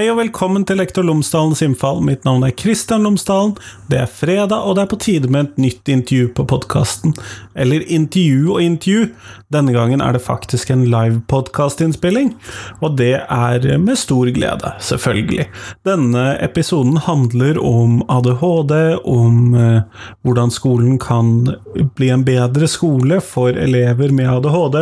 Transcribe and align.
Hei 0.00 0.06
og 0.08 0.16
velkommen 0.16 0.62
til 0.64 0.78
Lektor 0.80 1.04
Lomsdalens 1.04 1.60
innfall. 1.60 1.98
Mitt 2.00 2.22
navn 2.24 2.46
er 2.46 2.54
Kristian 2.56 3.02
Lomsdalen. 3.04 3.50
Det 3.92 3.98
er 4.00 4.08
fredag, 4.08 4.62
og 4.64 4.78
det 4.78 4.86
er 4.86 4.88
på 4.88 4.98
tide 5.04 5.28
med 5.28 5.50
et 5.50 5.58
nytt 5.60 5.90
intervju 5.92 6.30
på 6.38 6.46
podkasten. 6.48 7.12
Eller 7.52 7.84
intervju 7.84 8.54
og 8.54 8.62
intervju. 8.64 9.10
Denne 9.52 9.74
gangen 9.74 10.00
er 10.00 10.14
det 10.14 10.22
faktisk 10.22 10.70
en 10.70 10.84
live 10.86 11.18
podkastinnspilling, 11.28 12.30
og 12.78 12.94
det 13.00 13.16
er 13.18 13.64
med 13.82 13.98
stor 13.98 14.30
glede, 14.30 14.70
selvfølgelig. 14.86 15.48
Denne 15.84 16.22
episoden 16.38 17.00
handler 17.02 17.58
om 17.58 17.98
ADHD, 18.06 18.74
om 19.10 19.56
eh, 19.58 20.04
hvordan 20.22 20.54
skolen 20.54 21.00
kan 21.02 21.50
bli 21.98 22.12
en 22.14 22.22
bedre 22.24 22.70
skole 22.70 23.18
for 23.26 23.58
elever 23.58 24.14
med 24.14 24.30
ADHD, 24.36 24.78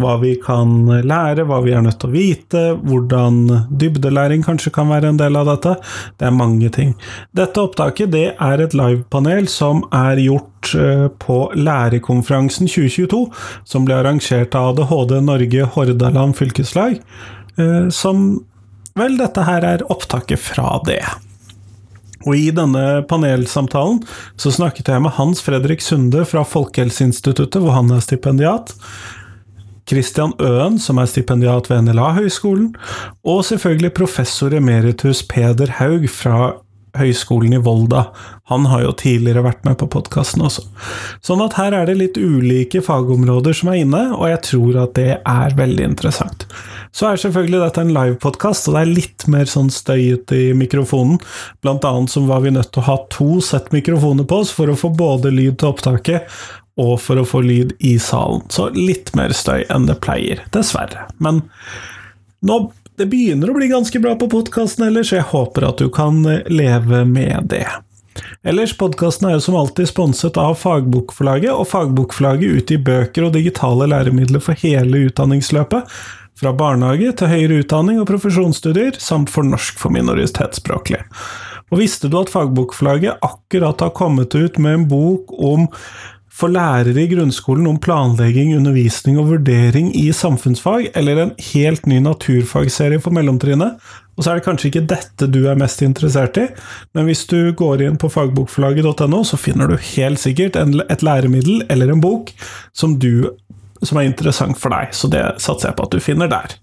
hva 0.00 0.16
vi 0.24 0.32
kan 0.40 0.88
lære, 1.04 1.44
hva 1.44 1.60
vi 1.62 1.76
er 1.76 1.84
nødt 1.84 2.00
til 2.00 2.10
å 2.10 2.16
vite, 2.16 2.64
hvordan 2.88 3.42
dybdelæring 3.68 4.46
kanskje 4.56 4.72
kan 4.72 4.88
være 4.88 5.12
en 5.12 5.20
del 5.20 5.36
av 5.36 5.50
dette. 5.50 5.76
Det 6.18 6.26
er 6.26 6.34
mange 6.34 6.70
ting. 6.72 6.94
Dette 7.36 7.60
opptaket 7.60 8.12
det 8.14 8.34
er 8.40 8.62
et 8.62 8.74
livepanel 8.76 9.48
som 9.48 9.84
er 9.92 10.16
gjort 10.22 10.72
eh, 10.74 11.06
på 11.22 11.38
Lærekonferansen 11.54 12.68
2022, 12.70 13.26
som 13.64 13.86
ble 13.86 14.00
arrangert 14.00 14.56
av 14.56 14.74
ADHD 14.76 15.20
Norge 15.20 15.68
Hordaland 15.74 16.36
fylkeslag. 16.36 17.00
Eh, 17.58 17.88
som 17.90 18.44
Vel, 18.96 19.18
dette 19.20 19.42
her 19.44 19.60
er 19.60 19.82
opptaket 19.92 20.40
fra 20.40 20.78
det. 20.86 21.02
Og 22.24 22.32
i 22.32 22.46
denne 22.48 23.02
panelsamtalen 23.04 23.98
så 24.40 24.48
snakket 24.56 24.88
jeg 24.88 25.02
med 25.04 25.12
Hans 25.18 25.42
Fredrik 25.44 25.84
Sunde 25.84 26.24
fra 26.24 26.46
Folkehelseinstituttet, 26.48 27.60
hvor 27.60 27.76
han 27.76 27.92
er 27.92 28.00
stipendiat. 28.00 28.72
Christian 29.86 30.34
Øen, 30.42 30.80
som 30.82 30.98
er 30.98 31.08
stipendiat 31.10 31.70
ved 31.70 31.86
NLA-høgskolen, 31.86 32.72
og 33.24 33.44
selvfølgelig 33.46 33.94
professor 33.94 34.54
emeritus 34.54 35.22
Peder 35.22 35.78
Haug 35.78 36.08
fra 36.10 36.54
Høgskolen 36.96 37.52
i 37.56 37.60
Volda. 37.62 38.06
Han 38.50 38.66
har 38.70 38.84
jo 38.86 38.94
tidligere 38.96 39.44
vært 39.46 39.64
med 39.66 39.76
på 39.80 39.88
podkasten 39.92 40.44
også. 40.46 40.64
Sånn 41.24 41.42
at 41.44 41.56
her 41.58 41.76
er 41.76 41.88
det 41.88 41.98
litt 42.00 42.18
ulike 42.18 42.82
fagområder 42.84 43.56
som 43.56 43.72
er 43.72 43.82
inne, 43.82 44.02
og 44.16 44.28
jeg 44.30 44.42
tror 44.50 44.80
at 44.86 44.96
det 44.98 45.10
er 45.20 45.56
veldig 45.58 45.90
interessant. 45.92 46.46
Så 46.96 47.10
er 47.10 47.20
selvfølgelig 47.20 47.60
dette 47.60 47.82
en 47.84 47.92
livepodkast, 47.92 48.70
og 48.70 48.76
det 48.76 48.84
er 48.84 48.94
litt 49.00 49.26
mer 49.32 49.50
sånn 49.50 49.68
støyete 49.72 50.38
i 50.48 50.52
mikrofonen. 50.56 51.18
Blant 51.64 51.84
annet 51.84 52.12
så 52.12 52.22
var 52.28 52.44
vi 52.46 52.54
nødt 52.54 52.72
til 52.72 52.84
å 52.84 52.88
ha 52.88 53.00
to 53.12 53.40
sett 53.44 53.68
mikrofoner 53.74 54.28
på 54.28 54.40
oss 54.44 54.54
for 54.56 54.72
å 54.72 54.78
få 54.78 54.94
både 54.96 55.34
lyd 55.34 55.58
til 55.60 55.74
opptaket 55.74 56.30
og 56.76 56.98
for 57.00 57.20
å 57.20 57.26
få 57.26 57.40
lyd 57.44 57.72
i 57.78 57.96
salen. 58.02 58.44
Så 58.52 58.68
litt 58.76 59.14
mer 59.16 59.32
støy 59.36 59.64
enn 59.72 59.88
det 59.88 59.98
pleier, 60.04 60.42
dessverre. 60.52 61.08
Men 61.22 61.42
nå, 62.44 62.58
det 62.96 63.08
begynner 63.12 63.50
å 63.50 63.56
bli 63.56 63.70
ganske 63.72 64.00
bra 64.00 64.14
på 64.20 64.28
podkasten 64.32 64.86
ellers, 64.88 65.10
så 65.10 65.20
jeg 65.20 65.30
håper 65.32 65.68
at 65.70 65.80
du 65.80 65.88
kan 65.92 66.22
leve 66.52 67.04
med 67.08 67.48
det. 67.52 67.66
Ellers, 68.46 68.72
podkasten 68.78 69.28
er 69.28 69.36
jo 69.36 69.42
som 69.44 69.56
alltid 69.58 69.88
sponset 69.90 70.38
av 70.40 70.54
Fagbokforlaget, 70.60 71.52
og 71.52 71.68
Fagbokforlaget 71.68 72.60
utgir 72.60 72.84
bøker 72.84 73.26
og 73.26 73.34
digitale 73.36 73.88
læremidler 73.90 74.40
for 74.44 74.56
hele 74.62 75.06
utdanningsløpet. 75.08 75.90
Fra 76.36 76.52
barnehage 76.52 77.14
til 77.16 77.32
høyere 77.32 77.62
utdanning 77.62 78.00
og 78.00 78.08
profesjonsstudier, 78.10 78.98
samt 79.00 79.32
for 79.32 79.46
norsk 79.48 79.78
for 79.80 79.92
minoritetsspråklige. 79.96 81.04
Og 81.72 81.80
visste 81.80 82.10
du 82.12 82.18
at 82.20 82.30
Fagbokforlaget 82.30 83.24
akkurat 83.24 83.80
har 83.82 83.94
kommet 83.96 84.36
ut 84.36 84.60
med 84.62 84.80
en 84.80 84.88
bok 84.88 85.32
om 85.34 85.66
for 86.36 86.52
lærere 86.52 87.00
i 87.00 87.08
grunnskolen 87.08 87.66
om 87.70 87.78
planlegging, 87.80 88.52
undervisning 88.58 89.16
og 89.20 89.30
vurdering 89.30 89.88
i 89.96 90.10
samfunnsfag, 90.12 90.90
eller 90.98 91.20
en 91.22 91.32
helt 91.52 91.86
ny 91.88 92.02
naturfagserie 92.04 93.00
for 93.00 93.16
mellomtrinnet. 93.16 93.78
Og 94.16 94.24
så 94.24 94.32
er 94.32 94.38
det 94.38 94.46
kanskje 94.46 94.68
ikke 94.70 94.84
dette 94.88 95.28
du 95.32 95.42
er 95.48 95.56
mest 95.60 95.80
interessert 95.84 96.36
i, 96.40 96.46
men 96.96 97.08
hvis 97.08 97.24
du 97.30 97.52
går 97.56 97.84
inn 97.86 97.96
på 98.00 98.10
fagbokforlaget.no, 98.12 99.22
så 99.24 99.40
finner 99.40 99.70
du 99.70 99.76
helt 99.94 100.20
sikkert 100.20 100.56
et 100.60 101.04
læremiddel 101.04 101.64
eller 101.72 101.92
en 101.92 102.04
bok 102.04 102.32
som, 102.76 102.98
du, 103.00 103.28
som 103.82 104.00
er 104.00 104.08
interessant 104.08 104.60
for 104.60 104.72
deg, 104.76 104.92
så 104.96 105.08
det 105.12 105.24
satser 105.40 105.70
jeg 105.70 105.78
på 105.78 105.88
at 105.88 105.96
du 105.96 106.04
finner 106.04 106.32
der. 106.32 106.56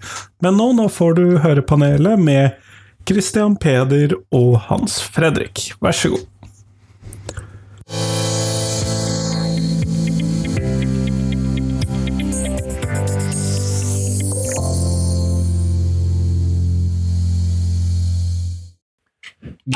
Men 0.46 0.58
nå, 0.58 0.70
nå 0.78 0.90
får 0.94 1.18
du 1.18 1.26
høre 1.46 1.66
panelet 1.66 2.22
med 2.22 2.62
Christian 3.10 3.58
Peder 3.58 4.14
og 4.34 4.62
Hans 4.70 5.02
Fredrik. 5.02 5.72
Vær 5.82 5.98
så 5.98 6.14
god. 6.14 6.30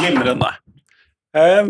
Glimrende. 0.07 0.47
Eh, 1.35 1.65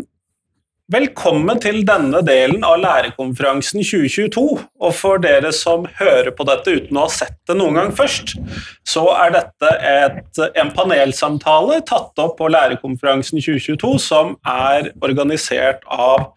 velkommen 0.94 1.58
til 1.62 1.80
denne 1.88 2.20
delen 2.26 2.62
av 2.68 2.76
Lærekonferansen 2.84 3.82
2022. 3.82 4.44
Og 4.78 4.94
for 4.94 5.18
dere 5.24 5.50
som 5.56 5.88
hører 5.98 6.30
på 6.38 6.46
dette 6.46 6.76
uten 6.78 7.00
å 7.00 7.08
ha 7.08 7.14
sett 7.16 7.40
det 7.50 7.56
noen 7.58 7.80
gang 7.80 7.90
først, 7.98 8.36
så 8.86 9.08
er 9.16 9.34
dette 9.40 9.74
et, 9.90 10.42
en 10.62 10.70
panelsamtale 10.76 11.80
tatt 11.90 12.22
opp 12.22 12.38
på 12.38 12.52
Lærekonferansen 12.54 13.42
2022 13.42 13.98
som 14.06 14.36
er 14.46 14.92
organisert 15.02 15.82
av 15.90 16.30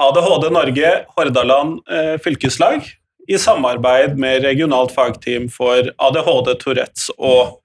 ADHD 0.00 0.50
Norge 0.52 0.94
Hordaland 1.16 1.80
eh, 1.88 2.16
fylkeslag 2.20 2.84
i 3.30 3.40
samarbeid 3.40 4.20
med 4.20 4.44
regionalt 4.44 4.92
fagteam 4.92 5.48
for 5.52 5.88
ADHD, 5.96 6.52
Tourettes 6.60 7.08
og 7.16 7.56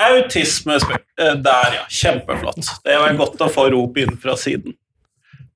Autisme 0.00 0.76
eh, 0.76 1.34
Der, 1.44 1.74
ja. 1.76 1.82
Kjempeflott. 1.88 2.62
Det 2.84 2.96
var 3.02 3.18
godt 3.18 3.42
å 3.44 3.50
få 3.52 3.68
rop 3.74 3.98
inn 4.00 4.16
fra 4.20 4.36
siden. 4.38 4.76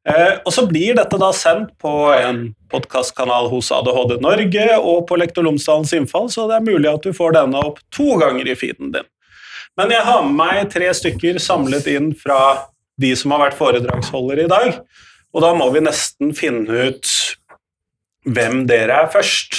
Eh, 0.08 0.36
og 0.44 0.52
så 0.52 0.66
blir 0.68 0.98
dette 0.98 1.16
da 1.20 1.30
sendt 1.32 1.72
på 1.80 1.92
en 2.12 2.50
podkastkanal 2.72 3.48
hos 3.48 3.70
ADHD 3.72 4.18
Norge 4.20 4.66
og 4.76 5.06
på 5.08 5.16
Lektor 5.16 5.46
Lomsdalens 5.46 5.94
innfall, 5.96 6.28
så 6.28 6.44
det 6.50 6.58
er 6.58 6.66
mulig 6.66 6.90
at 6.90 7.06
du 7.06 7.16
får 7.16 7.38
denne 7.38 7.62
opp 7.64 7.80
to 7.94 8.18
ganger 8.20 8.50
i 8.50 8.56
feeden 8.58 8.92
din. 8.92 9.08
Men 9.80 9.94
jeg 9.94 10.04
har 10.06 10.20
med 10.26 10.36
meg 10.38 10.68
tre 10.74 10.92
stykker 10.94 11.40
samlet 11.42 11.88
inn 11.90 12.12
fra 12.18 12.68
de 13.00 13.14
som 13.18 13.32
har 13.34 13.46
vært 13.46 13.58
foredragsholdere 13.58 14.44
i 14.44 14.52
dag, 14.52 14.76
og 15.34 15.42
da 15.42 15.54
må 15.56 15.70
vi 15.74 15.82
nesten 15.82 16.36
finne 16.36 16.90
ut 16.90 17.10
hvem 18.28 18.64
dere 18.68 19.04
er 19.04 19.10
først. 19.12 19.56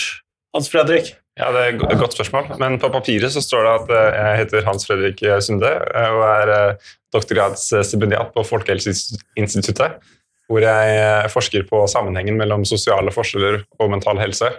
Hans 0.56 0.70
Fredrik? 0.72 1.16
Ja, 1.36 1.52
Det 1.52 1.62
er 1.62 1.74
et 1.92 2.00
godt 2.00 2.14
spørsmål. 2.16 2.54
Men 2.60 2.80
på 2.80 2.90
papiret 2.90 3.34
så 3.34 3.42
står 3.44 3.66
det 3.66 3.72
at 3.74 3.90
eh, 3.92 4.20
jeg 4.20 4.38
heter 4.40 4.68
Hans 4.68 4.88
Fredrik 4.88 5.24
Sunde 5.44 5.68
eh, 5.68 6.12
og 6.16 6.24
er 6.24 6.52
eh, 6.54 6.92
doktorgradsstipendiat 7.16 8.32
på 8.36 8.44
Folkehelseinstituttet, 8.48 10.00
hvor 10.48 10.64
jeg 10.64 11.30
forsker 11.34 11.68
på 11.68 11.82
sammenhengen 11.92 12.38
mellom 12.40 12.64
sosiale 12.66 13.12
forskjeller 13.12 13.64
og 13.80 13.92
mental 13.92 14.20
helse. 14.20 14.52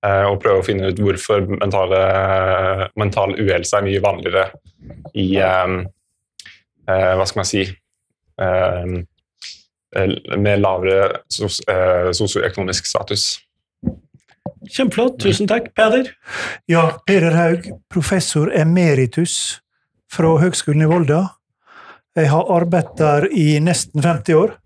Og 0.00 0.38
prøver 0.40 0.62
å 0.62 0.64
finne 0.64 0.88
ut 0.88 1.00
hvorfor 1.04 1.44
mentale, 1.44 1.98
mental 2.96 3.34
uhelse 3.36 3.76
er 3.76 3.84
mye 3.84 4.00
vanligere 4.00 4.46
i 5.12 5.26
Hva 6.88 7.26
skal 7.28 7.40
man 7.42 7.48
si 7.50 7.66
Med 10.40 10.64
lavere 10.64 11.20
sosioøkonomisk 11.28 12.88
status. 12.88 13.28
Kjempeflott. 14.68 15.18
Tusen 15.22 15.48
takk, 15.48 15.70
Peder. 15.74 16.10
Ja, 16.68 17.00
Peder 17.06 17.32
Haug, 17.36 17.68
professor 17.88 18.50
emeritus 18.52 19.60
fra 20.12 20.34
Høgskolen 20.42 20.84
i 20.84 20.88
Volda. 20.90 21.20
Jeg 22.18 22.28
har 22.28 22.50
arbeidet 22.52 22.98
der 22.98 23.28
i 23.32 23.54
nesten 23.62 24.02
50 24.04 24.36
år. 24.36 24.56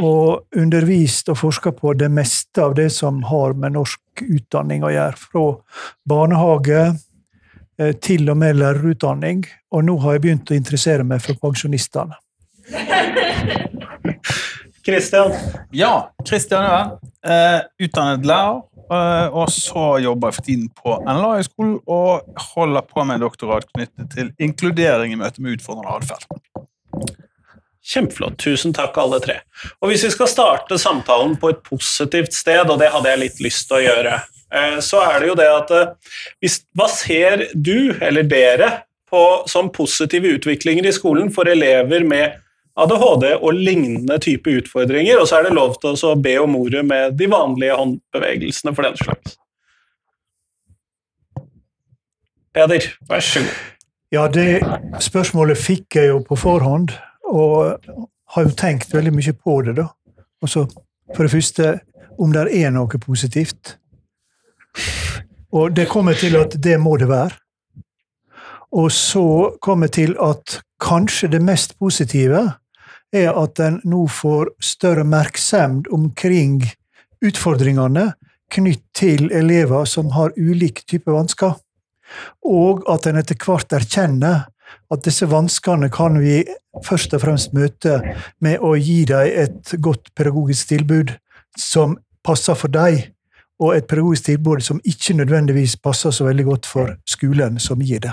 Og 0.00 0.56
undervist 0.56 1.28
og 1.32 1.38
forska 1.40 1.72
på 1.76 1.92
det 1.96 2.08
meste 2.12 2.62
av 2.64 2.74
det 2.76 2.88
som 2.92 3.22
har 3.28 3.56
med 3.56 3.76
norsk 3.76 4.22
utdanning 4.24 4.84
å 4.84 4.92
gjøre. 4.92 5.20
Fra 5.20 5.44
barnehage 6.08 6.80
eh, 7.78 7.92
til 8.00 8.30
og 8.32 8.40
med 8.40 8.60
lærerutdanning. 8.60 9.44
Og 9.76 9.84
nå 9.84 9.98
har 10.04 10.16
jeg 10.16 10.24
begynt 10.24 10.52
å 10.52 10.56
interessere 10.56 11.04
meg 11.04 11.20
for 11.24 11.36
pensjonistene. 11.40 12.16
Kristian? 14.86 15.32
Ja, 15.74 16.08
Kristian 16.24 16.64
Øen. 16.64 16.96
Uh, 17.26 17.60
utdannet 17.82 18.22
lærer 18.22 18.60
Eh, 18.60 18.75
og 18.90 19.50
så 19.52 19.84
jobber 20.04 20.30
jeg 20.30 20.36
for 20.38 20.46
tiden 20.46 20.68
på 20.76 20.96
NLA-høgskolen 21.02 21.78
og 21.90 22.42
holder 22.52 22.86
på 22.86 23.04
med 23.04 23.18
en 23.18 23.26
doktorat 23.26 23.66
knyttet 23.72 24.12
til 24.14 24.32
inkludering 24.42 25.14
i 25.14 25.20
møte 25.20 25.42
med 25.42 25.58
utfordrende 25.58 25.96
atferd. 25.96 26.26
Kjempeflott. 27.86 28.38
Tusen 28.42 28.74
takk, 28.74 28.96
alle 28.98 29.20
tre. 29.22 29.40
Og 29.80 29.92
Hvis 29.92 30.06
vi 30.08 30.10
skal 30.14 30.30
starte 30.30 30.78
samtalen 30.78 31.36
på 31.38 31.52
et 31.52 31.60
positivt 31.66 32.34
sted, 32.34 32.66
og 32.66 32.80
det 32.82 32.90
hadde 32.94 33.12
jeg 33.12 33.22
litt 33.22 33.44
lyst 33.44 33.68
til 33.68 33.78
å 33.78 33.84
gjøre, 33.84 34.16
eh, 34.50 34.78
så 34.82 35.04
er 35.06 35.20
det 35.20 35.30
jo 35.30 35.38
det 35.38 35.46
at 35.52 35.76
hvis, 36.42 36.60
Hva 36.74 36.88
ser 36.90 37.46
du, 37.54 37.94
eller 38.00 38.26
dere, 38.26 38.72
på 39.06 39.22
som 39.46 39.70
positive 39.70 40.34
utviklinger 40.34 40.88
i 40.88 40.94
skolen 40.94 41.30
for 41.30 41.46
elever 41.46 42.02
med 42.02 42.40
ADHD 42.76 43.24
og 43.40 43.54
lignende 43.56 44.18
type 44.20 44.52
utfordringer, 44.58 45.20
og 45.20 45.28
så 45.28 45.38
er 45.38 45.46
det 45.46 45.56
lov 45.56 45.78
til 45.80 45.96
å 45.96 46.16
be 46.20 46.34
om 46.42 46.56
ordet 46.58 46.84
med 46.84 47.16
de 47.16 47.28
vanlige 47.32 47.78
håndbevegelsene 47.78 48.74
for 48.76 48.84
den 48.84 48.98
slags. 49.00 49.38
Peder, 52.56 52.90
vær 53.08 53.24
så 53.24 53.40
god. 53.44 53.56
Ja, 54.14 54.26
det 54.32 54.60
spørsmålet 55.02 55.58
fikk 55.58 55.96
jeg 55.98 56.12
jo 56.12 56.20
på 56.24 56.36
forhånd, 56.38 56.92
og 57.26 57.80
har 58.34 58.46
jo 58.46 58.54
tenkt 58.56 58.94
veldig 58.94 59.12
mye 59.16 59.34
på 59.34 59.56
det, 59.66 59.76
da. 59.80 59.88
Altså, 60.44 60.66
for 61.14 61.24
det 61.24 61.32
første, 61.32 61.72
om 62.20 62.32
det 62.32 62.46
er 62.56 62.70
noe 62.74 63.00
positivt. 63.02 63.76
Og 65.52 65.72
det 65.76 65.88
kommer 65.88 66.16
til 66.18 66.36
at 66.36 66.56
det 66.62 66.76
må 66.80 66.96
det 67.00 67.08
være. 67.08 67.36
Og 68.76 68.90
så 68.92 69.56
kommer 69.62 69.88
til 69.88 70.16
at 70.20 70.60
kanskje 70.82 71.30
det 71.32 71.42
mest 71.42 71.78
positive 71.78 72.42
er 73.16 73.36
at 73.36 73.60
en 73.62 73.80
nå 73.88 74.06
får 74.12 74.52
større 74.62 75.04
merksemd 75.08 75.88
omkring 75.92 76.60
utfordringene 77.24 78.10
knytt 78.52 78.82
til 78.96 79.30
elever 79.34 79.86
som 79.88 80.12
har 80.14 80.34
ulike 80.36 80.84
typer 80.86 81.16
vansker, 81.16 81.56
og 82.46 82.84
at 82.92 83.08
en 83.08 83.18
etter 83.18 83.38
hvert 83.42 83.72
erkjenner 83.74 84.46
at 84.92 85.02
disse 85.06 85.26
vanskene 85.30 85.88
kan 85.94 86.18
vi 86.22 86.40
først 86.86 87.14
og 87.16 87.22
fremst 87.24 87.54
møte 87.56 87.98
med 88.42 88.62
å 88.62 88.74
gi 88.78 89.02
dem 89.08 89.30
et 89.46 89.74
godt 89.82 90.12
pedagogisk 90.14 90.74
tilbud 90.74 91.14
som 91.58 91.96
passer 92.26 92.58
for 92.58 92.72
dem, 92.72 93.00
og 93.62 93.72
et 93.72 93.86
pedagogisk 93.88 94.28
tilbud 94.28 94.62
som 94.62 94.82
ikke 94.84 95.16
nødvendigvis 95.16 95.78
passer 95.80 96.12
så 96.12 96.26
veldig 96.26 96.44
godt 96.44 96.66
for 96.68 96.92
skolen 97.08 97.60
som 97.62 97.80
gir 97.80 98.02
det. 98.04 98.12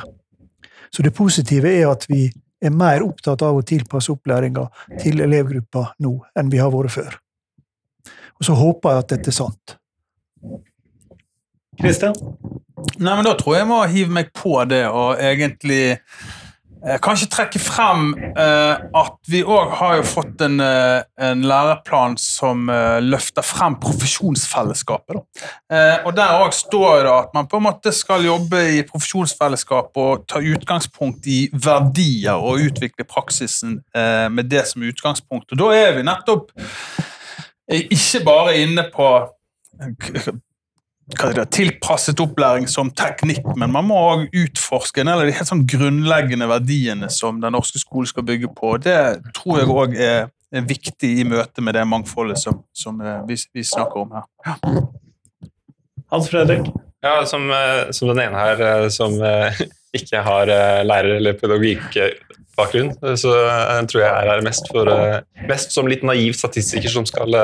Så 0.93 1.03
det 1.03 1.13
positive 1.17 1.69
er 1.73 1.89
at 1.89 2.05
vi 2.09 2.27
er 2.63 2.73
mer 2.73 3.03
opptatt 3.05 3.43
av 3.45 3.59
å 3.59 3.65
tilpasse 3.67 4.11
opplæringa 4.13 4.65
til 5.01 5.23
elevgruppa 5.25 5.89
nå 6.03 6.15
enn 6.39 6.51
vi 6.53 6.61
har 6.61 6.71
vært 6.73 6.95
før. 6.95 7.17
Og 8.39 8.47
så 8.47 8.55
håper 8.57 8.93
jeg 8.93 9.03
at 9.03 9.11
dette 9.13 9.31
er 9.31 9.37
sant. 9.37 9.75
Kristian? 11.79 12.15
Nei, 12.99 13.13
men 13.15 13.25
Da 13.25 13.35
tror 13.39 13.55
jeg 13.55 13.63
jeg 13.63 13.69
må 13.69 13.81
hive 13.89 14.13
meg 14.13 14.31
på 14.35 14.57
det 14.69 14.83
og 14.89 15.21
egentlig 15.21 15.97
kanskje 16.83 17.29
trekke 17.31 17.59
frem 17.63 18.09
eh, 18.35 18.81
at 18.99 19.29
vi 19.31 19.39
òg 19.43 19.71
har 19.79 19.95
jo 19.99 20.05
fått 20.07 20.41
en, 20.43 20.59
eh, 20.59 21.03
en 21.15 21.43
læreplan 21.47 22.17
som 22.19 22.67
eh, 22.69 22.99
løfter 23.03 23.45
frem 23.45 23.77
profesjonsfellesskapet. 23.83 25.21
Eh, 25.71 26.03
og 26.03 26.11
Der 26.17 26.35
òg 26.43 26.51
står 26.55 27.05
det 27.05 27.13
at 27.13 27.33
man 27.33 27.47
på 27.47 27.61
en 27.61 27.67
måte 27.69 27.93
skal 27.95 28.27
jobbe 28.27 28.59
i 28.75 28.83
profesjonsfellesskap 28.87 29.95
og 29.95 30.27
ta 30.27 30.43
utgangspunkt 30.43 31.27
i 31.27 31.45
verdier 31.53 32.35
og 32.35 32.67
utvikle 32.67 33.07
praksisen 33.07 33.79
eh, 33.95 34.27
med 34.29 34.51
det 34.51 34.67
som 34.67 34.83
utgangspunkt. 34.83 35.51
Og 35.51 35.63
Da 35.63 35.71
er 35.77 35.95
vi 35.95 36.07
nettopp 36.07 36.51
eh, 36.59 37.87
ikke 37.87 38.25
bare 38.27 38.57
inne 38.59 38.89
på 38.91 39.13
eh, 39.79 40.33
det, 41.11 41.45
tilpasset 41.51 42.19
opplæring 42.23 42.67
som 42.69 42.91
teknikk, 42.95 43.43
men 43.59 43.71
man 43.71 43.85
må 43.89 43.97
også 43.97 44.43
utforske 44.45 45.01
en 45.01 45.11
del 45.11 45.23
av 45.23 45.27
de 45.27 45.35
helt 45.35 45.49
sånn 45.49 45.65
grunnleggende 45.67 46.47
verdiene 46.47 47.09
som 47.11 47.41
den 47.43 47.55
norske 47.55 47.81
skolen 47.81 48.07
skal 48.07 48.23
bygge 48.27 48.49
på. 48.55 48.77
Det 48.83 48.95
tror 49.35 49.59
jeg 49.59 49.73
òg 49.73 49.97
er, 49.99 50.29
er 50.53 50.67
viktig 50.69 51.11
i 51.19 51.25
møte 51.27 51.61
med 51.61 51.75
det 51.75 51.83
mangfoldet 51.89 52.39
som, 52.39 52.61
som 52.71 53.01
eh, 53.03 53.19
vi, 53.27 53.37
vi 53.53 53.65
snakker 53.67 54.05
om 54.05 54.15
her. 54.15 54.27
Ja. 54.47 54.55
Hans 56.13 56.29
Fredrik? 56.31 56.69
Ja, 57.03 57.17
som, 57.27 57.49
eh, 57.51 57.91
som 57.91 58.13
den 58.13 58.23
ene 58.23 58.39
her 58.39 58.63
eh, 58.69 58.87
som 58.93 59.19
ikke 59.93 60.23
har 60.25 60.49
lærer- 60.87 61.19
eller 61.19 61.35
pedagogikkbakgrunn, 61.37 62.95
så 63.19 63.33
tror 63.91 63.99
jeg 64.01 64.09
er 64.09 64.31
her 64.31 64.41
mest, 64.41 64.71
for, 64.71 64.89
mest 65.51 65.75
som 65.75 65.85
litt 65.91 66.01
naiv 66.07 66.33
statistiker 66.39 66.89
som 66.89 67.05
skal 67.05 67.35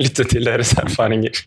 lytte 0.00 0.26
til 0.26 0.48
deres 0.48 0.72
erfaringer. 0.80 1.44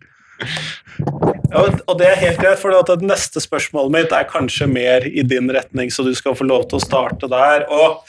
Ja, 1.50 1.66
og 1.66 1.94
det 2.00 2.08
er 2.08 2.22
helt 2.22 2.42
greit, 2.42 2.60
for 2.62 2.74
det 2.74 3.00
neste 3.08 3.42
spørsmålet 3.44 3.96
mitt 3.96 4.16
er 4.16 4.28
kanskje 4.30 4.68
mer 4.70 5.06
i 5.08 5.24
din 5.26 5.50
retning, 5.54 5.92
så 5.92 6.06
du 6.06 6.12
skal 6.18 6.38
få 6.38 6.48
lov 6.48 6.68
til 6.70 6.80
å 6.80 6.84
starte 6.84 7.30
der. 7.32 7.66
Og 7.74 8.04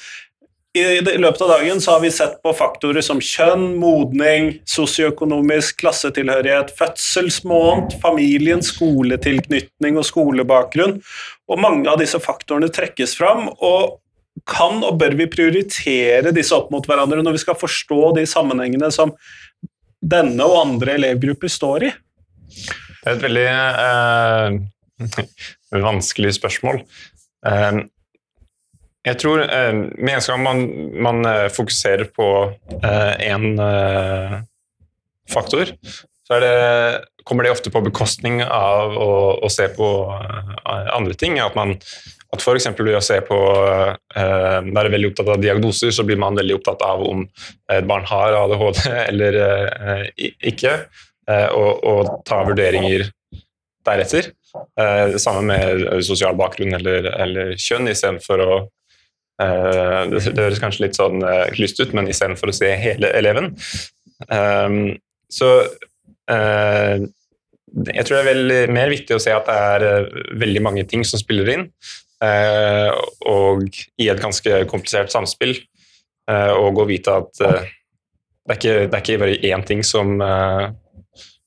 i 0.76 1.00
løpet 1.02 1.40
av 1.42 1.48
dagen 1.56 1.80
så 1.82 1.96
har 1.96 2.02
vi 2.04 2.12
sett 2.14 2.36
på 2.44 2.52
faktorer 2.54 3.02
som 3.02 3.18
kjønn, 3.18 3.72
modning, 3.80 4.52
sosioøkonomisk 4.70 5.80
klassetilhørighet, 5.82 6.70
fødselsmåned, 6.78 7.96
familien, 8.04 8.62
skoletilknytning 8.62 9.98
og 9.98 10.06
skolebakgrunn. 10.06 11.00
Og 11.50 11.58
mange 11.58 11.90
av 11.90 11.98
disse 11.98 12.20
faktorene 12.22 12.70
trekkes 12.70 13.16
fram. 13.18 13.50
og 13.58 13.98
kan 14.46 14.78
og 14.86 14.98
bør 15.00 15.16
vi 15.18 15.26
prioritere 15.30 16.32
disse 16.32 16.54
opp 16.56 16.70
mot 16.72 16.86
hverandre 16.86 17.22
når 17.22 17.36
vi 17.36 17.42
skal 17.42 17.58
forstå 17.58 18.14
de 18.16 18.22
sammenhengene 18.30 18.88
som 18.94 19.12
denne 20.00 20.46
og 20.46 20.60
andre 20.62 20.94
elevgrupper 20.96 21.50
står 21.50 21.88
i? 21.88 21.90
Det 22.50 23.06
er 23.06 23.16
et 23.16 23.24
veldig 23.24 23.46
eh, 23.86 25.80
vanskelig 25.88 26.34
spørsmål. 26.36 26.82
Eh, 27.48 27.80
jeg 29.08 29.20
tror 29.22 29.44
eh, 29.46 29.72
med 29.96 30.18
en 30.18 30.26
gang 30.28 30.44
man, 30.44 30.62
man 31.08 31.24
eh, 31.30 31.48
fokuserer 31.54 32.10
på 32.16 32.28
én 32.82 33.52
eh, 33.64 34.40
faktor, 35.30 35.72
så 36.28 36.38
det, 36.42 36.54
kommer 37.24 37.44
det 37.44 37.50
ofte 37.54 37.70
på 37.72 37.82
bekostning 37.84 38.40
av 38.44 38.96
å, 38.98 39.12
å 39.42 39.48
se 39.50 39.66
på 39.74 39.90
eh, 40.14 40.56
andre 40.94 41.16
ting. 41.18 41.38
At 41.42 41.56
man 41.58 41.76
at 42.30 42.44
F.eks. 42.44 42.68
ved 42.78 42.94
å 42.94 43.02
se 43.02 43.18
på 43.26 43.36
eh, 44.14 44.58
være 44.70 44.92
veldig 44.92 45.10
opptatt 45.10 45.32
av 45.34 45.40
diagnoser, 45.42 45.90
så 45.94 46.04
blir 46.06 46.20
man 46.20 46.38
veldig 46.38 46.60
opptatt 46.60 46.84
av 46.86 47.02
om 47.02 47.24
et 47.72 47.88
barn 47.90 48.06
har 48.06 48.36
ADHD 48.44 48.84
eller 49.10 49.38
eh, 49.40 50.04
ikke, 50.52 50.76
eh, 50.76 51.06
og, 51.54 51.84
og 51.86 52.12
ta 52.28 52.42
vurderinger 52.48 53.08
deretter. 53.86 54.32
Eh, 54.80 55.16
sammen 55.22 55.50
med 55.52 56.02
sosial 56.04 56.34
bakgrunn 56.38 56.74
eller, 56.78 57.06
eller 57.22 57.54
kjønn, 57.60 57.88
istedenfor 57.92 58.42
å 58.44 58.50
eh, 59.42 60.00
det, 60.10 60.24
det 60.34 60.42
høres 60.42 60.62
kanskje 60.62 60.88
litt 60.88 60.98
sånn 60.98 61.22
eh, 61.22 61.46
klyst 61.54 61.80
ut, 61.82 61.94
men 61.96 62.10
istedenfor 62.10 62.50
å 62.50 62.56
se 62.56 62.72
hele 62.80 63.12
eleven. 63.16 63.52
Um, 64.28 64.98
så 65.32 65.48
eh, 66.28 67.06
jeg 67.94 68.04
tror 68.04 68.16
det 68.16 68.20
er 68.20 68.30
veldig, 68.32 68.60
mer 68.74 68.90
viktig 68.90 69.16
å 69.16 69.22
se 69.22 69.32
at 69.32 69.46
det 69.46 69.56
er 69.70 69.86
eh, 69.86 70.20
veldig 70.42 70.62
mange 70.66 70.84
ting 70.90 71.06
som 71.06 71.22
spiller 71.22 71.52
inn, 71.54 71.66
eh, 72.26 72.90
og 73.30 73.68
i 73.70 74.10
et 74.10 74.20
ganske 74.20 74.64
komplisert 74.70 75.14
samspill. 75.14 75.54
eh, 76.30 76.52
og 76.58 76.82
å 76.82 76.88
vite 76.90 77.14
at 77.22 77.40
eh, 77.46 77.70
det, 78.44 78.52
er 78.52 78.58
ikke, 78.58 78.76
det 78.90 78.98
er 78.98 79.04
ikke 79.04 79.20
bare 79.22 79.38
én 79.54 79.64
ting 79.66 79.84
som, 79.86 80.16
eh, 80.20 80.66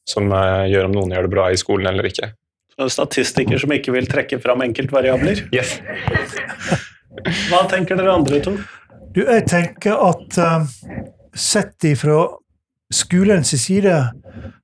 som 0.09 0.31
eh, 0.31 0.69
gjør 0.71 0.89
om 0.89 0.97
noen 0.97 1.15
gjør 1.15 1.27
det 1.27 1.33
bra 1.33 1.49
i 1.51 1.59
skolen 1.59 1.89
eller 1.91 2.07
ikke. 2.09 2.33
Så 2.73 2.89
Statistiker 2.89 3.61
som 3.61 3.73
ikke 3.75 3.93
vil 3.93 4.07
trekke 4.09 4.39
fram 4.41 4.63
enkeltvariabler. 4.65 5.45
Yes. 5.53 5.77
Hva 7.49 7.63
tenker 7.69 7.99
dere 7.99 8.15
andre 8.15 8.39
to? 8.43 8.55
Du, 9.13 9.21
jeg 9.21 9.45
tenker 9.45 9.99
at 10.01 10.39
uh, 10.41 10.65
sett 11.37 11.85
ifra 11.85 12.25
skolens 12.93 13.53
side, 13.61 13.99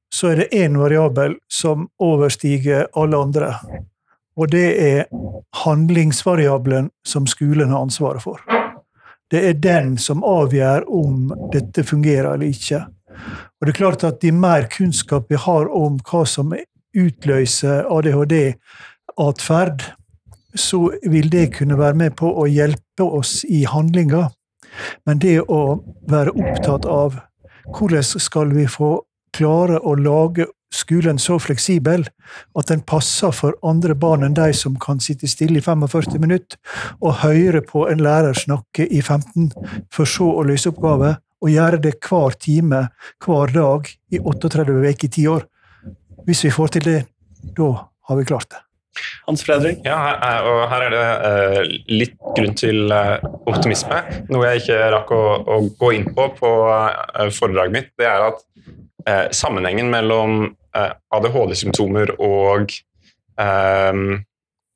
så 0.10 0.31
er 0.31 0.41
det 0.41 0.48
én 0.58 0.79
variabel 0.81 1.38
som 1.53 1.86
overstiger 2.01 2.88
alle 2.98 3.19
andre. 3.19 3.51
Og 4.39 4.50
det 4.50 4.69
er 4.81 5.05
handlingsvariabelen 5.65 6.89
som 7.05 7.27
skolen 7.29 7.69
har 7.69 7.86
ansvaret 7.86 8.25
for. 8.25 8.41
Det 9.29 9.43
er 9.46 9.62
den 9.62 9.98
som 10.01 10.25
avgjør 10.25 10.88
om 10.89 11.29
dette 11.53 11.84
fungerer 11.86 12.31
eller 12.34 12.50
ikke. 12.50 12.88
Og 13.59 13.67
det 13.67 13.73
er 13.73 13.79
klart 13.79 14.03
at 14.07 14.21
De 14.21 14.31
mer 14.31 14.67
kunnskap 14.71 15.29
vi 15.29 15.39
har 15.39 15.69
om 15.75 15.99
hva 16.09 16.25
som 16.27 16.53
utløser 16.97 17.85
ADHD-atferd, 17.91 19.83
så 20.55 20.89
vil 21.05 21.29
det 21.29 21.53
kunne 21.59 21.77
være 21.77 21.97
med 21.97 22.15
på 22.17 22.31
å 22.41 22.47
hjelpe 22.49 23.05
oss 23.05 23.43
i 23.45 23.65
handlinga. 23.69 24.29
Men 25.05 25.19
det 25.21 25.41
å 25.47 25.79
være 26.09 26.33
opptatt 26.33 26.88
av 26.89 27.19
hvordan 27.69 28.03
skal 28.03 28.55
vi 28.55 28.65
få 28.69 28.95
klare 29.35 29.77
å 29.85 29.93
lage 29.99 30.47
skolen 30.73 31.17
så 31.21 31.39
fleksibel 31.41 32.05
at 32.57 32.69
den 32.69 32.81
passer 32.85 33.33
for 33.33 33.57
andre 33.65 33.95
barn 33.97 34.25
enn 34.25 34.38
de 34.38 34.51
som 34.53 34.75
kan 34.81 35.01
sitte 35.01 35.29
stille 35.29 35.61
i 35.61 35.65
45 35.65 36.19
minutter 36.21 36.59
og 37.01 37.21
høre 37.23 37.61
på 37.65 37.88
en 37.89 38.03
lærer 38.05 38.38
snakke 38.38 38.85
i 38.85 39.01
15, 39.01 39.49
for 39.93 40.09
så 40.09 40.29
å 40.29 40.45
løse 40.45 40.69
oppgaver, 40.69 41.17
og 41.39 41.51
gjøre 41.53 41.79
det 41.84 41.96
hver 42.03 42.36
time, 42.39 42.86
hver 43.24 43.53
dag, 43.55 43.91
i 44.12 44.19
38 44.19 44.65
uker 44.67 45.05
i 45.08 45.12
ti 45.13 45.27
år. 45.27 45.46
Hvis 46.27 46.43
vi 46.46 46.51
får 46.53 46.75
til 46.75 46.88
det, 46.88 47.00
da 47.58 47.69
har 48.10 48.19
vi 48.19 48.27
klart 48.27 48.50
det. 48.51 48.63
Hans 49.27 49.43
Fredrik? 49.46 49.79
Ja, 49.86 49.98
her, 50.19 50.48
og 50.50 50.62
her 50.72 50.86
er 50.88 50.93
det 50.93 51.03
eh, 51.29 51.74
litt 51.93 52.15
grunn 52.36 52.55
til 52.58 52.91
eh, 52.91 53.17
optimisme. 53.48 54.01
Noe 54.34 54.50
jeg 54.50 54.63
ikke 54.63 54.79
rakk 54.96 55.13
å, 55.15 55.24
å 55.39 55.60
gå 55.79 55.91
inn 55.96 56.08
på 56.15 56.25
på 56.39 56.53
eh, 56.74 57.29
foredraget 57.36 57.75
mitt, 57.75 57.91
det 58.01 58.10
er 58.10 58.25
at 58.31 58.41
eh, 59.05 59.25
sammenhengen 59.36 59.91
mellom 59.93 60.41
eh, 60.75 60.91
ADHD-symptomer 61.15 62.15
og 62.17 62.74
eh, 63.39 64.03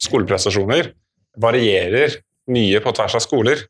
skoleprestasjoner 0.04 0.94
varierer 1.42 2.20
mye 2.54 2.82
på 2.84 2.94
tvers 2.96 3.18
av 3.18 3.24
skoler. 3.26 3.66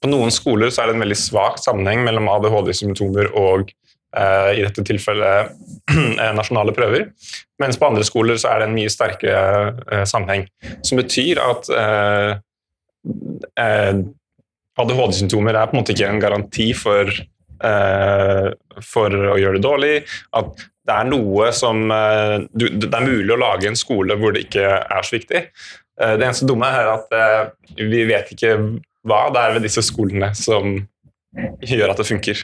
På 0.00 0.10
noen 0.10 0.32
skoler 0.34 0.70
så 0.72 0.82
er 0.82 0.90
det 0.90 0.98
en 0.98 1.04
veldig 1.04 1.18
svak 1.18 1.60
sammenheng 1.62 2.04
mellom 2.06 2.28
ADHD-symptomer 2.32 3.32
og 3.38 3.72
eh, 4.16 4.52
i 4.58 4.62
dette 4.64 4.84
tilfellet 4.86 5.52
eh, 6.20 6.32
nasjonale 6.36 6.74
prøver. 6.76 7.10
Mens 7.62 7.78
på 7.78 7.90
andre 7.90 8.06
skoler 8.06 8.40
så 8.40 8.52
er 8.52 8.62
det 8.62 8.70
en 8.70 8.78
mye 8.78 8.92
sterkere 8.92 9.74
eh, 9.90 10.06
sammenheng. 10.08 10.46
Som 10.86 11.00
betyr 11.02 11.42
at 11.44 11.70
eh, 11.74 12.32
eh, 13.60 14.02
ADHD-symptomer 14.80 15.56
er 15.58 15.70
på 15.70 15.76
en 15.76 15.82
måte 15.82 15.94
ikke 15.96 16.10
en 16.10 16.22
garanti 16.22 16.70
for, 16.78 17.12
eh, 17.70 18.46
for 18.92 19.22
å 19.34 19.38
gjøre 19.40 19.58
det 19.58 19.66
dårlig. 19.66 19.94
At 20.36 20.66
det 20.90 20.96
er 20.96 21.06
noe 21.06 21.50
som 21.54 21.84
du, 21.86 22.64
Det 22.72 22.88
er 22.88 23.04
mulig 23.04 23.30
å 23.30 23.38
lage 23.38 23.68
en 23.68 23.76
skole 23.78 24.16
hvor 24.18 24.32
det 24.34 24.46
ikke 24.48 24.64
er 24.64 25.04
så 25.06 25.14
viktig. 25.14 25.42
Det 26.00 26.24
eneste 26.24 26.48
dumme 26.48 26.66
er 26.66 26.88
at 26.88 27.12
vi 27.76 28.00
vet 28.08 28.32
ikke 28.32 28.54
hva 29.06 29.26
det 29.32 29.42
er 29.42 29.54
ved 29.56 29.64
disse 29.66 29.84
skolene 29.86 30.32
som 30.36 30.74
gjør 31.64 31.92
at 31.92 32.00
det 32.00 32.08
funker. 32.08 32.42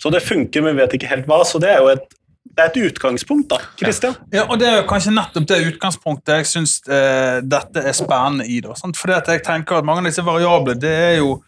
Så 0.00 0.10
det 0.12 0.22
funker, 0.24 0.62
men 0.64 0.76
vi 0.76 0.82
vet 0.82 0.98
ikke 0.98 1.10
helt 1.10 1.26
hva. 1.30 1.40
Så 1.46 1.60
det 1.62 1.70
er 1.72 1.80
jo 1.82 1.90
et, 1.94 2.04
det 2.44 2.64
er 2.64 2.70
et 2.70 2.78
utgangspunkt, 2.90 3.48
da. 3.50 3.58
Christian? 3.80 4.16
Ja, 4.34 4.46
og 4.48 4.58
Det 4.60 4.68
er 4.68 4.78
jo 4.80 4.86
kanskje 4.90 5.14
nettopp 5.16 5.48
det 5.50 5.60
utgangspunktet 5.72 6.42
jeg 6.42 6.50
syns 6.50 6.76
eh, 6.86 7.40
dette 7.42 7.82
er 7.82 7.96
spennende 7.96 8.46
i. 8.46 8.60
da, 8.64 8.76
sant? 8.78 8.98
Fordi 9.00 9.16
at 9.16 9.30
jeg 9.32 9.44
tenker 9.46 9.80
at 9.80 9.86
Mange 9.88 10.04
av 10.04 10.10
disse 10.10 10.24
variable 10.26 10.76
det 10.78 10.92
er 10.92 11.16
jo 11.22 11.38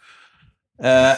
eh, 0.83 1.14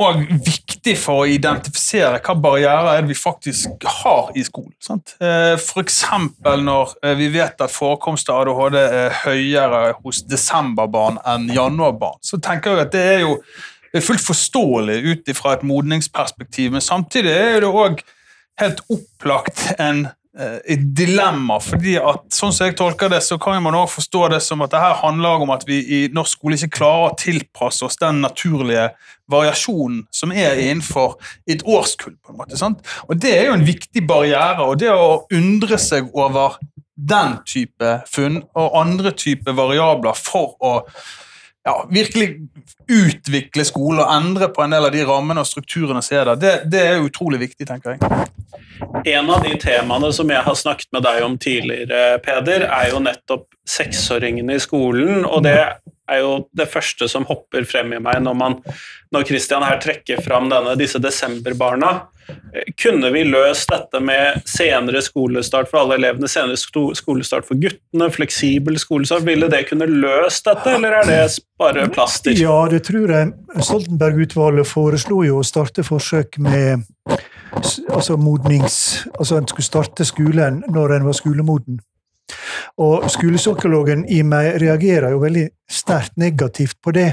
og 0.00 0.20
viktig 0.46 0.94
for 0.98 1.22
å 1.22 1.28
identifisere 1.28 2.20
hva 2.24 2.34
barrierer 2.40 3.00
er 3.00 3.08
vi 3.08 3.16
faktisk 3.18 3.84
har 4.00 4.30
i 4.38 4.44
skolen. 4.46 4.72
Sant? 4.82 5.14
Eh, 5.20 5.56
eksempel 5.82 6.64
når 6.64 6.94
eh, 7.04 7.16
vi 7.18 7.28
vet 7.34 7.60
at 7.60 7.74
forekomst 7.74 8.30
av 8.32 8.44
ADHD 8.44 8.78
er 8.80 9.18
høyere 9.24 9.82
hos 10.00 10.22
desemberbarn 10.28 11.20
enn 11.28 11.50
januarbarn, 11.52 12.20
så 12.24 12.40
tenker 12.40 12.78
jeg 12.78 12.86
at 12.86 12.94
det 12.94 13.04
er 13.16 13.20
jo 13.26 13.36
fullt 13.98 14.24
forståelig 14.24 14.98
ut 15.10 15.30
fra 15.36 15.56
et 15.56 15.66
modningsperspektiv, 15.66 16.72
men 16.72 16.84
samtidig 16.84 17.34
er 17.34 17.60
det 17.64 17.70
òg 17.70 18.00
helt 18.60 18.82
opplagt 18.92 19.66
en, 19.80 20.06
et 20.40 20.82
dilemma. 20.96 21.58
fordi 21.60 21.96
at 21.96 22.26
sånn 22.32 22.52
som 22.52 22.66
jeg 22.66 22.76
tolker 22.78 23.10
det, 23.12 23.20
så 23.22 23.38
kan 23.40 23.62
man 23.62 23.76
også 23.78 24.00
forstå 24.00 24.22
det 24.34 24.40
som 24.44 24.62
at 24.64 24.72
det 24.72 24.82
her 24.82 24.98
handler 25.02 25.44
om 25.44 25.54
at 25.54 25.66
vi 25.68 25.80
i 25.80 26.00
norsk 26.14 26.38
skole 26.38 26.58
ikke 26.58 26.78
klarer 26.80 27.10
å 27.10 27.16
tilpasse 27.20 27.84
oss 27.84 28.00
den 28.00 28.22
naturlige 28.24 28.90
variasjonen 29.30 30.04
som 30.14 30.32
er 30.32 30.58
innenfor 30.58 31.16
et 31.46 31.62
årskull. 31.64 32.16
på 32.24 32.32
en 32.32 32.40
måte, 32.40 32.58
sant? 32.58 32.80
Og 33.08 33.16
Det 33.20 33.32
er 33.38 33.46
jo 33.46 33.56
en 33.58 33.66
viktig 33.66 34.06
barriere. 34.06 34.66
og 34.66 34.78
Det 34.78 34.90
å 34.90 35.26
undre 35.30 35.78
seg 35.78 36.10
over 36.14 36.58
den 36.96 37.38
type 37.46 38.02
funn 38.06 38.42
og 38.54 38.76
andre 38.76 39.12
type 39.16 39.52
variabler 39.56 40.16
for 40.16 40.56
å 40.60 40.82
ja, 41.66 41.74
virkelig 41.90 42.48
utvikle 42.88 43.64
skole 43.68 44.04
og 44.04 44.12
endre 44.12 44.48
på 44.52 44.64
en 44.64 44.74
del 44.74 44.88
av 44.88 44.92
de 44.94 45.04
rammene 45.04 45.42
og 45.42 45.48
strukturene 45.48 46.02
som 46.04 46.16
er 46.16 46.30
der, 46.30 46.40
det, 46.40 46.52
det 46.72 46.84
er 46.86 47.04
utrolig 47.04 47.40
viktig, 47.40 47.68
tenker 47.68 47.96
jeg. 47.96 48.20
En 49.04 49.30
av 49.30 49.44
de 49.44 49.54
temaene 49.60 50.10
som 50.12 50.30
jeg 50.32 50.42
har 50.46 50.56
snakket 50.58 50.90
med 50.94 51.04
deg 51.06 51.22
om 51.24 51.36
tidligere, 51.40 52.18
Peder, 52.24 52.66
er 52.66 52.90
jo 52.90 53.02
nettopp 53.04 53.46
seksåringene 53.68 54.58
i 54.58 54.62
skolen. 54.62 55.24
Og 55.24 55.44
det 55.46 55.58
er 56.10 56.22
jo 56.24 56.32
det 56.56 56.68
første 56.70 57.08
som 57.10 57.26
hopper 57.28 57.66
frem 57.68 57.94
i 57.96 58.00
meg 58.02 58.22
når, 58.24 58.38
man, 58.38 58.56
når 59.14 59.28
Christian 59.28 59.64
her 59.66 59.80
trekker 59.82 60.22
fram 60.24 60.50
denne, 60.52 60.76
disse 60.80 61.00
desemberbarna. 61.02 62.00
Kunne 62.82 63.10
vi 63.10 63.24
løst 63.26 63.70
dette 63.72 64.00
med 64.02 64.44
senere 64.48 65.02
skolestart 65.02 65.70
for 65.70 65.82
alle 65.82 65.96
elevene, 65.98 66.28
senere 66.30 66.58
skolestart 66.58 67.48
for 67.48 67.58
guttene, 67.58 68.10
fleksibel 68.14 68.78
skolestart? 68.78 69.24
Ville 69.26 69.48
det 69.50 69.64
kunne 69.70 69.88
løst 69.90 70.46
dette, 70.46 70.76
eller 70.76 71.00
er 71.00 71.08
det 71.08 71.24
bare 71.58 71.88
plaster? 71.90 72.36
Ja, 72.38 72.56
det 72.70 72.84
tror 72.86 73.10
jeg. 73.10 73.32
Stoltenberg-utvalget 73.58 74.70
foreslo 74.70 75.24
jo 75.26 75.40
å 75.40 75.46
starte 75.46 75.86
forsøk 75.86 76.38
med 76.42 76.86
altså 77.90 78.18
modnings... 78.20 78.80
Altså 79.18 79.40
en 79.40 79.48
skulle 79.50 79.66
starte 79.66 80.06
skolen 80.06 80.62
når 80.70 80.98
en 80.98 81.10
var 81.10 81.18
skolemoden. 81.18 81.80
Og 82.80 83.08
skolepsykologen 83.10 84.04
i 84.08 84.22
meg 84.22 84.60
reagerer 84.62 85.10
jo 85.14 85.22
veldig 85.24 85.48
sterkt 85.70 86.16
negativt 86.20 86.78
på 86.82 86.94
det. 86.96 87.12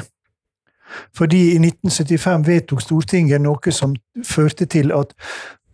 Fordi 1.16 1.42
i 1.54 1.58
1975 1.60 2.48
vedtok 2.48 2.82
Stortinget 2.82 3.42
noe 3.44 3.74
som 3.76 3.96
førte 4.26 4.66
til 4.66 4.94
at 4.96 5.14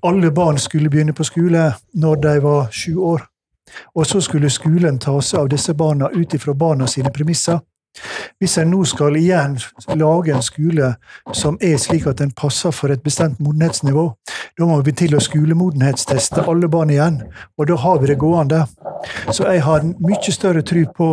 alle 0.04 0.32
barn 0.36 0.58
skulle 0.60 0.90
begynne 0.90 1.14
på 1.16 1.24
skole 1.24 1.70
når 1.94 2.16
de 2.24 2.34
var 2.44 2.72
sju 2.72 2.98
år. 2.98 3.28
Og 3.96 4.06
så 4.06 4.22
skulle 4.22 4.50
skolen 4.50 5.00
ta 5.00 5.16
seg 5.22 5.40
av 5.40 5.52
disse 5.54 5.74
barna 5.74 6.10
ut 6.14 6.34
ifra 6.34 6.54
barna 6.54 6.88
sine 6.88 7.12
premisser. 7.14 7.62
Hvis 8.42 8.58
en 8.58 8.72
nå 8.74 8.82
skal 8.90 9.18
igjen 9.20 9.58
lage 9.96 10.34
en 10.34 10.44
skole 10.46 10.94
som 11.36 11.58
er 11.62 11.78
slik 11.82 12.08
at 12.10 12.20
den 12.22 12.34
passer 12.36 12.74
for 12.76 12.94
et 12.94 13.04
bestemt 13.06 13.40
modenhetsnivå, 13.44 14.08
da 14.58 14.68
må 14.70 14.82
vi 14.86 14.96
til 14.98 15.16
å 15.16 15.22
skolemodenhetsteste 15.24 16.46
alle 16.50 16.70
barn 16.72 16.94
igjen, 16.94 17.22
og 17.58 17.70
da 17.70 17.80
har 17.86 18.02
vi 18.02 18.12
det 18.12 18.20
gående. 18.22 18.66
Så 19.32 19.48
jeg 19.50 19.64
har 19.66 19.82
en 19.82 19.96
mye 20.04 20.36
større 20.36 20.64
tro 20.66 20.86
på 20.98 21.10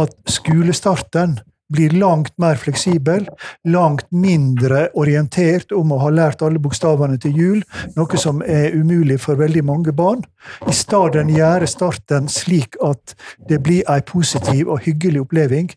at 0.00 0.14
skolestarten 0.30 1.38
blir 1.72 1.94
langt 1.96 2.34
mer 2.38 2.58
fleksibel, 2.60 3.26
langt 3.64 4.06
mindre 4.12 4.88
orientert 5.00 5.72
om 5.72 5.94
å 5.94 6.00
ha 6.02 6.10
lært 6.12 6.44
alle 6.44 6.60
bokstavene 6.62 7.18
til 7.20 7.38
jul, 7.38 7.62
noe 7.96 8.20
som 8.20 8.42
er 8.44 8.76
umulig 8.76 9.18
for 9.22 9.40
veldig 9.40 9.64
mange 9.64 9.94
barn. 9.96 10.22
I 10.68 10.74
stedet 10.76 11.24
gjøre 11.32 11.70
starten 11.70 12.28
slik 12.30 12.78
at 12.84 13.16
det 13.48 13.62
blir 13.64 13.82
en 13.90 14.04
positiv 14.06 14.68
og 14.68 14.84
hyggelig 14.84 15.24
oppleving, 15.24 15.72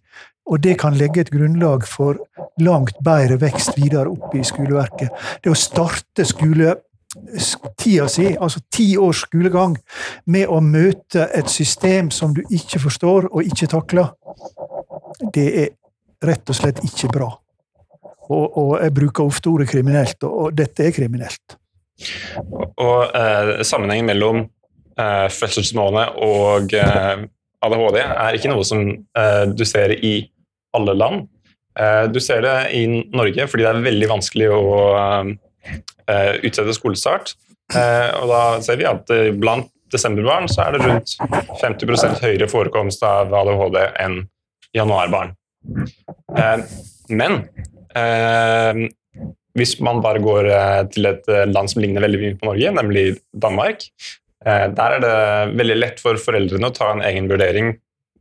og 0.48 0.62
det 0.64 0.78
kan 0.82 0.96
legge 0.98 1.22
et 1.24 1.32
grunnlag 1.34 1.86
for 1.88 2.20
langt 2.64 2.98
bedre 3.06 3.38
vekst 3.42 3.76
videre 3.78 4.12
opp 4.12 4.36
i 4.36 4.44
skoleverket. 4.48 5.12
Det 5.44 5.52
å 5.52 5.58
starte 5.58 6.26
skole 6.28 6.76
tida 7.80 8.08
si, 8.12 8.30
altså 8.36 8.62
ti 8.74 8.92
års 9.00 9.24
skolegang, 9.26 9.78
med 10.26 10.50
å 10.52 10.60
møte 10.62 11.28
et 11.36 11.50
system 11.50 12.12
som 12.14 12.36
du 12.36 12.44
ikke 12.54 12.82
forstår 12.84 13.30
og 13.32 13.48
ikke 13.48 13.70
takler, 13.72 14.12
det 15.34 15.48
er 15.64 15.70
rett 16.28 16.50
og 16.50 16.58
slett 16.58 16.84
ikke 16.86 17.12
bra. 17.14 17.30
Og, 18.28 18.58
og 18.60 18.74
jeg 18.84 18.94
bruker 18.96 19.24
ofte 19.24 19.50
ordet 19.50 19.70
kriminelt, 19.72 20.20
og, 20.28 20.34
og 20.48 20.58
dette 20.58 20.84
er 20.84 20.96
kriminelt. 20.96 21.58
Og 22.78 23.16
eh, 23.16 23.54
Sammenhengen 23.66 24.12
mellom 24.12 24.42
eh, 24.44 25.28
fødselsmålene 25.34 26.10
og 26.28 26.76
eh, 26.78 27.24
ADHD 27.66 28.02
er 28.04 28.38
ikke 28.38 28.52
noe 28.52 28.66
som 28.68 28.84
eh, 28.92 29.46
du 29.50 29.64
ser 29.66 29.96
i 29.96 30.20
alle 30.78 30.96
land. 30.98 31.28
Eh, 31.78 32.06
du 32.12 32.20
ser 32.24 32.42
det 32.46 32.56
i 32.74 32.86
Norge 33.14 33.48
fordi 33.50 33.66
det 33.66 33.72
er 33.72 33.86
veldig 33.86 34.10
vanskelig 34.10 34.50
å 34.54 34.62
eh, 34.98 36.36
utsette 36.48 36.76
skolestart. 36.76 37.36
Eh, 37.76 38.10
og 38.22 38.32
da 38.32 38.42
ser 38.66 38.80
vi 38.80 38.88
at 38.90 39.12
blant 39.38 39.70
desemberbarn 39.94 40.50
så 40.52 40.66
er 40.66 40.76
det 40.76 40.84
rundt 40.84 41.14
50% 41.62 42.22
høyere 42.24 42.50
forekomst 42.52 43.04
av 43.08 43.32
ADHD 43.32 43.80
enn 44.04 44.20
januarbarn. 44.76 45.32
Men 47.08 47.38
hvis 49.58 49.78
man 49.80 50.02
bare 50.04 50.20
går 50.22 50.50
til 50.92 51.08
et 51.08 51.30
land 51.48 51.72
som 51.72 51.80
ligner 51.82 52.04
veldig 52.04 52.20
mye 52.20 52.36
på 52.42 52.50
Norge, 52.50 52.74
nemlig 52.76 53.06
Danmark, 53.32 53.88
der 54.44 54.98
er 54.98 55.02
det 55.06 55.16
veldig 55.56 55.80
lett 55.80 56.04
for 56.04 56.20
foreldrene 56.20 56.68
å 56.68 56.76
ta 56.76 56.92
en 56.92 57.06
egen 57.08 57.32
vurdering 57.32 57.72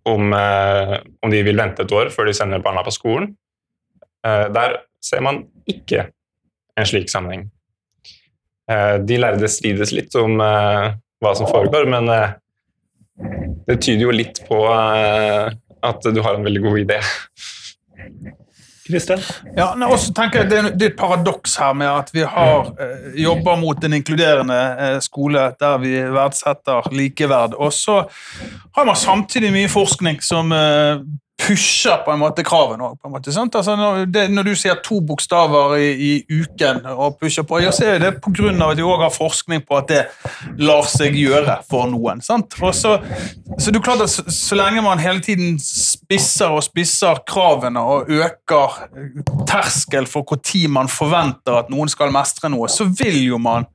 om, 0.06 0.32
eh, 0.32 0.94
om, 1.22 1.30
de 1.30 1.42
vil 1.42 1.58
vente 1.58 1.82
et 1.82 1.92
år 1.92 2.12
før 2.14 2.28
de 2.28 2.34
sender 2.36 2.62
barna 2.62 2.84
på 2.86 2.94
skolen. 2.94 3.32
Eh, 4.26 4.46
der 4.54 4.80
ser 5.02 5.22
man 5.26 5.44
ikke 5.66 6.08
en 6.76 6.88
slik 6.88 7.10
sammenheng. 7.10 7.48
Eh, 8.70 8.96
de 9.02 9.18
lærde 9.18 9.50
strides 9.50 9.92
litt 9.94 10.14
om 10.18 10.38
hva 10.38 11.32
som 11.38 11.48
foregår, 11.48 11.86
men 11.90 12.10
det 13.66 13.78
tyder 13.80 14.04
jo 14.04 14.14
litt 14.14 14.42
på 14.48 14.58
at 14.68 16.08
du 16.12 16.20
har 16.22 16.36
en 16.36 16.44
veldig 16.44 16.62
god 16.66 16.82
idé. 16.82 16.98
Kristian? 18.86 19.22
Ja, 19.56 19.72
og 19.86 19.98
så 19.98 20.12
tenker 20.14 20.42
jeg 20.42 20.50
Det 20.50 20.86
er 20.86 20.90
et 20.92 20.98
paradoks 20.98 21.56
her 21.60 21.74
med 21.76 21.88
at 21.90 22.10
vi 22.14 22.24
har 22.26 22.72
eh, 22.80 23.22
jobber 23.22 23.58
mot 23.60 23.84
en 23.84 23.98
inkluderende 23.98 24.58
eh, 24.86 24.98
skole 25.04 25.50
der 25.60 25.78
vi 25.82 25.94
verdsetter 26.14 26.90
likeverd. 26.94 27.54
Og 27.54 27.72
så 27.72 28.02
har 28.76 28.84
man 28.84 28.96
samtidig 28.96 29.52
mye 29.54 29.70
forskning 29.72 30.22
som 30.24 30.52
eh, 30.52 31.02
pusher 31.36 31.96
på 32.04 32.12
en 32.12 32.20
måte 32.20 32.42
kravene 32.46 32.86
òg. 32.86 33.16
Altså 33.20 33.74
når, 33.76 34.06
når, 34.32 34.48
du 34.48 34.54
sier 34.56 34.78
to 34.84 35.02
bokstaver 35.04 35.76
i, 35.76 35.90
i 35.92 36.40
uken 36.40 36.80
og 36.94 37.18
pusher 37.20 37.44
på, 37.46 37.60
så 37.70 37.90
er 37.92 38.00
det 38.02 38.12
pga. 38.24 38.52
at 38.70 38.78
de 38.78 38.86
òg 38.86 39.04
har 39.04 39.12
forskning 39.12 39.64
på 39.68 39.76
at 39.76 39.90
det 39.90 40.02
lar 40.58 40.88
seg 40.88 41.16
gjøre 41.16 41.58
for 41.68 41.90
noen. 41.92 42.22
Sant? 42.24 42.56
Så, 42.56 42.96
så 43.58 43.74
klart 43.84 44.06
at 44.06 44.12
så, 44.12 44.24
så, 44.32 44.56
lenge 44.56 44.82
man 44.82 45.02
hele 45.02 45.20
tiden 45.20 45.58
spisser 45.60 46.56
og 46.56 46.64
spisser 46.64 47.20
kravene 47.28 47.84
og 47.84 48.10
øker 48.10 48.80
terskel 49.46 50.08
for 50.08 50.24
når 50.26 50.72
man 50.72 50.88
forventer 50.88 51.60
at 51.60 51.70
noen 51.70 51.88
skal 51.92 52.12
mestre 52.14 52.50
noe, 52.52 52.68
så 52.68 52.88
vil 52.88 53.22
jo 53.26 53.38
man 53.38 53.68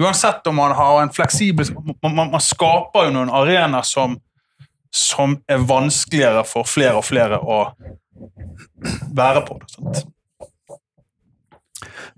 Uansett 0.00 0.46
om 0.46 0.54
man 0.54 0.70
har 0.72 1.02
en 1.02 1.10
fleksibel 1.10 1.66
Man, 1.74 2.14
man, 2.14 2.28
man 2.30 2.40
skaper 2.40 3.08
jo 3.08 3.14
noen 3.16 3.32
arenaer 3.34 3.82
som 3.84 4.14
som 4.90 5.36
er 5.48 5.62
vanskeligere 5.66 6.42
for 6.48 6.66
flere 6.68 6.98
og 6.98 7.06
flere 7.06 7.38
å 7.38 7.60
være 9.14 9.44
på. 9.46 9.58
Sant? 9.70 10.04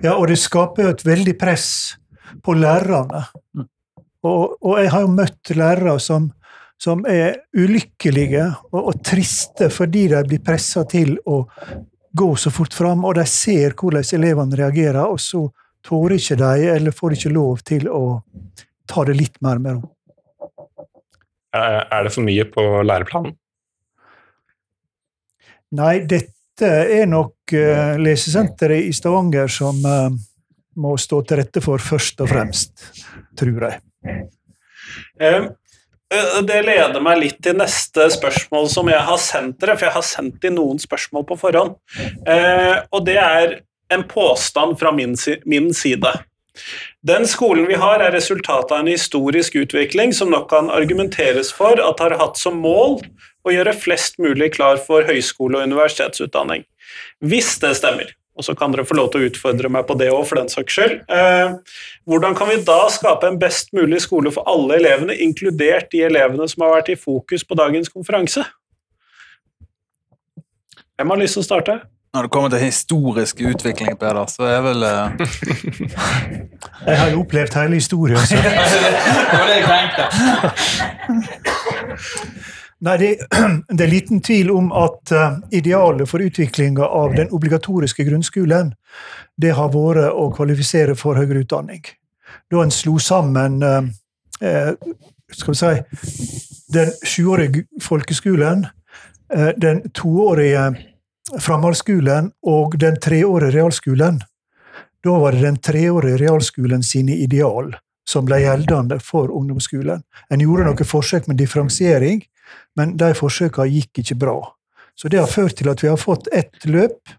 Ja, 0.03 0.17
og 0.17 0.27
det 0.31 0.41
skaper 0.41 0.89
jo 0.89 0.95
et 0.95 1.05
veldig 1.07 1.35
press 1.39 1.69
på 2.43 2.57
lærerne. 2.59 3.27
Mm. 3.55 3.69
Og, 4.27 4.57
og 4.63 4.79
jeg 4.81 4.91
har 4.95 5.05
jo 5.05 5.15
møtt 5.15 5.53
lærere 5.59 5.97
som, 6.03 6.31
som 6.81 7.03
er 7.11 7.43
ulykkelige 7.59 8.45
og, 8.71 8.81
og 8.81 9.01
triste 9.05 9.69
fordi 9.73 10.07
de 10.15 10.23
blir 10.31 10.43
pressa 10.45 10.87
til 10.89 11.17
å 11.27 11.43
gå 12.13 12.29
så 12.37 12.53
fort 12.53 12.75
fram, 12.77 13.07
og 13.09 13.17
de 13.17 13.25
ser 13.29 13.73
hvordan 13.79 14.05
elevene 14.19 14.59
reagerer, 14.59 15.01
og 15.09 15.21
så 15.21 15.47
tårer 15.87 16.19
ikke 16.19 16.37
de, 16.43 16.67
eller 16.75 16.95
får 16.95 17.17
ikke 17.17 17.33
lov 17.33 17.63
til 17.67 17.89
å 17.89 18.21
ta 18.89 19.05
det 19.09 19.17
litt 19.17 19.41
mer 19.45 19.63
med 19.63 19.79
ro. 19.79 19.89
Er 21.53 22.05
det 22.07 22.13
for 22.15 22.25
mye 22.25 22.45
på 22.49 22.63
læreplanen? 22.87 23.35
Nei, 25.77 25.99
dette 26.09 26.69
er 26.69 27.09
nok 27.09 27.53
eh, 27.57 27.97
lesesenteret 28.01 28.89
i 28.89 28.93
Stavanger 28.97 29.49
som 29.53 29.79
eh, 29.89 30.11
må 30.81 30.95
stå 31.01 31.23
til 31.29 31.41
rette 31.41 31.63
for 31.65 31.81
først 31.81 32.21
og 32.25 32.29
fremst, 32.33 32.87
tror 33.39 33.69
jeg. 33.69 33.81
Eh, 35.21 35.49
Det 36.45 36.59
leder 36.67 37.01
meg 37.01 37.23
litt 37.23 37.39
til 37.45 37.57
neste 37.57 38.05
spørsmål 38.13 38.67
som 38.69 38.89
jeg 38.93 39.01
har 39.01 39.21
sendt 39.21 39.57
dere, 39.63 39.79
for 39.79 39.89
jeg 39.89 39.95
har 39.95 40.05
sendt 40.05 40.45
inn 40.45 40.59
noen 40.59 40.81
spørsmål 40.81 41.25
på 41.31 41.39
forhånd. 41.41 41.79
Eh, 42.29 42.83
Og 42.93 43.07
det 43.07 43.17
er 43.17 43.61
en 43.93 44.05
påstand 44.09 44.77
fra 44.81 44.93
min 44.93 45.17
side. 45.17 46.13
Den 47.03 47.27
skolen 47.29 47.67
vi 47.71 47.79
har, 47.81 48.03
er 48.03 48.15
resultatet 48.15 48.75
av 48.75 48.83
en 48.83 48.91
historisk 48.93 49.57
utvikling 49.59 50.13
som 50.17 50.31
nok 50.33 50.51
kan 50.53 50.71
argumenteres 50.71 51.53
for 51.55 51.81
at 51.81 52.03
har 52.05 52.19
hatt 52.21 52.41
som 52.41 52.61
mål 52.63 53.01
å 53.43 53.55
gjøre 53.55 53.75
flest 53.75 54.21
mulig 54.23 54.53
klar 54.57 54.81
for 54.81 55.07
høyskole- 55.09 55.59
og 55.59 55.71
universitetsutdanning. 55.71 56.67
Hvis 57.25 57.57
det 57.63 57.73
stemmer, 57.81 58.13
og 58.37 58.47
så 58.47 58.55
kan 58.57 58.73
dere 58.73 58.87
få 58.89 58.97
lov 58.97 59.11
til 59.13 59.23
å 59.23 59.29
utfordre 59.29 59.71
meg 59.73 59.87
på 59.89 59.97
det 60.01 60.09
òg, 60.13 60.23
for 60.29 60.41
den 60.41 60.51
saks 60.53 60.77
skyld. 60.77 60.95
Eh, 61.13 61.57
hvordan 62.09 62.37
kan 62.39 62.49
vi 62.49 62.63
da 62.65 62.81
skape 62.93 63.29
en 63.29 63.41
best 63.41 63.73
mulig 63.77 64.01
skole 64.05 64.33
for 64.33 64.47
alle 64.49 64.79
elevene, 64.81 65.17
inkludert 65.25 65.91
de 65.93 66.05
elevene 66.07 66.49
som 66.49 66.65
har 66.65 66.79
vært 66.79 66.93
i 66.95 67.01
fokus 67.01 67.45
på 67.45 67.59
dagens 67.59 67.93
konferanse? 67.93 68.45
Hvem 70.97 71.13
har 71.13 71.21
lyst 71.21 71.37
til 71.39 71.45
å 71.45 71.49
starte? 71.49 71.81
Når 72.13 72.23
det 72.23 72.31
kommer 72.31 72.49
til 72.53 72.59
historisk 72.59 73.41
utvikling, 73.41 73.99
Peder, 73.99 74.27
så 74.29 74.43
er 74.45 74.61
vel 74.61 74.83
uh... 74.85 75.11
Jeg 76.89 76.99
har 76.99 77.09
jo 77.11 77.21
opplevd 77.23 77.55
hele 77.57 77.75
historien. 77.75 78.19
Så. 78.19 78.37
Det 79.31 79.39
var 79.39 79.47
det 79.49 79.57
jeg 79.57 79.67
tenkte. 79.71 80.05
Nei, 82.83 82.97
det, 82.99 83.09
det 83.79 83.81
er 83.87 83.91
liten 83.91 84.21
tvil 84.21 84.51
om 84.53 84.69
at 84.77 85.13
eh, 85.15 85.39
idealet 85.57 86.09
for 86.11 86.21
utviklinga 86.21 86.85
av 86.85 87.17
den 87.17 87.33
obligatoriske 87.33 88.05
grunnskolen, 88.05 88.75
det 89.41 89.55
har 89.57 89.73
vært 89.73 90.13
å 90.13 90.29
kvalifisere 90.37 90.99
for 90.99 91.17
høyere 91.17 91.47
utdanning. 91.47 91.81
Da 92.53 92.61
en 92.61 92.75
slo 92.75 92.99
sammen 93.01 93.63
eh, 93.65 93.83
eh, 94.45 94.73
skal 95.33 95.55
vi 95.55 95.61
si, 95.63 95.75
den 96.77 96.93
sjuårige 97.07 97.65
folkeskolen, 97.81 98.67
eh, 99.33 99.53
den 99.57 99.87
toårige 99.97 100.92
framhaldsskolen 101.41 102.33
og 102.43 102.77
den 102.81 102.99
treårige 103.01 103.55
realskolen. 103.57 104.21
Da 105.03 105.15
var 105.19 105.35
det 105.35 105.47
den 105.47 105.59
treårige 105.59 106.21
realskolen 106.21 106.83
sine 106.87 107.17
ideal 107.25 107.73
som 108.09 108.27
ble 108.27 108.41
gjeldende 108.43 108.99
for 109.03 109.31
ungdomsskolen. 109.31 110.03
En 110.31 110.43
gjorde 110.43 110.67
noen 110.67 110.89
forsøk 110.89 111.29
med 111.31 111.39
differensiering, 111.41 112.23
men 112.77 112.97
de 112.99 113.13
forsøkene 113.17 113.71
gikk 113.71 114.03
ikke 114.03 114.19
bra. 114.25 114.37
Så 114.95 115.09
det 115.09 115.23
har 115.23 115.31
ført 115.31 115.57
til 115.57 115.71
at 115.73 115.83
vi 115.83 115.89
har 115.89 116.01
fått 116.01 116.29
ett 116.33 116.67
løp, 116.69 117.15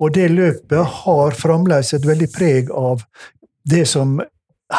og 0.00 0.14
det 0.14 0.30
løpet 0.32 1.02
har 1.04 1.36
fremdeles 1.36 1.92
et 1.94 2.06
veldig 2.06 2.30
preg 2.34 2.70
av 2.74 3.04
det 3.70 3.84
som 3.86 4.18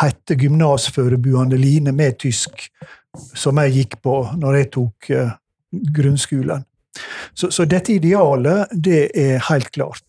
heter 0.02 0.40
gymnasforberedende 0.40 1.60
line 1.60 1.94
med 1.96 2.18
tysk, 2.20 2.66
som 3.36 3.60
jeg 3.62 3.76
gikk 3.76 4.02
på 4.04 4.18
når 4.40 4.58
jeg 4.58 4.72
tok 4.76 5.10
eh, 5.16 5.32
grunnskolen. 5.96 6.66
Så, 7.34 7.52
så 7.52 7.66
dette 7.66 7.94
idealet, 7.94 8.72
det 8.72 9.04
er 9.18 9.44
helt 9.50 9.72
klart. 9.72 10.04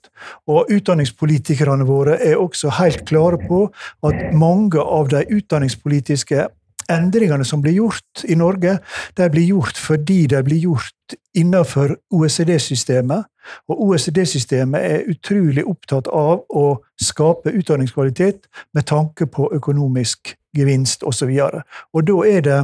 Og 0.51 0.71
utdanningspolitikerne 0.71 1.87
våre 1.87 2.18
er 2.23 2.40
også 2.40 2.73
helt 2.79 3.05
klare 3.09 3.38
på 3.49 3.64
at 4.07 4.35
mange 4.35 4.83
av 4.83 5.11
de 5.12 5.23
utdanningspolitiske 5.31 6.49
endringene 6.90 7.45
som 7.47 7.62
blir 7.62 7.77
gjort 7.79 8.25
i 8.29 8.37
Norge, 8.38 8.79
de 9.16 9.29
blir 9.31 9.47
gjort 9.55 9.79
fordi 9.79 10.27
de 10.31 10.42
blir 10.45 10.59
gjort 10.66 11.16
innenfor 11.38 11.97
OECD-systemet. 12.11 13.29
Og 13.71 13.83
OECD-systemet 13.88 14.81
er 14.83 15.09
utrolig 15.11 15.64
opptatt 15.66 16.11
av 16.12 16.45
å 16.51 16.66
skape 17.01 17.55
utdanningskvalitet 17.55 18.47
med 18.75 18.87
tanke 18.90 19.27
på 19.27 19.51
økonomisk 19.55 20.37
gevinst 20.57 21.03
osv. 21.03 21.31
Og, 21.31 21.59
så 21.62 21.97
og 21.97 22.07
da 22.09 22.23
er 22.29 22.47
det 22.47 22.61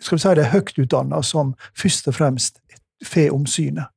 skal 0.00 0.16
vi 0.16 0.22
si 0.22 0.34
det 0.38 0.50
høyt 0.52 0.78
utdanna 0.80 1.20
som 1.26 1.52
først 1.78 2.08
og 2.08 2.16
fremst 2.16 2.60
får 3.04 3.34
omsynet. 3.34 3.90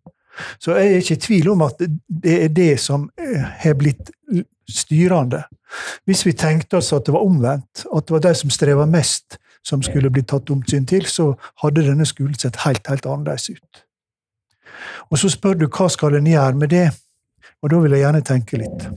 Så 0.59 0.75
jeg 0.75 0.91
er 0.91 0.99
ikke 0.99 1.15
i 1.15 1.23
tvil 1.23 1.49
om 1.53 1.61
at 1.63 1.79
det 2.23 2.35
er 2.43 2.51
det 2.51 2.73
som 2.83 3.07
eh, 3.19 3.45
har 3.63 3.77
blitt 3.79 4.11
styrende. 4.69 5.43
Hvis 6.05 6.25
vi 6.25 6.33
tenkte 6.33 6.77
oss 6.77 6.93
at 6.93 7.05
det 7.05 7.13
var 7.15 7.23
omvendt, 7.23 7.85
at 7.85 8.07
det 8.07 8.15
var 8.15 8.23
de 8.25 8.33
som 8.35 8.51
streva 8.51 8.85
mest, 8.85 9.37
som 9.65 9.81
skulle 9.81 10.11
bli 10.13 10.21
tatt 10.27 10.49
omsyn 10.53 10.85
til, 10.85 11.07
så 11.09 11.31
hadde 11.63 11.87
denne 11.87 12.05
skolen 12.05 12.37
sett 12.37 12.59
helt, 12.65 12.85
helt 12.87 13.05
annerledes 13.05 13.49
ut. 13.49 13.81
Og 15.09 15.17
så 15.17 15.29
spør 15.31 15.57
du 15.57 15.67
hva 15.67 15.87
skal 15.89 16.17
en 16.17 16.29
gjøre 16.29 16.59
med 16.59 16.73
det, 16.73 16.89
og 17.63 17.71
da 17.71 17.79
vil 17.81 17.95
jeg 17.95 18.05
gjerne 18.05 18.25
tenke 18.25 18.59
litt. 18.61 18.87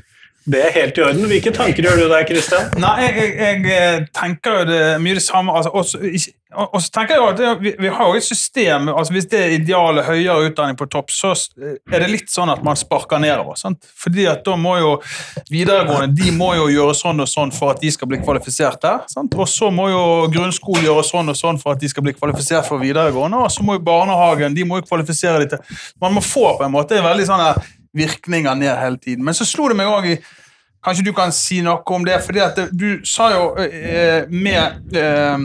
Det 0.49 0.61
er 0.65 0.75
helt 0.79 0.99
i 0.99 1.05
orden. 1.05 1.29
Hvilke 1.29 1.53
tanker 1.53 1.85
gjør 1.85 2.03
du 2.03 2.07
deg, 2.09 2.25
Kristian? 2.31 2.71
Nei, 2.81 2.95
jeg, 3.05 3.33
jeg, 3.37 3.63
jeg 3.69 4.05
tenker 4.17 4.61
jo 4.63 4.69
det 4.71 4.83
mye 5.05 5.19
det 5.19 5.25
samme. 5.25 5.53
Altså, 5.59 5.73
også, 5.77 6.33
og 6.57 6.79
så 6.81 6.89
tenker 6.95 7.13
jeg 7.13 7.21
jo 7.21 7.27
at 7.29 7.61
vi, 7.61 7.73
vi 7.77 7.91
har 7.93 8.09
jo 8.09 8.17
et 8.17 8.25
system 8.25 8.87
altså 8.89 9.13
Hvis 9.13 9.27
det 9.29 9.41
er 9.43 9.51
idealet 9.59 10.07
høyere 10.07 10.47
utdanning 10.49 10.79
på 10.81 10.87
topp, 10.89 11.13
så 11.13 11.35
er 11.61 12.01
det 12.01 12.09
litt 12.09 12.33
sånn 12.33 12.49
at 12.49 12.63
man 12.65 12.79
sparker 12.79 13.21
nedover. 13.21 13.59
Sant? 13.61 13.85
Fordi 14.01 14.25
at 14.31 14.41
da 14.47 14.57
må 14.57 14.79
jo 14.81 14.95
videregående 15.53 16.17
de 16.17 16.33
må 16.33 16.55
jo 16.57 16.71
gjøre 16.73 16.97
sånn 16.97 17.21
og 17.21 17.29
sånn 17.29 17.53
for 17.53 17.75
at 17.75 17.85
de 17.85 17.93
skal 17.93 18.09
bli 18.09 18.23
kvalifisert 18.23 18.81
der. 18.81 19.05
Sant? 19.13 19.37
Og 19.37 19.51
så 19.51 19.69
må 19.75 19.91
jo 19.93 20.03
grunnskolen 20.33 20.89
gjøre 20.89 21.05
sånn 21.11 21.29
og 21.29 21.37
sånn 21.37 21.61
for 21.61 21.77
at 21.77 21.85
de 21.85 21.93
skal 21.93 22.07
bli 22.09 22.17
kvalifisert 22.17 22.65
for 22.69 22.81
videregående. 22.81 23.45
Og 23.45 23.53
så 23.53 23.67
må 23.67 23.77
jo 23.77 23.85
barnehagen 23.85 24.57
de 24.57 24.65
må 24.65 24.81
jo 24.81 24.89
kvalifisere 24.89 25.51
til 25.53 25.61
Man 26.01 26.17
må 26.17 26.25
få 26.25 26.55
på 26.57 26.65
en 26.65 26.73
måte 26.73 26.97
en 26.97 27.05
veldig 27.05 27.29
sånne 27.29 27.53
virkninger 27.99 28.55
ned 28.59 28.75
hele 28.79 29.01
tiden. 29.03 29.25
Men 29.27 29.37
så 29.37 29.47
slo 29.49 29.71
det 29.71 29.79
meg 29.81 29.91
òg 29.93 30.13
Kanskje 30.79 31.09
du 31.09 31.11
kan 31.11 31.33
si 31.35 31.57
noe 31.67 31.83
om 31.91 32.05
det, 32.07 32.21
fordi 32.23 32.39
at 32.39 32.59
du 32.71 33.01
sa 33.05 33.33
jo 33.33 33.47
eh, 33.59 34.29
med 34.31 34.95
eh, 34.95 35.43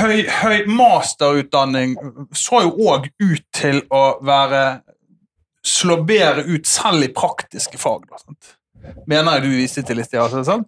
høy, 0.00 0.22
høy 0.24 0.64
masterutdanning 0.72 1.92
så 2.32 2.62
jo 2.64 2.72
òg 2.88 3.10
ut 3.20 3.44
til 3.54 3.82
å 3.92 4.02
være 4.24 4.62
slå 5.68 6.00
bedre 6.08 6.46
ut 6.48 6.66
selv 6.68 7.04
i 7.04 7.12
praktiske 7.12 7.80
fag. 7.80 8.08
Da, 8.08 8.22
sant? 8.22 8.54
Mener 9.08 9.38
jeg 9.38 9.44
du 9.44 9.48
viste 9.52 9.82
til 9.86 10.00
i 10.00 10.06
sted. 10.06 10.20
Altså? 10.20 10.58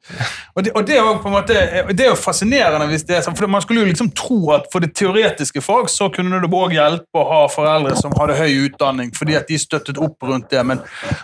Og, 0.54 0.64
det, 0.64 0.72
og 0.74 0.86
det, 0.86 0.96
er 0.96 1.04
jo 1.04 1.16
på 1.22 1.30
en 1.30 1.36
måte, 1.36 1.56
det 1.92 2.04
er 2.04 2.10
jo 2.10 2.18
fascinerende, 2.18 2.88
hvis 2.90 3.04
det 3.08 3.18
er 3.18 3.24
sånn, 3.26 3.36
for 3.38 3.50
man 3.50 3.64
skulle 3.64 3.84
jo 3.84 3.90
liksom 3.90 4.10
tro 4.16 4.38
at 4.56 4.68
for 4.72 4.84
det 4.84 4.92
teoretiske 4.98 5.62
fag 5.64 5.90
så 5.92 6.10
kunne 6.14 6.40
det 6.42 6.50
òg 6.60 6.74
hjelpe 6.76 7.20
å 7.20 7.26
ha 7.28 7.40
foreldre 7.52 7.96
som 7.98 8.14
hadde 8.18 8.38
høy 8.38 8.66
utdanning, 8.66 9.12
fordi 9.16 9.36
at 9.38 9.48
de 9.50 9.58
støttet 9.60 10.00
opp 10.00 10.28
rundt 10.28 10.50
det. 10.52 10.62
Men 10.66 10.82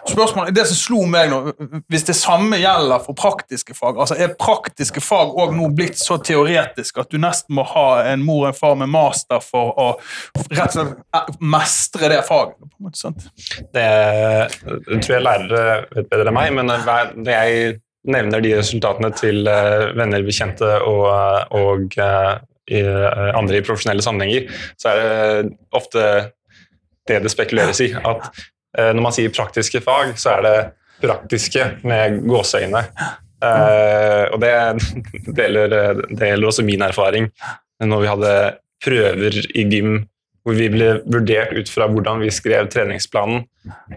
spørsmålet, 0.08 0.54
det 0.56 0.66
som 0.70 0.80
slo 0.80 1.02
meg 1.10 1.30
nå, 1.32 1.40
hvis 1.92 2.06
det 2.08 2.16
samme 2.18 2.60
gjelder 2.60 3.02
for 3.04 3.18
praktiske 3.18 3.76
fag, 3.76 4.00
altså 4.00 4.18
er 4.18 4.36
praktiske 4.40 5.02
fag 5.04 5.34
òg 5.36 5.54
nå 5.56 5.70
blitt 5.76 6.00
så 6.00 6.18
teoretisk 6.22 7.02
at 7.02 7.12
du 7.12 7.20
nesten 7.22 7.56
må 7.58 7.66
ha 7.74 7.88
en 8.12 8.24
mor 8.24 8.46
og 8.46 8.50
en 8.50 8.58
far 8.58 8.76
med 8.78 8.90
master 8.92 9.42
for 9.44 9.72
å 9.76 9.88
rett 10.50 10.76
og 10.76 10.76
slett 10.76 11.40
mestre 11.40 12.10
det 12.12 12.22
faget? 12.26 12.56
på 12.60 12.78
en 12.78 12.86
måte, 12.86 12.98
sant? 13.00 13.26
Det, 13.74 13.86
tror 15.02 15.14
jeg 15.14 15.24
lærere 15.24 15.64
vet 15.94 16.08
bedre 16.10 16.30
enn 16.30 16.36
meg, 16.36 16.52
men 16.56 16.72
hver- 16.86 17.12
når 17.16 17.32
jeg 17.32 17.76
nevner 18.06 18.42
de 18.42 18.54
resultatene 18.58 19.10
til 19.18 19.48
eh, 19.50 19.90
venner, 19.98 20.24
bekjente 20.26 20.68
og, 20.86 21.06
og 21.58 21.98
eh, 21.98 22.32
i, 22.70 22.80
eh, 22.82 23.30
andre 23.34 23.60
i 23.60 23.66
profesjonelle 23.66 24.04
sammenhenger, 24.04 24.50
så 24.78 24.92
er 24.92 25.00
det 25.02 25.54
ofte 25.74 26.06
det 27.06 27.22
det 27.22 27.32
spekuleres 27.34 27.82
i. 27.82 27.92
At 27.94 28.30
eh, 28.78 28.92
når 28.94 29.02
man 29.08 29.14
sier 29.14 29.34
praktiske 29.34 29.82
fag, 29.84 30.14
så 30.18 30.36
er 30.36 30.46
det 30.46 30.56
praktiske 31.02 31.70
med 31.86 32.22
gåseøyne. 32.26 32.86
Uh, 33.36 34.32
og 34.32 34.40
det 34.40 34.52
deler, 35.36 35.74
det 36.08 36.30
gjelder 36.30 36.48
også 36.48 36.64
min 36.64 36.80
erfaring. 36.82 37.26
Når 37.84 38.00
vi 38.00 38.08
hadde 38.08 38.30
prøver 38.82 39.40
i 39.52 39.66
gym 39.68 39.98
hvor 40.46 40.54
vi 40.54 40.68
ble 40.70 40.92
vurdert 41.10 41.56
ut 41.58 41.70
fra 41.70 41.88
hvordan 41.90 42.22
vi 42.22 42.30
skrev 42.30 42.68
treningsplanen, 42.70 43.42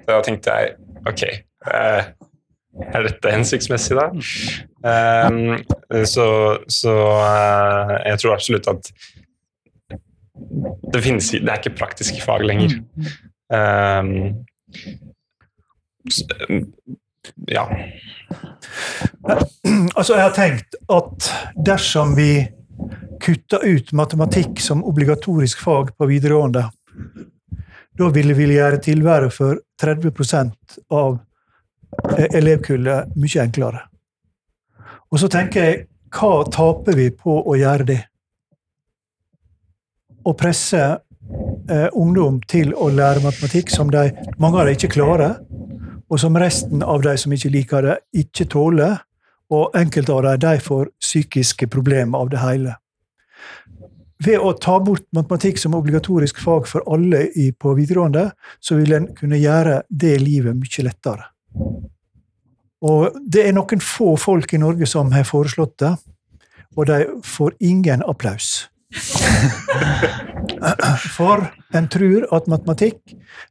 da 0.08 0.18
tenkte 0.26 0.56
jeg 0.58 0.72
ok, 1.08 1.24
eh, 1.70 2.08
er 2.94 3.06
dette 3.08 3.32
hensiktsmessig 3.34 3.98
da? 3.98 4.10
Um, 4.86 5.58
så 6.08 6.28
så 6.72 6.94
uh, 6.94 7.96
jeg 8.06 8.22
tror 8.22 8.36
absolutt 8.36 8.70
at 8.72 8.92
det 10.94 11.02
finnes 11.04 11.28
Det 11.34 11.44
er 11.44 11.60
ikke 11.60 11.78
praktiske 11.78 12.22
fag 12.24 12.46
lenger. 12.48 12.80
Um, 13.52 14.46
så, 16.10 16.24
Ja. 17.48 17.66
Altså, 19.96 20.16
jeg 20.16 20.24
har 20.24 20.34
tenkt 20.34 20.78
at 20.90 21.30
dersom 21.66 22.16
vi 22.18 22.48
kutter 23.22 23.66
ut 23.68 23.92
matematikk 23.94 24.62
som 24.64 24.84
obligatorisk 24.88 25.62
fag 25.64 25.92
på 25.98 26.08
videregående, 26.10 26.64
da 28.00 28.10
ville 28.16 28.36
vi 28.38 28.48
gjøre 28.56 28.80
tilværet 28.84 29.36
for 29.36 29.60
30% 29.82 30.80
av 30.96 31.18
eh, 31.18 31.24
elevkullet 32.30 33.16
mye 33.16 33.44
enklere. 33.44 33.84
Og 35.10 35.22
så 35.22 35.30
tenker 35.32 35.66
jeg, 35.66 35.86
hva 36.14 36.44
taper 36.50 36.98
vi 36.98 37.10
på 37.14 37.40
å 37.42 37.56
gjøre 37.58 37.86
det? 37.90 38.00
Å 40.26 40.34
presse 40.38 40.82
eh, 40.86 41.88
ungdom 41.94 42.40
til 42.50 42.74
å 42.74 42.90
lære 42.94 43.24
matematikk 43.24 43.72
som 43.74 43.92
de, 43.94 44.10
mange 44.42 44.60
av 44.60 44.68
dem 44.68 44.78
ikke 44.78 44.92
klarer, 44.94 45.40
og 46.10 46.18
som 46.22 46.38
resten 46.42 46.84
av 46.84 47.04
de 47.06 47.16
som 47.22 47.34
ikke 47.34 47.54
liker 47.54 47.86
det, 47.86 47.98
ikke 48.26 48.50
tåler. 48.50 49.00
Og 49.50 49.74
enkelte 49.74 50.14
av 50.14 50.26
dem 50.28 50.42
de 50.44 50.62
får 50.62 50.92
psykiske 51.02 51.66
problemer 51.74 52.22
av 52.22 52.30
det 52.30 52.42
hele. 52.44 52.76
Ved 54.22 54.44
å 54.44 54.52
ta 54.62 54.76
bort 54.84 55.08
matematikk 55.16 55.58
som 55.58 55.78
obligatorisk 55.78 56.42
fag 56.44 56.68
for 56.70 56.86
alle 56.92 57.24
i, 57.34 57.50
på 57.56 57.74
videregående, 57.78 58.28
så 58.62 58.78
vil 58.78 58.94
en 58.94 59.08
kunne 59.16 59.40
gjøre 59.42 59.80
det 59.90 60.18
livet 60.22 60.58
mye 60.60 60.86
lettere. 60.86 61.30
Og 62.80 63.16
det 63.28 63.44
er 63.48 63.56
noen 63.56 63.82
få 63.84 64.14
folk 64.20 64.54
i 64.56 64.62
Norge 64.62 64.88
som 64.88 65.12
har 65.12 65.28
foreslått 65.28 65.78
det, 65.84 65.94
og 66.78 66.88
de 66.88 67.00
får 67.26 67.58
ingen 67.60 68.04
applaus. 68.08 68.70
For 71.18 71.46
en 71.76 71.88
tror 71.92 72.28
at 72.36 72.48
matematikk, 72.52 73.00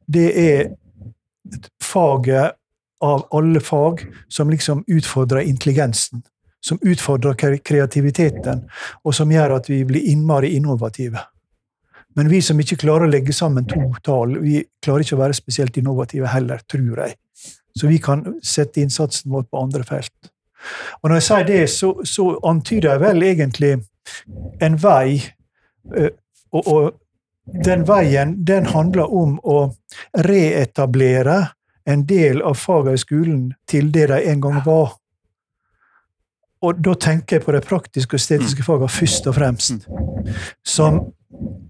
det 0.05 0.29
er 0.37 0.71
faget 1.83 2.57
av 3.01 3.27
alle 3.31 3.61
fag 3.63 4.03
som 4.27 4.49
liksom 4.49 4.83
utfordrer 4.87 5.47
intelligensen. 5.47 6.23
Som 6.61 6.79
utfordrer 6.81 7.37
kreativiteten, 7.63 8.65
og 9.07 9.15
som 9.15 9.31
gjør 9.31 9.55
at 9.55 9.69
vi 9.71 9.79
blir 9.87 10.09
innmari 10.11 10.49
innovative. 10.57 11.21
Men 12.19 12.27
vi 12.27 12.41
som 12.43 12.59
ikke 12.59 12.81
klarer 12.81 13.07
å 13.07 13.11
legge 13.13 13.31
sammen 13.35 13.67
to 13.69 13.93
tall, 14.03 14.35
vi 14.43 14.59
klarer 14.83 15.05
ikke 15.05 15.15
å 15.15 15.21
være 15.21 15.37
spesielt 15.37 15.77
innovative 15.79 16.27
heller, 16.27 16.59
tror 16.67 17.05
jeg. 17.05 17.15
Så 17.79 17.87
vi 17.87 17.99
kan 18.03 18.25
sette 18.43 18.83
innsatsen 18.83 19.31
vår 19.31 19.47
på 19.49 19.63
andre 19.63 19.85
felt. 19.87 20.31
Og 21.01 21.09
når 21.09 21.19
jeg 21.19 21.27
sier 21.27 21.45
det, 21.47 21.59
så, 21.71 21.93
så 22.03 22.31
antyder 22.47 22.91
jeg 22.91 23.03
vel 23.05 23.23
egentlig 23.23 23.75
en 24.61 24.75
vei. 24.83 25.21
Og, 26.51 26.67
og 26.67 27.61
den 27.65 27.85
veien 27.87 28.35
den 28.45 28.67
handler 28.69 29.13
om 29.15 29.37
å 29.43 29.59
reetablere 30.25 31.39
en 31.89 32.05
del 32.05 32.41
av 32.45 32.59
faget 32.59 32.99
i 32.99 33.01
skolen 33.01 33.45
til 33.69 33.89
det 33.93 34.09
de 34.11 34.19
en 34.29 34.41
gang 34.43 34.59
var. 34.65 34.97
Og 36.61 36.81
da 36.83 36.93
tenker 36.99 37.37
jeg 37.37 37.45
på 37.45 37.55
de 37.55 37.61
praktiske 37.63 38.13
og 38.13 38.19
estetiske 38.19 38.65
fagene 38.67 38.91
først 38.91 39.29
og 39.31 39.37
fremst. 39.39 39.87
Som 40.67 40.99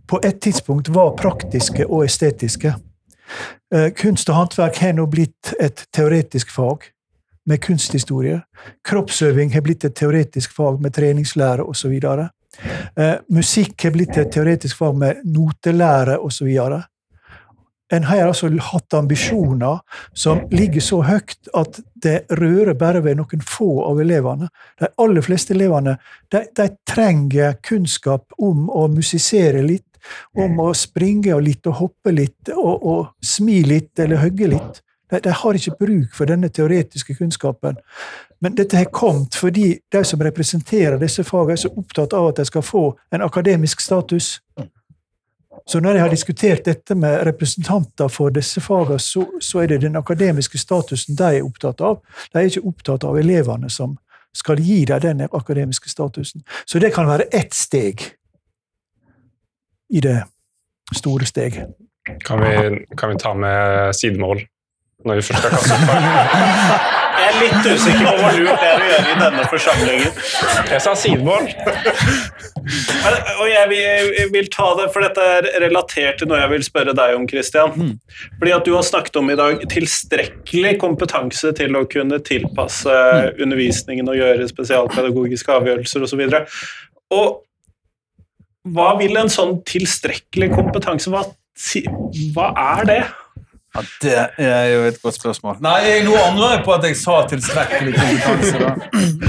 på 0.09 0.19
et 0.25 0.41
tidspunkt 0.41 0.89
var 0.89 1.13
praktiske 1.19 1.85
og 1.85 2.07
estetiske. 2.07 2.73
Kunst 3.99 4.29
og 4.31 4.35
håndverk 4.35 4.79
har 4.81 4.95
nå 4.97 5.03
blitt 5.11 5.51
et 5.61 5.83
teoretisk 5.93 6.49
fag 6.53 6.87
med 7.49 7.61
kunsthistorie. 7.61 8.41
Kroppsøving 8.85 9.53
har 9.53 9.65
blitt 9.65 9.85
et 9.85 9.95
teoretisk 9.97 10.53
fag 10.55 10.81
med 10.81 10.93
treningslære 10.97 11.65
osv. 11.65 11.95
Eh, 12.97 13.15
musikk 13.29 13.83
har 13.83 13.95
blitt 13.95 14.17
et 14.17 14.31
teoretisk 14.33 14.77
fag 14.77 14.97
med 14.97 15.25
notelære 15.25 16.19
osv. 16.19 16.49
En 17.89 18.05
har 18.05 18.27
altså 18.27 18.51
hatt 18.61 18.93
ambisjoner 18.93 19.79
som 20.13 20.43
ligger 20.53 20.83
så 20.83 21.01
høyt 21.07 21.49
at 21.57 21.79
det 22.03 22.19
rører 22.37 22.77
bare 22.77 23.01
ved 23.01 23.17
noen 23.17 23.41
få 23.41 23.71
av 23.87 24.01
elevene. 24.01 24.51
De 24.77 24.91
aller 25.01 25.25
fleste 25.25 25.55
elevene 25.57 25.97
de, 26.29 26.43
de 26.53 26.67
trenger 26.85 27.57
kunnskap 27.65 28.29
om 28.37 28.69
å 28.69 28.85
musisere 28.93 29.65
litt, 29.65 29.88
om 30.37 30.59
å 30.63 30.69
springe 30.77 31.39
litt 31.41 31.67
og 31.69 31.79
hoppe 31.83 32.13
litt, 32.15 32.51
og, 32.55 32.85
og 32.85 33.25
smi 33.25 33.61
litt 33.67 33.99
eller 33.99 34.21
hogge 34.23 34.51
litt. 34.55 34.81
De, 35.09 35.19
de, 35.25 35.33
har 35.33 35.57
ikke 35.57 35.77
bruk 35.79 36.13
for 36.13 36.29
denne 36.29 36.49
teoretiske 36.53 37.15
kunnskapen. 37.17 37.79
Men 38.39 38.55
dette 38.55 38.77
har 38.77 38.91
kommet 38.93 39.35
fordi 39.35 39.71
de 39.91 40.03
som 40.05 40.21
representerer 40.21 40.99
disse 41.01 41.25
fagene, 41.27 41.57
er 41.57 41.63
så 41.63 41.71
opptatt 41.75 42.13
av 42.13 42.29
at 42.29 42.41
de 42.41 42.45
skal 42.47 42.63
få 42.65 42.83
en 43.11 43.25
akademisk 43.25 43.81
status. 43.81 44.37
Så 45.69 45.79
når 45.79 45.97
jeg 45.97 46.01
har 46.01 46.13
diskutert 46.13 46.65
dette 46.65 46.95
med 46.95 47.23
representanter 47.27 48.07
for 48.07 48.33
disse 48.33 48.61
fagene, 48.61 48.99
så, 49.01 49.25
så, 49.41 49.63
er 49.63 49.73
det 49.73 49.81
den 49.81 49.97
akademiske 49.99 50.57
statusen 50.57 51.17
de 51.17 51.33
er 51.39 51.45
opptatt 51.45 51.81
av. 51.81 51.99
De 52.31 52.39
er 52.39 52.49
ikke 52.49 52.67
opptatt 52.69 53.05
av 53.05 53.17
elevene 53.19 53.69
som 53.69 53.97
skal 54.35 54.61
gi 54.61 54.83
dem 54.85 55.01
den 55.01 55.25
akademiske 55.25 55.89
statusen. 55.89 56.45
Så 56.65 56.79
det 56.79 56.93
kan 56.93 57.09
være 57.09 57.27
ett 57.33 57.53
steg 57.53 58.05
i 59.89 60.03
det 60.03 60.19
store 60.95 61.25
steget. 61.25 61.75
Kan 62.25 62.41
vi, 62.41 62.85
kan 62.97 63.13
vi 63.13 63.19
ta 63.21 63.33
med 63.37 63.95
sidemål 63.95 64.41
når 65.05 65.19
vi 65.19 65.27
først 65.29 65.39
skal 65.39 65.53
kaste 65.53 65.75
opp? 65.75 66.95
Jeg 67.19 67.29
er 67.29 67.37
litt 67.43 67.67
usikker 67.67 68.05
på 68.05 68.11
hvor 68.19 68.35
lurt 68.39 68.61
det 68.61 68.67
er 68.67 68.81
å 68.81 68.87
gjøre 68.89 69.09
i 69.11 69.17
denne 69.19 69.43
forsamlingen. 69.51 70.19
Jeg 70.71 70.83
sa 70.83 70.93
sidemål. 70.97 71.49
Og 73.39 73.47
jeg 73.49 73.69
vil, 73.71 74.29
vil, 74.33 74.47
ta 74.53 74.69
det, 74.79 74.87
for 74.93 75.05
dette 75.05 75.25
er 75.37 75.49
relatert 75.65 76.19
til 76.19 76.29
noe 76.31 76.39
jeg 76.41 76.51
vil 76.53 76.65
spørre 76.65 76.95
deg 76.97 77.15
om, 77.17 77.27
Christian. 77.29 77.75
Fordi 78.39 78.55
at 78.55 78.67
du 78.67 78.73
har 78.75 78.87
snakket 78.87 79.19
om 79.21 79.31
i 79.31 79.37
dag 79.39 79.65
tilstrekkelig 79.71 80.73
kompetanse 80.81 81.53
til 81.59 81.77
å 81.79 81.85
kunne 81.91 82.21
tilpasse 82.25 82.95
undervisningen 83.37 84.09
og 84.11 84.19
gjøre 84.19 84.49
spesialpedagogiske 84.51 85.59
avgjørelser 85.59 86.07
osv. 86.07 86.25
Og, 86.25 86.33
så 86.33 87.19
og 87.19 87.39
hva 88.75 88.93
vil 88.99 89.17
en 89.19 89.31
sånn 89.31 89.57
tilstrekkelig 89.67 90.51
kompetanse 90.55 91.11
Hva, 91.11 91.25
hva 92.35 92.51
er 92.79 92.87
det? 92.89 93.01
Ja, 93.75 93.83
Det 94.01 94.13
er 94.47 94.67
jo 94.73 94.85
et 94.89 94.97
godt 95.01 95.19
spørsmål. 95.19 95.59
Nei, 95.61 95.99
Nå 96.05 96.15
angrer 96.17 96.55
jeg 96.55 96.63
på 96.65 96.73
at 96.73 96.87
jeg 96.87 96.97
sa 96.97 97.19
tilstrekkelig 97.29 97.93
kompetanse. 97.99 98.55
da. 98.63 98.71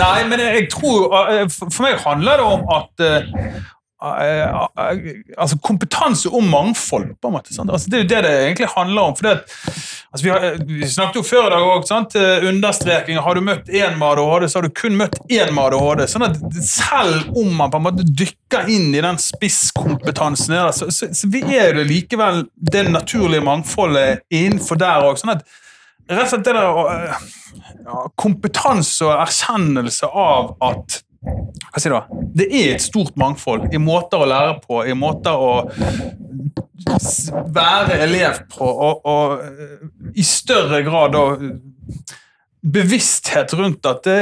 Nei, 0.00 0.22
men 0.30 0.40
jeg 0.46 0.70
tror 0.72 1.12
For 1.52 1.84
meg 1.84 2.00
handler 2.06 2.40
det 2.40 2.46
om 2.48 2.64
at 2.78 3.04
uh, 3.04 3.68
altså 4.00 5.58
kompetanse 5.62 6.28
om 6.28 6.48
mangfold. 6.48 7.14
på 7.20 7.28
en 7.28 7.34
måte. 7.34 7.52
Altså, 7.68 7.90
det 7.90 7.98
er 7.98 8.02
jo 8.02 8.08
det 8.08 8.22
det 8.24 8.32
egentlig 8.44 8.68
handler 8.76 9.02
om. 9.02 9.14
at 9.24 9.44
Altså, 10.12 10.24
vi, 10.24 10.30
har, 10.30 10.56
vi, 10.66 10.88
snakket 10.88 11.20
jo 11.20 11.22
før 11.22 11.46
i 11.46 11.50
dag 11.50 11.66
òg. 11.68 12.48
Understreking. 12.48 13.18
Har 13.18 13.34
du 13.34 13.40
møtt 13.40 13.68
én 13.68 13.98
med 13.98 14.06
ADHD, 14.08 14.48
så 14.48 14.58
har 14.58 14.66
du 14.66 14.74
kun 14.74 14.96
møtt 14.98 15.18
én 15.30 15.52
med 15.54 15.64
ADHD. 15.64 16.06
sånn 16.08 16.26
at 16.26 16.40
Selv 16.66 17.36
om 17.36 17.52
man 17.56 17.70
på 17.70 17.78
en 17.78 17.86
måte 17.86 18.06
dykker 18.08 18.70
inn 18.72 18.94
i 18.94 19.04
den 19.04 19.20
spisskompetansen, 19.20 20.56
så, 20.72 20.90
så, 20.90 21.10
så 21.14 21.30
vi 21.30 21.44
er 21.56 21.76
det 21.76 21.86
likevel 21.90 22.46
det 22.56 22.88
naturlige 22.90 23.44
mangfoldet 23.44 24.24
innenfor 24.32 24.80
der 24.80 25.06
òg. 25.06 25.20
Sånn 25.20 25.36
rett 26.10 26.24
og 26.24 26.32
slett 26.32 26.48
det 26.48 26.56
der 26.56 27.12
ja, 27.84 28.02
kompetanse 28.18 29.06
og 29.06 29.14
erkjennelse 29.20 30.10
av 30.10 30.54
at 30.64 31.02
hva 31.20 31.80
sier 31.80 31.92
du? 31.92 32.22
Det 32.32 32.46
er 32.48 32.74
et 32.74 32.82
stort 32.82 33.16
mangfold 33.20 33.74
i 33.74 33.80
måter 33.82 34.22
å 34.22 34.28
lære 34.28 34.56
på, 34.64 34.80
i 34.88 34.94
måter 34.96 35.36
å 35.36 35.52
være 37.52 37.98
elev 38.06 38.40
på, 38.54 38.64
og, 38.64 39.04
og 39.04 40.14
i 40.16 40.24
større 40.24 40.80
grad 40.86 41.16
bevissthet 42.60 43.52
rundt 43.58 43.88
at 43.88 44.02
det, 44.08 44.20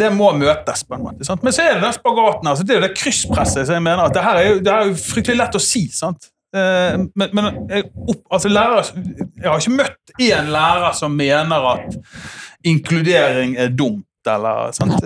det 0.00 0.08
må 0.16 0.30
møtes. 0.36 0.84
på 0.88 0.96
en 0.96 1.04
måte. 1.04 1.26
Sant? 1.28 1.44
Men 1.44 1.52
så 1.52 1.66
er 1.66 1.76
det 1.76 1.84
den 1.84 1.96
spagaten 1.96 2.48
her, 2.48 2.62
det 2.62 2.74
er 2.74 2.80
jo 2.80 2.86
det 2.86 2.94
krysspresset 2.96 3.68
som 3.68 3.76
jeg 3.76 3.84
mener 3.84 4.06
at 4.06 4.16
det 4.16 4.24
her 4.24 4.40
er 4.40 4.48
jo, 4.48 4.62
det 4.64 4.72
er 4.72 4.88
jo 4.88 5.00
fryktelig 5.00 5.40
lett 5.42 5.58
å 5.58 5.62
si. 5.62 5.84
sant? 5.92 6.30
Eh, 6.56 6.96
men, 7.16 7.36
men 7.36 7.50
jeg, 7.68 7.90
altså, 8.32 8.48
lærer, 8.52 8.88
jeg 9.36 9.48
har 9.48 9.60
ikke 9.60 9.76
møtt 9.76 10.16
én 10.20 10.48
lærer 10.52 10.96
som 10.96 11.12
mener 11.16 11.68
at 11.74 12.00
inkludering 12.68 13.58
er 13.60 13.72
dumt 13.76 14.06
eller 14.30 14.72
sant? 14.76 14.98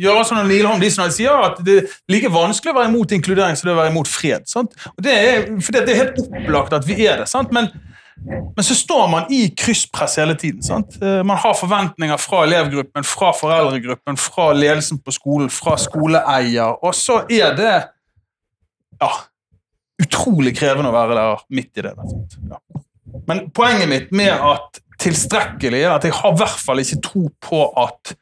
Gjøre 0.00 0.24
sånn 0.28 0.48
Lilleholm 0.50 0.82
de 0.82 0.90
som 0.92 1.10
sier 1.12 1.46
at 1.50 1.60
det 1.66 1.76
er 1.82 1.94
like 2.12 2.30
vanskelig 2.32 2.72
å 2.72 2.78
være 2.78 2.90
imot 2.92 3.14
inkludering 3.16 3.58
som 3.58 3.68
det 3.68 3.72
er 3.74 3.78
å 3.78 3.82
være 3.82 3.92
imot 3.94 4.10
fred. 4.10 4.48
Sant? 4.50 4.74
Og 4.94 5.04
det 5.06 5.14
er, 5.14 5.46
for 5.60 5.76
det 5.76 5.84
er 5.86 6.02
helt 6.04 6.20
opplagt 6.26 6.76
at 6.76 6.88
vi 6.88 6.98
er 7.06 7.22
det, 7.22 7.28
sant? 7.30 7.54
Men, 7.56 7.70
men 8.20 8.66
så 8.66 8.76
står 8.76 9.06
man 9.12 9.32
i 9.32 9.42
krysspress 9.56 10.18
hele 10.22 10.36
tiden. 10.38 10.62
Sant? 10.66 10.98
Eh, 11.02 11.22
man 11.26 11.40
har 11.40 11.56
forventninger 11.58 12.20
fra 12.20 12.44
elevgruppen, 12.48 13.06
fra 13.08 13.32
foreldregruppen, 13.36 14.20
fra 14.20 14.50
ledelsen 14.56 15.00
på 15.02 15.14
skolen, 15.16 15.50
fra 15.52 15.78
skoleeier, 15.80 16.78
og 16.84 16.94
så 16.96 17.22
er 17.32 17.56
det 17.58 17.74
ja, 19.00 19.10
utrolig 20.00 20.54
krevende 20.58 20.92
å 20.92 20.96
være 20.96 21.18
der 21.18 21.44
midt 21.56 21.80
i 21.80 21.86
det. 21.88 21.96
Ja. 22.50 22.60
Men 23.28 23.48
poenget 23.54 23.90
mitt 23.90 24.14
med 24.14 24.32
at 24.32 24.80
tilstrekkelig, 25.00 25.82
at 25.90 26.06
jeg 26.06 26.16
har 26.16 26.34
i 26.34 26.40
hvert 26.40 26.62
fall 26.64 26.82
ikke 26.82 27.00
tro 27.04 27.26
på 27.42 27.64
at 27.80 28.14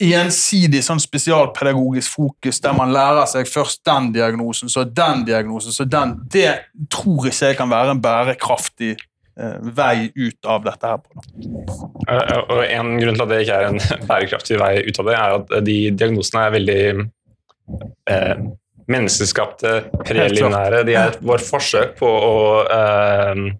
ensidig 0.00 0.80
sånn 0.84 1.00
spesialpedagogisk 1.02 2.14
fokus 2.16 2.60
der 2.64 2.72
man 2.76 2.92
lærer 2.94 3.28
seg 3.28 3.48
først 3.50 3.82
den 3.84 4.10
diagnosen, 4.14 4.72
så 4.72 4.86
den 4.88 5.26
diagnosen, 5.28 5.74
så 5.76 5.84
den 5.84 6.16
Det 6.32 6.54
tror 6.92 7.28
ikke 7.28 7.50
jeg 7.50 7.58
kan 7.58 7.70
være 7.70 7.96
en 7.96 8.00
bærekraftig 8.00 8.94
eh, 8.96 9.58
vei 9.76 10.08
ut 10.16 10.48
av 10.48 10.64
dette 10.64 10.94
her. 10.94 11.04
Eh, 12.08 12.38
Og 12.48 12.64
En 12.64 12.94
grunn 13.00 13.18
til 13.18 13.26
at 13.26 13.32
det 13.34 13.42
ikke 13.44 13.58
er 13.60 13.68
en 13.68 13.82
bærekraftig 14.10 14.60
vei 14.60 14.72
ut 14.88 15.02
av 15.02 15.10
det, 15.10 15.18
er 15.18 15.36
at 15.36 15.54
de 15.68 15.78
diagnosene 15.90 16.46
er 16.46 16.56
veldig 16.56 16.80
eh, 18.08 18.36
menneskeskapte, 18.90 19.74
preliminære. 20.00 20.84
De 20.88 20.96
er 20.98 21.18
vår 21.20 21.44
forsøk 21.44 21.98
på 22.00 22.08
å 22.08 22.38
eh, 22.64 23.28
eh, 23.36 23.50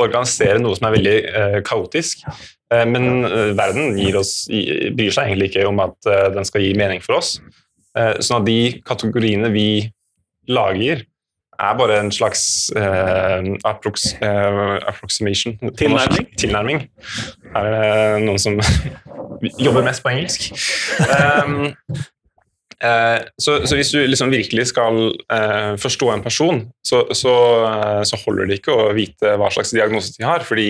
organisere 0.00 0.60
noe 0.60 0.76
som 0.76 0.88
er 0.88 0.96
veldig 0.96 1.16
eh, 1.28 1.58
kaotisk. 1.66 2.26
Eh, 2.72 2.86
men 2.86 3.24
eh, 3.26 3.52
verden 3.58 3.96
gir 3.98 4.18
oss, 4.20 4.44
bryr 4.50 5.14
seg 5.14 5.30
egentlig 5.30 5.50
ikke 5.50 5.68
om 5.70 5.80
at 5.82 6.10
eh, 6.10 6.28
den 6.34 6.46
skal 6.48 6.64
gi 6.64 6.74
mening 6.78 7.02
for 7.04 7.18
oss. 7.18 7.38
Eh, 7.98 8.18
sånn 8.22 8.42
at 8.42 8.48
de 8.48 8.60
kategoriene 8.86 9.50
vi 9.54 9.70
lager, 10.50 11.06
er 11.60 11.74
bare 11.76 11.98
en 12.00 12.12
slags 12.14 12.70
eh, 12.76 13.50
approx, 13.68 14.14
eh, 14.24 14.78
approximation. 14.88 15.58
Tilnærming? 15.76 16.30
Tilnærming. 16.40 16.86
Er 17.52 17.68
det 17.68 18.22
noen 18.24 18.40
som 18.40 18.56
jobber 19.66 19.84
mest 19.84 20.04
på 20.04 20.14
engelsk? 20.14 20.48
Um, 21.10 21.64
eh, 21.66 22.00
så, 22.80 23.58
så 23.68 23.76
hvis 23.76 23.90
du 23.92 23.98
liksom 24.08 24.30
virkelig 24.32 24.66
skal 24.70 25.10
eh, 25.32 25.74
forstå 25.80 26.10
en 26.14 26.22
person, 26.24 26.62
så, 26.86 27.02
så, 27.12 27.34
eh, 27.68 28.02
så 28.08 28.16
holder 28.24 28.48
det 28.48 28.60
ikke 28.60 28.72
å 28.72 28.90
vite 28.96 29.34
hva 29.36 29.50
slags 29.52 29.74
diagnose 29.76 30.14
de 30.16 30.24
har, 30.24 30.40
fordi 30.48 30.68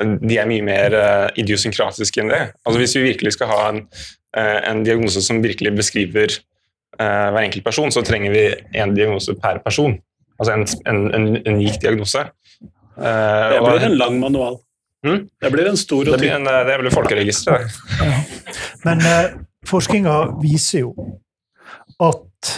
de 0.00 0.38
er 0.40 0.48
mye 0.48 0.64
mer 0.64 0.94
eh, 0.96 1.26
idiosynkratiske 1.42 2.22
enn 2.22 2.30
det. 2.32 2.40
Altså 2.66 2.80
Hvis 2.80 2.96
vi 2.96 3.02
virkelig 3.12 3.34
skal 3.36 3.50
ha 3.52 3.58
en, 3.68 3.82
eh, 4.36 4.58
en 4.70 4.82
diagnose 4.86 5.20
som 5.22 5.42
virkelig 5.44 5.74
beskriver 5.76 6.32
eh, 6.98 7.28
hver 7.30 7.42
enkelt 7.44 7.64
person, 7.66 7.92
så 7.94 8.02
trenger 8.06 8.32
vi 8.34 8.44
en 8.80 8.94
diagnose 8.96 9.34
per 9.42 9.60
person. 9.62 9.98
Altså 10.40 10.56
en, 10.56 10.64
en, 10.88 11.02
en 11.14 11.28
unik 11.52 11.78
diagnose. 11.84 12.24
Eh, 12.24 13.04
Det 13.04 13.60
og- 13.60 13.68
blir 13.70 13.86
en 13.90 13.98
lang 14.00 14.18
manual. 14.22 14.58
Hmm? 15.04 15.22
Det 15.40 15.48
blir 15.52 15.68
en 15.70 15.78
stor 15.80 16.04
det 16.04 16.12
og 16.12 16.18
blir, 16.20 16.28
tykk. 16.28 16.40
en, 16.40 16.48
eh, 16.48 16.64
det 16.68 16.74
blir 16.82 16.92
folkeregisteret. 16.92 17.78
Men 18.84 19.00
eh, 19.08 19.30
forskninga 19.68 20.16
viser 20.40 20.86
jo 20.86 20.94
at 22.00 22.52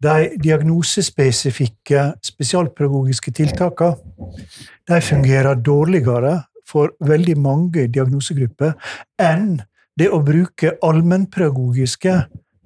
de 0.00 0.30
diagnosespesifikke 0.40 2.06
spesialpedagogiske 2.24 3.32
tiltakene 3.36 5.00
fungerer 5.04 5.60
dårligere 5.60 6.38
for 6.68 6.94
veldig 7.04 7.36
mange 7.38 7.86
diagnosegrupper 7.92 8.72
enn 9.20 9.60
det 9.98 10.08
å 10.08 10.22
bruke 10.24 10.76
allmennpedagogiske 10.86 12.14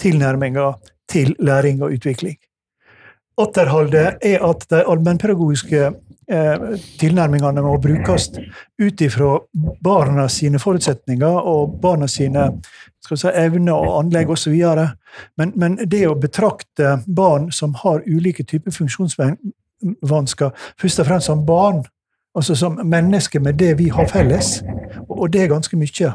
tilnærminger 0.01 0.77
til 1.11 1.35
læring 1.43 1.83
og 1.83 1.97
utvikling. 1.97 2.37
Atterholdet 3.41 4.23
er 4.23 4.45
at 4.47 4.67
de 4.71 4.85
allmennpedagogiske 4.87 5.91
eh, 6.31 6.65
tilnærmingene 7.01 7.63
må 7.65 7.77
brukes 7.83 8.31
ut 8.81 9.01
ifra 9.01 9.39
barna 9.85 10.29
sine 10.29 10.59
forutsetninger 10.63 11.41
og 11.53 11.79
barna 11.83 12.09
sine 12.11 12.51
si, 13.05 13.29
evner 13.29 13.75
og 13.75 13.99
anlegg 14.03 14.31
osv. 14.35 14.55
Men, 15.39 15.53
men 15.57 15.79
det 15.85 16.07
å 16.09 16.19
betrakte 16.19 16.99
barn 17.07 17.51
som 17.53 17.75
har 17.85 18.05
ulike 18.07 18.45
typer 18.45 18.75
funksjonsvansker, 18.75 20.51
først 20.81 21.03
og 21.03 21.11
fremst 21.11 21.31
som 21.31 21.45
barn, 21.47 21.85
altså 22.35 22.55
som 22.59 22.79
mennesker 22.83 23.41
med 23.41 23.59
det 23.59 23.75
vi 23.79 23.89
har 23.89 24.09
felles, 24.11 24.63
og 25.09 25.31
det 25.33 25.43
er 25.43 25.53
ganske 25.53 25.77
mye, 25.79 26.13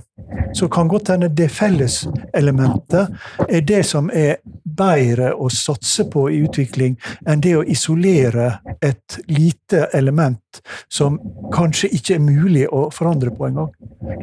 så 0.54 0.68
kan 0.68 0.90
godt 0.90 1.12
hende 1.14 1.30
det 1.30 1.50
felleselementet 1.52 3.08
er 3.48 3.62
det 3.62 3.84
som 3.86 4.10
er 4.14 4.40
bedre 4.64 5.34
å 5.36 5.50
satse 5.54 6.06
på 6.12 6.28
i 6.32 6.42
utvikling 6.46 6.98
enn 7.28 7.44
det 7.44 7.56
å 7.58 7.64
isolere 7.64 8.52
et 8.82 9.20
lite 9.28 9.88
element 9.94 10.62
som 10.90 11.20
kanskje 11.54 11.92
ikke 11.98 12.18
er 12.18 12.24
mulig 12.24 12.66
å 12.68 12.88
forandre 12.94 13.34
på 13.36 13.50
engang. 13.50 13.72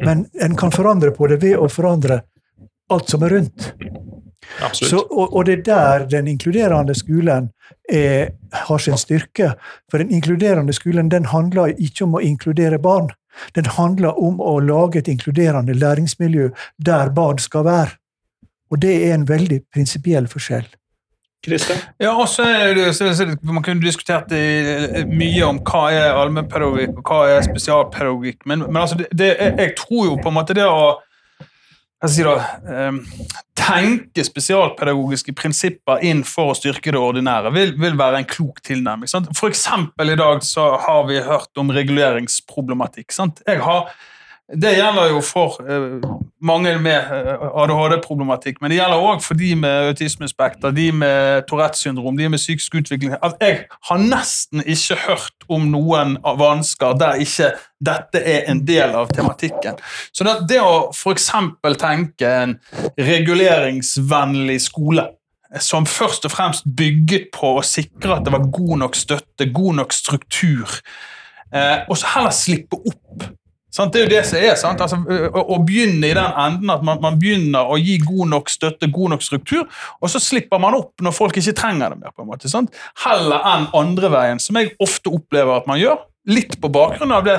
Men 0.03 0.25
en 0.41 0.57
kan 0.57 0.73
forandre 0.73 1.13
på 1.15 1.29
det 1.31 1.41
ved 1.43 1.57
å 1.57 1.69
forandre 1.71 2.21
alt 2.93 3.09
som 3.11 3.23
er 3.23 3.37
rundt. 3.37 3.71
Så, 4.73 4.97
og, 4.97 5.35
og 5.35 5.45
det 5.45 5.59
er 5.59 5.63
der 5.65 6.05
den 6.09 6.27
inkluderende 6.27 6.95
skolen 6.95 7.51
er, 7.89 8.31
har 8.53 8.77
sin 8.77 8.97
styrke. 8.97 9.51
For 9.91 10.01
den 10.01 10.11
inkluderende 10.11 10.73
skolen 10.73 11.11
den 11.11 11.25
handler 11.25 11.75
ikke 11.77 12.07
om 12.07 12.17
å 12.17 12.23
inkludere 12.23 12.79
barn. 12.79 13.11
Den 13.55 13.69
handler 13.77 14.17
om 14.17 14.41
å 14.41 14.57
lage 14.59 14.99
et 14.99 15.11
inkluderende 15.11 15.73
læringsmiljø 15.77 16.49
der 16.85 17.13
barn 17.13 17.37
skal 17.37 17.65
være. 17.65 17.95
Og 18.71 18.81
det 18.81 18.95
er 19.07 19.13
en 19.15 19.27
veldig 19.29 19.61
prinsipiell 19.73 20.27
forskjell. 20.27 20.67
Kristian? 21.45 21.77
Ja, 22.01 22.11
også, 22.17 22.43
så 22.43 22.93
så, 22.93 23.13
så, 23.15 23.25
Man 23.41 23.63
kunne 23.63 23.81
diskutert 23.81 24.29
det, 24.29 25.05
mye 25.07 25.45
om 25.45 25.59
hva 25.63 25.83
er 25.93 26.17
allmennpedagogikk 26.17 26.97
og 26.97 27.11
hva 27.11 27.19
er 27.29 27.45
spesialpedagogikk, 27.45 28.41
men, 28.45 28.65
men 28.67 28.81
altså, 28.81 28.97
det, 28.97 29.07
det, 29.13 29.35
jeg, 29.39 29.53
jeg 29.59 29.75
tror 29.77 30.05
jo 30.09 30.17
på 30.23 30.33
en 30.33 30.37
måte 30.39 30.57
det 30.57 30.65
å 30.65 30.97
da, 32.01 32.33
eh, 32.69 32.91
tenke 33.57 34.23
spesialpedagogiske 34.23 35.33
prinsipper 35.35 36.03
inn 36.05 36.23
for 36.27 36.51
å 36.51 36.57
styrke 36.57 36.93
det 36.93 37.01
ordinære 37.01 37.51
vil, 37.55 37.73
vil 37.79 37.97
være 37.97 38.21
en 38.21 38.29
klok 38.29 38.61
tilnærming. 38.61 39.09
Sant? 39.09 39.31
For 39.37 39.49
eksempel 39.49 40.13
i 40.13 40.19
dag 40.19 40.43
så 40.45 40.69
har 40.85 41.07
vi 41.09 41.19
hørt 41.25 41.57
om 41.57 41.73
reguleringsproblematikk. 41.73 43.11
Sant? 43.11 43.41
Jeg 43.47 43.63
har, 43.65 43.89
det 44.55 44.77
gjelder 44.77 45.09
jo 45.11 45.21
for 45.25 45.57
eh, 45.67 45.97
mange 46.39 46.71
med 46.79 47.09
eh, 47.11 47.41
ADHD-problematikk, 47.63 48.61
men 48.61 48.71
det 48.71 48.77
gjelder 48.77 49.03
òg 49.03 49.19
for 49.25 49.35
de 49.35 49.49
med 49.59 49.89
autismespekter, 49.89 50.71
de 50.71 50.85
med 50.95 51.43
Tourettes 51.49 51.83
syndrom, 51.83 52.15
de 52.17 52.29
med 52.31 52.39
psykisk 52.39 52.77
utvikling. 52.79 53.17
At 53.19 53.35
jeg 53.43 53.65
har 53.89 53.99
nesten 53.99 54.63
ikke 54.63 54.95
hørt 55.03 55.47
om 55.51 55.67
noen 55.73 56.15
vansker 56.23 56.95
der 56.99 57.19
ikke 57.23 57.51
dette 57.83 58.21
er 58.23 58.47
en 58.47 58.63
del 58.67 58.95
av 58.95 59.11
tematikken. 59.11 59.81
Så 60.15 60.23
det, 60.23 60.37
det 60.47 60.61
å 60.63 60.93
f.eks. 60.95 61.27
tenke 61.81 62.31
en 62.45 62.55
reguleringsvennlig 62.95 64.61
skole 64.63 65.09
som 65.63 65.85
først 65.87 66.25
og 66.27 66.31
fremst 66.31 66.67
bygget 66.77 67.29
på 67.35 67.57
å 67.57 67.65
sikre 67.65 68.17
at 68.17 68.25
det 68.27 68.33
var 68.35 68.47
god 68.51 68.77
nok 68.83 68.95
støtte, 68.95 69.49
god 69.51 69.81
nok 69.81 69.95
struktur, 69.95 70.79
eh, 71.51 71.83
og 71.87 71.99
så 71.99 72.15
heller 72.15 72.35
slippe 72.35 72.79
opp. 72.79 73.27
Sant? 73.73 73.93
Det 73.93 73.99
er 73.99 74.05
jo 74.05 74.11
det 74.13 74.23
som 74.29 74.39
er, 74.39 74.53
sant? 74.59 74.81
Altså, 74.83 74.97
å, 75.27 75.43
å 75.55 75.59
begynne 75.67 76.07
i 76.07 76.15
den 76.15 76.39
enden 76.43 76.71
at 76.71 76.83
man, 76.87 77.01
man 77.03 77.17
begynner 77.19 77.67
å 77.67 77.77
gi 77.81 77.97
god 78.03 78.31
nok 78.31 78.51
støtte, 78.51 78.87
god 78.93 79.15
nok 79.15 79.25
struktur, 79.25 79.65
og 79.99 80.11
så 80.11 80.21
slipper 80.23 80.61
man 80.63 80.77
opp 80.77 81.03
når 81.03 81.15
folk 81.15 81.39
ikke 81.39 81.55
trenger 81.57 81.93
det 81.93 82.01
mer. 82.01 82.13
på 82.15 82.23
en 82.23 82.31
måte, 82.31 82.51
sant? 82.51 82.75
Heller 83.03 83.43
enn 83.51 83.67
andre 83.77 84.11
veien, 84.13 84.39
som 84.43 84.59
jeg 84.59 84.71
ofte 84.83 85.11
opplever 85.13 85.59
at 85.59 85.67
man 85.69 85.81
gjør. 85.81 85.99
Litt 86.27 86.57
på 86.59 86.67
bakgrunn 86.71 87.13
av 87.15 87.23
det 87.23 87.37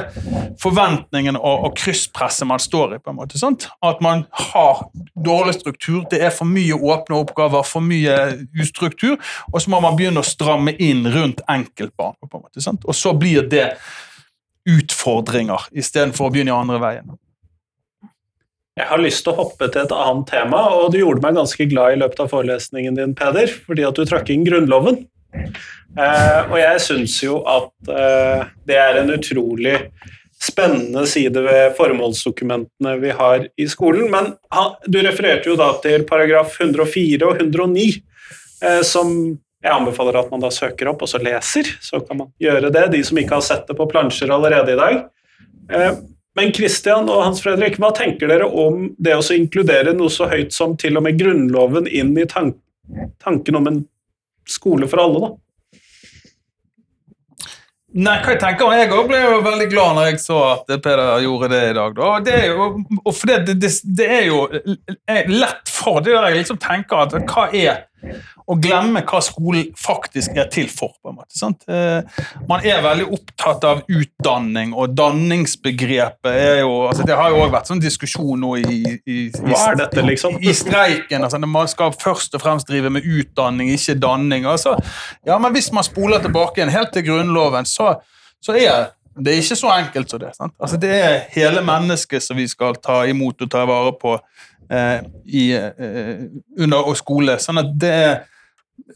forventningen 0.63 1.37
og, 1.37 1.65
og 1.69 1.75
krysspresset 1.77 2.49
man 2.49 2.61
står 2.63 2.97
i. 2.97 3.01
på 3.05 3.13
en 3.13 3.19
måte, 3.19 3.41
sant? 3.41 3.67
At 3.85 4.01
man 4.05 4.25
har 4.53 4.87
dårlig 5.13 5.59
struktur, 5.59 6.03
det 6.09 6.23
er 6.25 6.33
for 6.33 6.49
mye 6.49 6.77
åpne 6.77 7.19
oppgaver, 7.21 7.65
for 7.69 7.85
mye 7.85 8.17
ustruktur, 8.57 9.17
og 9.53 9.61
så 9.61 9.73
må 9.73 9.81
man 9.85 9.97
begynne 9.97 10.25
å 10.25 10.29
stramme 10.29 10.77
inn 10.77 11.05
rundt 11.09 11.45
enkeltbarn. 11.49 12.17
på 12.25 12.33
en 12.33 12.45
måte, 12.45 12.65
sant? 12.65 12.85
Og 12.89 12.97
så 12.97 13.13
blir 13.17 13.49
det 13.49 13.75
utfordringer 14.69 15.69
istedenfor 15.73 16.29
å 16.29 16.35
begynne 16.35 16.53
i 16.53 16.59
andre 16.59 16.83
veien. 16.83 17.17
Jeg 18.79 18.87
har 18.93 19.01
lyst 19.03 19.25
til 19.27 19.35
å 19.35 19.41
hoppe 19.41 19.67
til 19.73 19.83
et 19.83 19.95
annet 19.95 20.29
tema, 20.31 20.61
og 20.79 20.93
du 20.95 21.01
gjorde 21.01 21.25
meg 21.25 21.39
ganske 21.41 21.67
glad 21.71 21.97
i 21.97 21.99
løpet 21.99 22.21
av 22.23 22.31
forelesningen 22.31 22.99
din, 22.99 23.15
Peder, 23.19 23.51
fordi 23.67 23.87
at 23.89 23.99
du 23.99 24.05
trakk 24.07 24.31
inn 24.31 24.47
Grunnloven. 24.47 25.01
Eh, 25.99 26.41
og 26.47 26.55
jeg 26.61 26.85
syns 26.85 27.17
jo 27.25 27.41
at 27.49 27.91
eh, 27.91 28.47
det 28.69 28.79
er 28.79 29.01
en 29.01 29.11
utrolig 29.17 29.75
spennende 30.39 31.03
side 31.11 31.43
ved 31.43 31.75
formålsdokumentene 31.79 32.95
vi 33.03 33.11
har 33.19 33.49
i 33.59 33.67
skolen. 33.71 34.07
Men 34.13 34.33
han, 34.55 34.77
du 34.87 35.01
refererte 35.03 35.51
jo 35.51 35.59
da 35.59 35.73
til 35.83 36.07
paragraf 36.09 36.55
104 36.61 37.27
og 37.27 37.43
109, 37.43 37.89
eh, 38.63 38.83
som 38.87 39.11
jeg 39.69 39.77
anbefaler 39.77 40.19
at 40.21 40.31
man 40.33 40.43
da 40.43 40.51
søker 40.55 40.91
opp 40.91 41.05
og 41.05 41.11
så 41.11 41.21
leser. 41.23 41.69
Så 41.85 42.01
kan 42.05 42.23
man 42.23 42.31
gjøre 42.43 42.73
det, 42.75 42.87
de 42.95 43.03
som 43.07 43.21
ikke 43.21 43.37
har 43.39 43.45
sett 43.47 43.69
det 43.69 43.77
på 43.79 43.89
plansjer 43.91 44.33
allerede 44.35 44.75
i 44.75 44.79
dag. 44.81 45.03
Eh, 45.73 45.99
men 46.39 46.55
Christian 46.55 47.09
og 47.11 47.25
Hans 47.25 47.43
Fredrik, 47.43 47.81
hva 47.83 47.91
tenker 47.97 48.31
dere 48.31 48.47
om 48.47 48.93
det 48.99 49.17
å 49.19 49.25
inkludere 49.35 49.95
noe 49.97 50.13
så 50.13 50.29
høyt 50.31 50.55
som 50.55 50.77
til 50.79 50.99
og 51.01 51.05
med 51.07 51.19
Grunnloven 51.21 51.91
inn 51.91 52.15
i 52.19 52.27
tank 52.31 52.57
tanken 53.21 53.59
om 53.59 53.67
en 53.69 53.83
skole 54.49 54.87
for 54.89 55.03
alle, 55.03 55.21
da? 55.21 55.35
Nei, 57.99 58.19
hva 58.21 58.35
jeg 58.35 58.41
tenker, 58.43 58.73
Jeg 58.77 58.91
også 58.93 59.09
ble 59.09 59.19
jo 59.23 59.37
veldig 59.47 59.67
glad 59.73 59.95
når 59.97 60.09
jeg 60.11 60.19
så 60.21 60.39
at 60.51 60.73
Peder 60.85 61.23
gjorde 61.25 61.49
det 61.55 61.61
i 61.71 61.77
dag. 61.79 61.95
Da. 61.97 62.09
Det 62.25 62.35
er 62.37 62.51
jo, 62.53 62.67
for 63.09 63.31
det, 63.31 63.55
det, 63.65 63.71
det 63.97 64.09
er 64.13 64.25
jo 64.29 64.43
lett 65.33 65.73
for 65.73 66.03
det 66.05 66.13
der 66.13 66.29
jeg 66.29 66.43
liksom 66.43 66.61
tenker 66.63 67.07
at 67.07 67.17
hva 67.17 67.47
er 67.49 67.87
å 68.49 68.57
glemme 68.61 69.03
hva 69.07 69.21
skolen 69.25 69.71
faktisk 69.79 70.37
er 70.39 70.49
til 70.53 70.69
for. 70.73 70.95
på 71.03 71.11
en 71.11 71.19
måte, 71.19 71.35
sant? 71.37 71.65
Eh, 71.69 72.03
Man 72.49 72.65
er 72.65 72.83
veldig 72.85 73.09
opptatt 73.13 73.65
av 73.69 73.83
utdanning, 73.89 74.75
og 74.75 74.95
danningsbegrepet 74.97 76.31
er 76.33 76.61
jo 76.63 76.89
altså 76.89 77.07
Det 77.07 77.17
har 77.17 77.31
jo 77.31 77.41
også 77.43 77.55
vært 77.57 77.73
sånn 77.73 77.83
diskusjon 77.83 78.41
nå 78.41 78.55
i, 78.57 78.79
i, 79.07 79.19
i, 79.29 79.57
dette, 79.79 80.05
liksom? 80.05 80.39
i 80.41 80.55
streiken. 80.55 81.25
altså 81.25 81.39
Man 81.45 81.69
skal 81.69 81.93
først 81.93 82.35
og 82.35 82.45
fremst 82.45 82.69
drive 82.69 82.91
med 82.91 83.07
utdanning, 83.07 83.73
ikke 83.75 83.99
danning. 83.99 84.47
altså 84.47 84.77
ja, 85.27 85.39
Men 85.39 85.53
hvis 85.53 85.73
man 85.73 85.85
spoler 85.85 86.23
tilbake 86.23 86.61
igjen 86.63 86.75
helt 86.75 86.93
til 86.93 87.07
Grunnloven, 87.09 87.67
så, 87.67 87.97
så 88.43 88.57
er 88.57 88.93
det 89.19 89.33
er 89.33 89.43
ikke 89.43 89.57
så 89.59 89.71
enkelt 89.75 90.11
som 90.11 90.21
det. 90.23 90.35
Sant? 90.37 90.55
Altså, 90.63 90.77
det 90.79 90.91
er 90.95 91.17
hele 91.35 91.63
mennesket 91.67 92.23
som 92.23 92.39
vi 92.39 92.47
skal 92.49 92.77
ta 92.83 93.01
imot 93.11 93.43
og 93.43 93.51
ta 93.51 93.65
vare 93.67 93.95
på 93.99 94.15
i, 94.71 95.45
eh, 95.57 96.27
under 96.59 96.95
skole. 96.99 97.39
Sånn 97.41 97.63
at 97.63 97.73
det, 97.81 98.01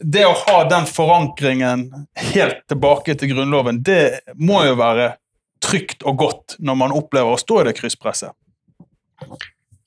det 0.01 0.25
å 0.27 0.35
ha 0.45 0.59
den 0.69 0.85
forankringen 0.89 1.87
helt 2.33 2.63
tilbake 2.69 3.17
til 3.19 3.33
Grunnloven, 3.33 3.81
det 3.85 4.35
må 4.35 4.63
jo 4.67 4.77
være 4.79 5.13
trygt 5.63 6.03
og 6.07 6.19
godt 6.19 6.57
når 6.59 6.79
man 6.79 6.95
opplever 6.95 7.33
å 7.33 7.41
stå 7.41 7.61
i 7.61 7.67
det 7.69 7.77
krysspresset. 7.79 8.33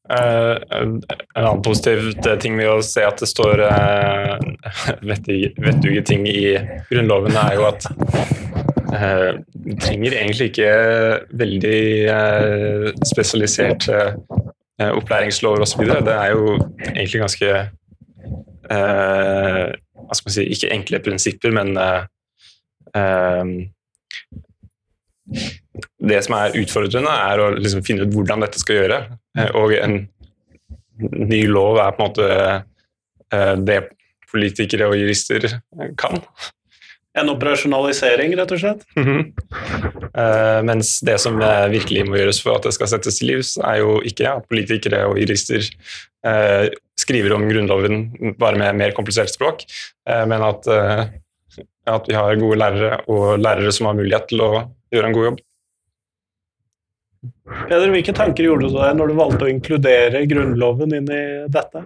Uh, 0.06 0.62
en 0.70 1.00
annen 1.34 1.62
positiv 1.66 2.12
ting 2.38 2.54
ved 2.60 2.70
å 2.70 2.82
se 2.86 3.02
at 3.02 3.18
det 3.18 3.26
står 3.26 3.64
uh, 3.66 4.36
vettuge 5.02 6.04
ting 6.06 6.28
i 6.30 6.54
Grunnloven, 6.92 7.34
er 7.34 7.56
jo 7.58 7.66
at 7.66 7.88
uh, 8.94 9.32
du 9.66 9.72
trenger 9.82 10.14
egentlig 10.14 10.52
ikke 10.52 10.70
veldig 11.42 11.80
uh, 12.06 12.86
spesialisert 13.02 13.88
uh, 13.90 14.14
opplæringslover 14.82 15.64
osv. 15.64 15.86
Det 16.04 16.12
er 16.12 16.34
jo 16.34 16.56
egentlig 16.92 17.20
ganske 17.22 17.52
Hva 18.66 20.14
skal 20.18 20.26
man 20.26 20.34
si 20.34 20.44
Ikke 20.52 20.72
enkle 20.74 20.98
prinsipper, 21.00 21.54
men 21.54 21.78
det 26.08 26.22
som 26.24 26.36
er 26.38 26.56
utfordrende, 26.60 27.12
er 27.12 27.42
å 27.42 27.50
liksom 27.56 27.84
finne 27.86 28.06
ut 28.06 28.14
hvordan 28.14 28.44
dette 28.44 28.60
skal 28.62 28.80
gjøre. 28.80 29.00
Eh, 29.38 29.50
og 29.58 29.74
en 29.76 29.98
ny 31.26 31.42
lov 31.50 31.80
er 31.82 31.94
på 31.96 32.02
en 32.02 32.10
måte 32.10 32.28
eh, 32.36 33.54
det 33.66 33.80
politikere 34.30 34.88
og 34.90 34.98
jurister 34.98 35.48
kan. 36.00 36.20
En 37.16 37.30
operasjonalisering, 37.32 38.34
rett 38.36 38.50
og 38.52 38.60
slett? 38.60 38.82
Mm 38.96 39.06
-hmm. 39.06 39.22
uh, 40.20 40.62
mens 40.68 40.98
det 41.00 41.18
som 41.20 41.38
virkelig 41.70 42.04
må 42.08 42.16
gjøres 42.16 42.42
for 42.42 42.56
at 42.56 42.68
det 42.68 42.74
skal 42.74 42.88
settes 42.88 43.18
til 43.18 43.30
livs, 43.32 43.56
er 43.56 43.78
jo 43.80 44.00
ikke 44.04 44.28
at 44.28 44.48
politikere 44.48 45.06
og 45.06 45.18
jurister 45.18 45.64
uh, 46.26 46.68
skriver 46.98 47.32
om 47.32 47.48
Grunnloven 47.48 48.34
bare 48.38 48.58
med 48.58 48.76
mer 48.76 48.92
komplisert 48.92 49.32
språk, 49.32 49.64
uh, 50.10 50.26
men 50.28 50.42
at, 50.42 50.68
at 51.86 52.04
vi 52.08 52.14
har 52.14 52.36
gode 52.36 52.58
lærere 52.58 53.00
og 53.08 53.38
lærere 53.38 53.72
som 53.72 53.86
har 53.86 53.94
mulighet 53.94 54.28
til 54.28 54.40
å 54.40 54.52
gjøre 54.92 55.06
en 55.06 55.16
god 55.16 55.24
jobb. 55.24 55.40
Peder, 57.68 57.90
hvilke 57.94 58.12
tanker 58.14 58.44
gjorde 58.44 58.68
du 58.68 58.76
deg 58.76 58.96
når 58.98 59.10
du 59.10 59.18
valgte 59.18 59.46
å 59.46 59.50
inkludere 59.50 60.24
Grunnloven 60.26 60.94
inn 60.98 61.08
i 61.10 61.24
dette? 61.52 61.82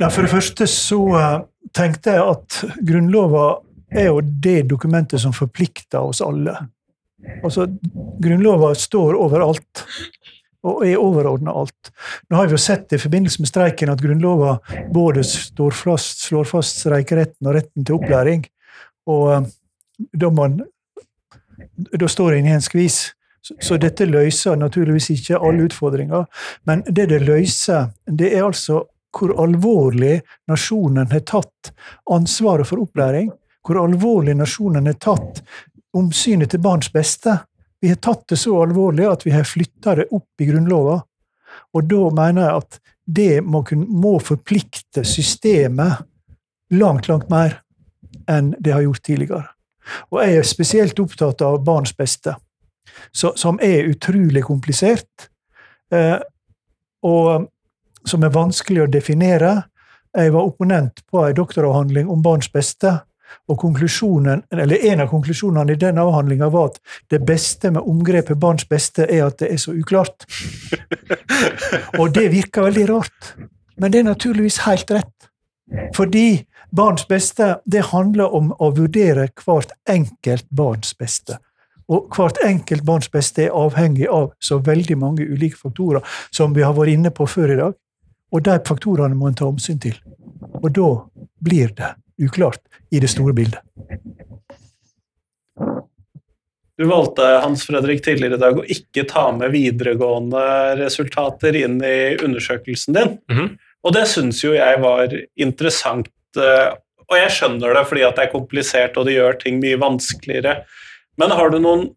Ja, 0.00 0.08
for 0.08 0.24
det 0.24 0.32
første 0.32 0.66
så 0.70 1.00
uh, 1.12 1.42
tenkte 1.76 2.16
jeg 2.16 2.26
at 2.34 2.60
Grunnloven 2.86 3.66
er 3.90 4.10
jo 4.10 4.20
det 4.22 4.68
dokumentet 4.70 5.22
som 5.22 5.34
forplikter 5.34 6.02
oss 6.02 6.20
alle. 6.22 6.54
Altså, 7.44 7.66
Grunnloven 8.22 8.76
står 8.78 9.18
overalt 9.18 9.84
og 10.66 10.82
er 10.84 11.00
overordna 11.00 11.54
alt. 11.56 11.90
Nå 12.28 12.36
har 12.36 12.48
vi 12.48 12.56
jo 12.56 12.60
sett 12.60 12.92
i 12.92 13.00
forbindelse 13.00 13.40
med 13.40 13.48
streiken 13.48 13.92
at 13.92 14.02
Grunnloven 14.02 14.60
både 14.92 15.24
fast, 15.24 16.26
slår 16.26 16.48
fast 16.48 16.82
streikeretten 16.82 17.48
og 17.48 17.56
retten 17.56 17.86
til 17.86 17.96
opplæring. 17.96 18.44
Og 19.08 19.24
uh, 19.32 19.48
da, 20.12 20.30
man, 20.30 20.60
da 21.96 22.08
står 22.08 22.36
en 22.36 22.50
i 22.50 22.54
en 22.58 22.64
skvis. 22.64 23.10
Så, 23.40 23.78
dette 23.80 24.04
løser 24.04 24.58
naturligvis 24.60 25.08
ikke 25.14 25.38
alle 25.40 25.64
utfordringer, 25.64 26.26
men 26.68 26.82
det 26.84 27.06
det 27.08 27.22
løser, 27.24 27.88
det 28.04 28.34
er 28.36 28.44
altså 28.44 28.82
hvor 29.16 29.34
alvorlig 29.42 30.20
nasjonen 30.48 31.10
har 31.10 31.22
tatt 31.26 31.72
ansvaret 32.10 32.68
for 32.68 32.82
opplæring, 32.84 33.30
hvor 33.66 33.82
alvorlig 33.82 34.36
nasjonen 34.38 34.86
har 34.86 34.98
tatt 35.02 35.42
omsynet 35.96 36.52
til 36.52 36.62
barns 36.62 36.90
beste. 36.92 37.36
Vi 37.80 37.90
har 37.90 38.00
tatt 38.02 38.26
det 38.30 38.38
så 38.38 38.54
alvorlig 38.62 39.08
at 39.08 39.26
vi 39.26 39.34
har 39.34 39.48
flytta 39.48 39.96
det 40.00 40.10
opp 40.14 40.42
i 40.42 40.48
Grunnlova. 40.50 41.00
Og 41.74 41.88
da 41.90 42.02
mener 42.14 42.46
jeg 42.46 42.62
at 42.62 42.80
det 43.10 43.32
må, 43.42 43.64
må 43.88 44.18
forplikte 44.22 45.02
systemet 45.04 46.04
langt, 46.70 47.08
langt 47.08 47.30
mer 47.30 47.58
enn 48.30 48.54
det 48.58 48.74
har 48.74 48.84
gjort 48.84 49.02
tidligere. 49.06 49.48
Og 50.12 50.20
jeg 50.22 50.38
er 50.38 50.46
spesielt 50.46 51.02
opptatt 51.02 51.42
av 51.42 51.62
barns 51.66 51.92
beste 51.96 52.36
som 53.12 53.58
er 53.62 53.88
utrolig 53.90 54.42
komplisert, 54.44 55.28
eh, 55.94 56.18
og 57.06 57.48
som 58.04 58.24
er 58.24 58.34
vanskelig 58.34 58.84
å 58.84 58.90
definere. 58.90 59.62
Jeg 60.16 60.32
var 60.34 60.48
opponent 60.48 61.02
på 61.10 61.22
en 61.24 61.36
doktoravhandling 61.36 62.10
om 62.10 62.22
barns 62.22 62.50
beste. 62.52 63.00
Og 63.48 63.62
eller 63.62 64.76
En 64.92 65.00
av 65.00 65.08
konklusjonene 65.08 65.72
i 65.72 65.76
den 65.76 65.98
avhandlinga 65.98 66.48
var 66.48 66.66
at 66.66 66.80
det 67.10 67.26
beste 67.26 67.70
med 67.70 67.82
omgrepet 67.82 68.38
'barns 68.38 68.64
beste' 68.64 69.06
er 69.10 69.26
at 69.26 69.38
det 69.38 69.52
er 69.52 69.56
så 69.56 69.72
uklart. 69.72 70.26
og 72.00 72.14
det 72.14 72.32
virker 72.32 72.62
veldig 72.62 72.88
rart, 72.88 73.36
men 73.76 73.92
det 73.92 73.98
er 73.98 74.04
naturligvis 74.04 74.58
helt 74.58 74.90
rett. 74.90 75.30
Fordi 75.94 76.44
barns 76.76 77.06
beste 77.06 77.60
det 77.72 77.82
handler 77.92 78.34
om 78.34 78.52
å 78.58 78.70
vurdere 78.70 79.28
hvert 79.44 79.72
enkelt 79.88 80.46
barns 80.50 80.94
beste. 80.94 81.38
Og 81.88 82.06
hvert 82.14 82.38
enkelt 82.46 82.84
barns 82.86 83.08
beste 83.08 83.44
er 83.44 83.54
avhengig 83.54 84.08
av 84.08 84.32
så 84.40 84.58
veldig 84.58 84.98
mange 84.98 85.26
ulike 85.26 85.56
faktorer 85.56 86.06
som 86.30 86.54
vi 86.54 86.62
har 86.62 86.72
vært 86.72 86.94
inne 86.94 87.10
på 87.10 87.26
før 87.26 87.54
i 87.54 87.56
dag. 87.56 87.74
Og 88.30 88.44
de 88.46 88.58
faktorene 88.66 89.16
må 89.18 89.30
en 89.30 89.38
ta 89.38 89.48
omsyn 89.48 89.80
til. 89.82 89.96
Og 90.60 90.70
da 90.76 90.90
blir 91.42 91.72
det 91.76 91.94
uklart 92.20 92.62
i 92.90 93.00
det 93.02 93.10
store 93.10 93.34
bildet. 93.34 93.62
Du 96.80 96.86
valgte 96.88 97.24
Hans 97.42 97.66
Fredrik 97.68 98.00
tidligere 98.04 98.38
i 98.38 98.40
dag 98.40 98.56
å 98.56 98.64
ikke 98.64 99.04
ta 99.08 99.26
med 99.36 99.52
videregående 99.52 100.44
resultater 100.78 101.58
inn 101.60 101.76
i 101.84 102.16
undersøkelsen 102.16 102.96
din. 102.96 103.18
Mm 103.28 103.36
-hmm. 103.38 103.50
Og 103.84 103.92
det 103.92 104.06
syns 104.08 104.44
jo 104.44 104.54
jeg 104.54 104.80
var 104.80 105.12
interessant. 105.36 106.08
Eh, 106.36 106.72
og 107.10 107.16
jeg 107.18 107.30
skjønner 107.30 107.74
det 107.74 107.86
fordi 107.90 108.02
at 108.06 108.16
det 108.16 108.24
er 108.24 108.32
komplisert 108.32 108.96
og 108.96 109.06
det 109.06 109.16
gjør 109.16 109.38
ting 109.40 109.60
mye 109.60 109.80
vanskeligere. 109.80 110.64
Men 111.18 111.30
har 111.30 111.50
du 111.50 111.58
noen, 111.58 111.88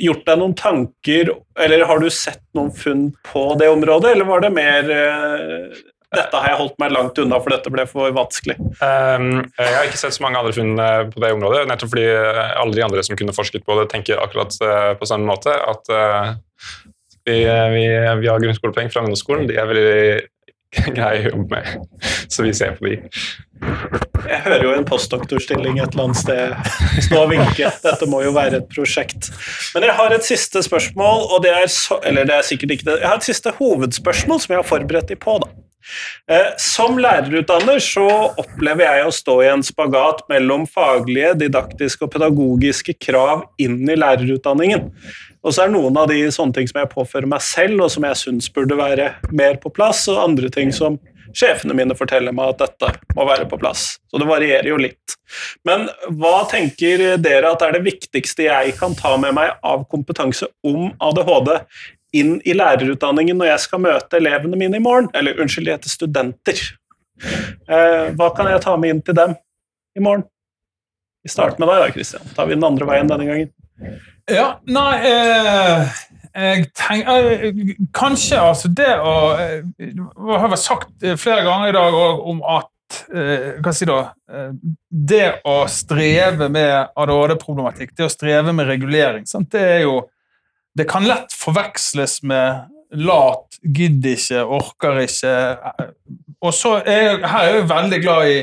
gjort 0.00 0.26
deg 0.26 0.40
noen 0.40 0.56
tanker, 0.58 1.32
eller 1.60 1.86
har 1.88 2.02
du 2.02 2.10
sett 2.12 2.42
noen 2.56 2.72
funn 2.74 3.08
på 3.26 3.46
det 3.60 3.70
området, 3.72 4.14
eller 4.14 4.28
var 4.28 4.44
det 4.44 4.52
mer 4.56 4.90
uh, 4.90 5.80
dette 6.10 6.38
har 6.42 6.50
jeg 6.50 6.58
holdt 6.58 6.80
meg 6.82 6.90
langt 6.90 7.18
unna, 7.22 7.38
for 7.38 7.54
dette 7.54 7.70
ble 7.70 7.84
for 7.86 8.10
vanskelig. 8.16 8.56
Um, 8.82 9.44
jeg 9.54 9.74
har 9.76 9.86
ikke 9.86 10.00
sett 10.00 10.16
så 10.16 10.24
mange 10.24 10.40
andre 10.40 10.54
funn 10.56 10.72
eh, 10.82 11.02
på 11.12 11.22
det 11.22 11.30
området, 11.36 11.60
nettopp 11.70 11.92
fordi 11.92 12.08
alle 12.10 12.74
de 12.74 12.82
andre 12.82 13.04
som 13.06 13.18
kunne 13.20 13.34
forsket 13.36 13.62
på 13.62 13.76
det, 13.78 13.86
tenker 13.92 14.18
akkurat 14.18 14.56
på 14.98 15.06
samme 15.06 15.30
måte. 15.30 15.54
At 15.54 15.92
uh, 15.94 16.32
vi, 17.28 17.44
vi, 17.44 17.84
vi, 18.24 18.26
har 18.26 18.42
grunnskolepoeng 18.42 18.90
fra 18.90 19.04
ungdomsskolen. 19.04 19.46
De 19.46 19.60
er 19.60 19.70
veldig 19.70 20.02
greie 20.70 21.24
å 21.24 21.32
jobbe 21.34 21.60
med, 21.60 22.02
så 22.30 22.46
vi 22.46 22.52
ser 22.56 22.76
på 22.78 22.90
de. 22.90 22.98
Jeg 24.30 24.42
hører 24.44 24.64
jo 24.64 24.74
en 24.76 24.86
postdoktorstilling 24.88 25.80
et 25.80 25.92
eller 25.92 26.06
annet 26.06 26.20
sted 26.20 27.00
stå 27.06 27.24
og 27.24 27.32
vinke. 27.32 27.72
Dette 27.84 28.08
må 28.08 28.22
jo 28.24 28.34
være 28.36 28.62
et 28.62 28.68
prosjekt. 28.72 29.28
Men 29.74 29.88
jeg 29.88 29.96
har 29.98 30.14
et 30.14 30.26
siste 30.26 30.62
spørsmål, 30.64 31.26
og 31.34 31.42
det 31.44 31.52
er 31.56 31.66
så, 31.72 31.98
Eller 32.06 32.28
det 32.28 32.38
er 32.38 32.46
sikkert 32.46 32.76
ikke 32.76 32.88
det. 32.88 33.00
Jeg 33.02 33.10
har 33.10 33.18
et 33.18 33.26
siste 33.26 33.52
hovedspørsmål 33.58 34.40
som 34.40 34.54
jeg 34.54 34.62
har 34.62 34.70
forberedt 34.70 35.12
deg 35.12 35.20
på. 35.20 35.40
da. 35.42 35.50
Eh, 36.30 36.50
som 36.60 36.98
lærerutdanner 37.00 37.80
så 37.82 38.06
opplever 38.38 38.86
jeg 38.86 39.06
å 39.06 39.14
stå 39.14 39.36
i 39.42 39.48
en 39.50 39.64
spagat 39.66 40.22
mellom 40.30 40.66
faglige, 40.70 41.34
didaktiske 41.40 42.06
og 42.06 42.12
pedagogiske 42.14 42.94
krav 43.00 43.48
inn 43.60 43.82
i 43.88 43.98
lærerutdanningen. 43.98 44.90
Og 45.40 45.54
så 45.54 45.64
er 45.64 45.72
noen 45.72 45.96
av 45.96 46.10
de 46.10 46.18
sånne 46.32 46.56
ting 46.56 46.68
som 46.68 46.82
jeg 46.82 46.90
påfører 46.92 47.28
meg 47.30 47.40
selv, 47.44 47.80
og 47.84 47.92
som 47.92 48.04
jeg 48.04 48.18
syns 48.20 48.50
burde 48.52 48.76
være 48.76 49.14
mer 49.32 49.56
på 49.62 49.72
plass, 49.72 50.04
og 50.12 50.20
andre 50.20 50.50
ting 50.52 50.72
som 50.76 50.98
sjefene 51.36 51.76
mine 51.76 51.94
forteller 51.96 52.34
meg 52.34 52.54
at 52.54 52.64
dette 52.64 52.90
må 53.16 53.24
være 53.28 53.46
på 53.48 53.58
plass. 53.60 53.94
Så 54.10 54.20
det 54.20 54.28
varierer 54.28 54.68
jo 54.72 54.80
litt. 54.80 55.16
Men 55.66 55.86
hva 56.20 56.42
tenker 56.50 57.16
dere 57.22 57.54
at 57.54 57.62
er 57.64 57.76
det 57.76 57.84
viktigste 57.86 58.48
jeg 58.48 58.74
kan 58.78 58.96
ta 58.98 59.14
med 59.20 59.36
meg 59.38 59.54
av 59.66 59.86
kompetanse 59.90 60.50
om 60.66 60.90
ADHD 60.98 61.54
inn 62.18 62.34
i 62.42 62.56
lærerutdanningen 62.56 63.38
når 63.38 63.52
jeg 63.52 63.64
skal 63.68 63.84
møte 63.84 64.18
elevene 64.18 64.58
mine 64.58 64.80
i 64.80 64.84
morgen? 64.84 65.08
Eller 65.14 65.38
unnskyld, 65.40 65.70
de 65.70 65.76
heter 65.76 65.94
studenter. 65.94 66.64
Eh, 67.20 68.10
hva 68.16 68.30
kan 68.36 68.50
jeg 68.50 68.64
ta 68.64 68.76
med 68.80 68.96
inn 68.96 69.02
til 69.06 69.16
dem 69.16 69.38
i 69.96 70.04
morgen? 70.04 70.26
Vi 71.22 71.30
starter 71.32 71.60
med 71.60 71.68
deg 71.68 71.82
da, 71.84 71.90
Kristian. 71.94 72.30
Tar 72.36 72.48
vi 72.48 72.56
den 72.56 72.66
andre 72.66 72.88
veien 72.88 73.10
denne 73.10 73.28
gangen? 73.28 73.52
Ja, 74.30 74.54
nei 74.70 74.94
eh 75.02 76.06
jeg 76.30 76.68
tenker, 76.78 77.30
eh, 77.32 77.72
Kanskje 77.94 78.38
altså 78.38 78.70
det 78.70 78.90
å 79.02 79.14
Det 79.34 79.88
eh, 79.88 80.36
har 80.38 80.52
vært 80.52 80.62
sagt 80.62 81.02
eh, 81.02 81.16
flere 81.18 81.42
ganger 81.46 81.72
i 81.72 81.78
dag 81.78 81.96
om 82.30 82.44
at 82.46 82.70
hva 82.90 83.70
si 83.70 83.86
da, 83.86 84.00
Det 84.90 85.26
å 85.46 85.60
streve 85.70 86.48
med 86.50 86.88
ADHD-problematikk, 86.98 87.92
det 87.94 88.08
å 88.08 88.10
streve 88.10 88.50
med 88.50 88.66
regulering, 88.66 89.28
sant? 89.30 89.46
det 89.54 89.62
er 89.76 89.84
jo 89.84 90.00
Det 90.74 90.88
kan 90.90 91.06
lett 91.06 91.30
forveksles 91.30 92.16
med 92.26 92.66
lat, 92.98 93.60
gidder 93.62 94.16
ikke, 94.16 94.42
orker 94.42 94.98
ikke. 95.04 95.34
Og 96.42 96.50
så 96.56 96.80
er 96.80 96.98
jeg, 97.04 97.20
her 97.30 97.44
er 97.44 97.54
jeg 97.60 97.68
veldig 97.70 98.00
glad 98.02 98.30
i 98.32 98.40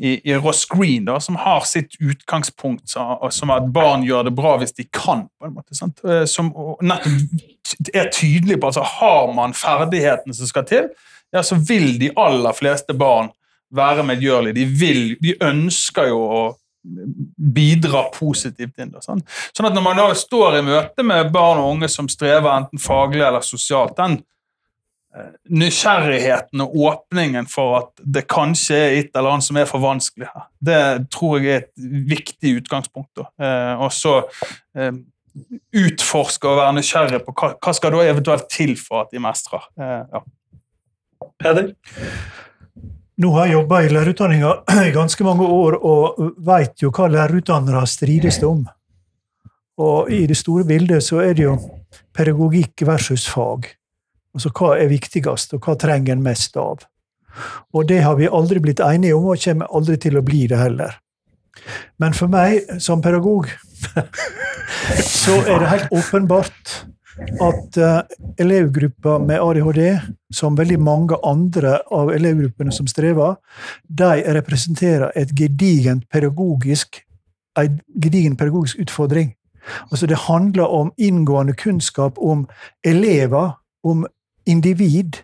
i, 0.00 0.30
i 0.30 0.34
Ross 0.34 0.64
Green, 0.64 1.04
da, 1.04 1.18
som 1.20 1.36
har 1.36 1.60
sitt 1.68 1.98
utgangspunkt 2.00 2.88
som 2.88 3.50
at 3.52 3.66
barn 3.72 4.04
gjør 4.06 4.30
det 4.30 4.32
bra 4.36 4.54
hvis 4.60 4.72
de 4.72 4.86
kan. 4.88 5.26
på 5.38 5.48
en 5.48 5.56
måte, 5.58 5.76
sant? 5.76 6.00
Eh, 6.04 6.24
Som 6.24 6.52
er 7.94 8.08
tydelig 8.12 8.60
på 8.60 8.70
altså 8.70 8.86
har 8.86 9.34
man 9.36 9.52
ferdighetene 9.54 10.34
som 10.34 10.48
skal 10.48 10.64
til, 10.64 10.88
ja, 11.32 11.42
så 11.42 11.58
vil 11.68 11.98
de 12.00 12.10
aller 12.16 12.56
fleste 12.56 12.96
barn 12.96 13.28
være 13.70 14.02
medgjørlige. 14.08 14.56
De, 14.56 14.64
vil, 14.80 15.04
de 15.22 15.36
ønsker 15.46 16.08
jo 16.10 16.24
å 16.24 16.40
bidra 17.36 18.06
positivt 18.14 18.80
inn. 18.80 18.90
Da, 18.94 19.02
sant? 19.04 19.26
Sånn 19.52 19.68
at 19.68 19.76
når 19.76 19.84
man 19.84 20.00
da 20.00 20.08
står 20.16 20.58
i 20.58 20.64
møte 20.64 21.04
med 21.06 21.28
barn 21.34 21.60
og 21.60 21.76
unge 21.76 21.90
som 21.92 22.08
strever 22.10 22.50
enten 22.54 22.80
faglig 22.80 23.22
eller 23.26 23.44
sosialt, 23.44 23.98
den 24.00 24.22
nysgjerrigheten 25.50 26.62
og 26.62 26.74
åpningen 26.86 27.48
for 27.50 27.76
at 27.80 28.02
det 28.16 28.26
kanskje 28.30 28.76
er 28.78 28.96
et 29.00 29.16
eller 29.16 29.34
annet 29.34 29.46
som 29.48 29.58
er 29.58 29.66
for 29.66 29.82
vanskelig 29.82 30.28
her, 30.30 30.44
det 30.62 30.82
tror 31.10 31.40
jeg 31.40 31.50
er 31.50 31.64
et 31.64 31.88
viktig 32.10 32.52
utgangspunkt. 32.60 33.10
Da. 33.18 33.26
Eh, 33.42 33.82
og 33.82 33.90
så 33.94 34.20
eh, 34.78 34.92
utforske 35.82 36.50
og 36.50 36.60
være 36.60 36.76
nysgjerrig 36.78 37.22
på 37.26 37.34
hva, 37.34 37.54
hva 37.58 37.74
skal 37.74 37.96
da 37.96 38.04
eventuelt 38.06 38.46
til 38.52 38.76
for 38.78 39.04
at 39.04 39.10
de 39.14 39.22
mestrer. 39.22 39.66
Eh, 39.80 40.04
ja. 40.14 40.22
Peder? 41.40 41.72
Nå 43.20 43.32
har 43.34 43.48
jeg 43.48 43.58
jobba 43.58 43.82
i 43.82 43.90
lærerutdanninga 43.92 44.54
i 44.88 44.94
ganske 44.94 45.26
mange 45.26 45.48
år 45.50 45.80
og 45.80 46.22
veit 46.46 46.86
jo 46.86 46.92
hva 46.94 47.10
lærerutdannere 47.10 47.82
strides 47.90 48.40
om. 48.46 48.62
Og 49.80 50.12
i 50.12 50.22
det 50.28 50.38
store 50.38 50.64
bildet 50.68 51.02
så 51.02 51.22
er 51.24 51.34
det 51.34 51.48
jo 51.48 51.58
pedagogikk 52.16 52.86
versus 52.86 53.26
fag. 53.28 53.72
Altså 54.34 54.52
hva 54.54 54.74
er 54.78 54.90
viktigst, 54.92 55.54
og 55.56 55.66
hva 55.66 55.76
trenger 55.78 56.14
en 56.14 56.24
mest 56.24 56.56
av? 56.60 56.86
Og 57.74 57.86
det 57.88 58.02
har 58.04 58.16
vi 58.18 58.30
aldri 58.30 58.60
blitt 58.62 58.82
enige 58.84 59.16
om, 59.16 59.30
og 59.30 59.42
kommer 59.42 59.70
aldri 59.74 59.96
til 60.02 60.18
å 60.18 60.24
bli 60.26 60.46
det 60.50 60.58
heller. 60.58 60.96
Men 61.98 62.14
for 62.16 62.30
meg 62.30 62.78
som 62.82 63.02
pedagog 63.02 63.50
så 65.02 65.34
er 65.44 65.60
det 65.60 65.70
helt 65.72 65.92
åpenbart 65.98 66.74
at 67.20 67.76
uh, 67.76 68.00
elevgrupper 68.40 69.18
med 69.18 69.42
ADHD, 69.42 69.98
som 70.32 70.56
veldig 70.56 70.78
mange 70.80 71.18
andre 71.26 71.78
av 71.92 72.12
elevgruppene 72.14 72.72
som 72.72 72.88
strever, 72.88 73.36
de 73.84 74.22
representerer 74.38 75.12
et 75.18 75.34
gedigent 75.36 76.06
pedagogisk, 76.12 77.02
en 77.58 77.80
gedigen 78.00 78.38
pedagogisk 78.40 78.80
utfordring. 78.86 79.34
Altså 79.90 80.06
Det 80.06 80.16
handler 80.16 80.64
om 80.64 80.92
inngående 80.96 81.52
kunnskap 81.52 82.18
om 82.18 82.48
elever, 82.84 83.52
om 83.84 84.06
individ. 84.50 85.22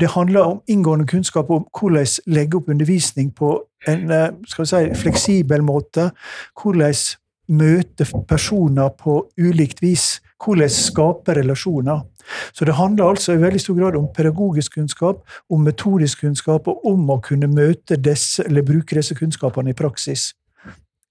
Det 0.00 0.10
handler 0.14 0.54
om 0.54 0.62
inngående 0.66 1.06
kunnskap 1.06 1.50
om 1.54 1.66
hvordan 1.78 2.08
legge 2.26 2.58
opp 2.58 2.70
undervisning 2.72 3.30
på 3.36 3.56
en 3.86 4.10
eh, 4.10 4.30
si, 4.64 4.86
fleksibel 4.98 5.62
måte. 5.62 6.10
Hvordan 6.58 6.96
møte 7.48 8.06
personer 8.28 8.88
på 8.98 9.20
ulikt 9.38 9.82
vis. 9.82 10.20
Hvordan 10.44 10.70
skape 10.72 11.34
relasjoner. 11.36 12.02
Så 12.52 12.64
det 12.64 12.74
handler 12.74 13.04
altså 13.04 13.32
i 13.32 13.42
veldig 13.42 13.60
stor 13.60 13.76
grad 13.78 13.96
om 13.96 14.08
pedagogisk 14.16 14.74
kunnskap, 14.74 15.20
om 15.50 15.60
metodisk 15.64 16.20
kunnskap, 16.24 16.68
og 16.68 16.86
om 16.88 17.10
å 17.10 17.20
kunne 17.20 17.50
møte 17.52 17.96
disse, 18.00 18.44
eller 18.46 18.64
bruke 18.64 18.96
disse 18.96 19.14
kunnskapene 19.14 19.74
i 19.74 19.78
praksis. 19.78 20.32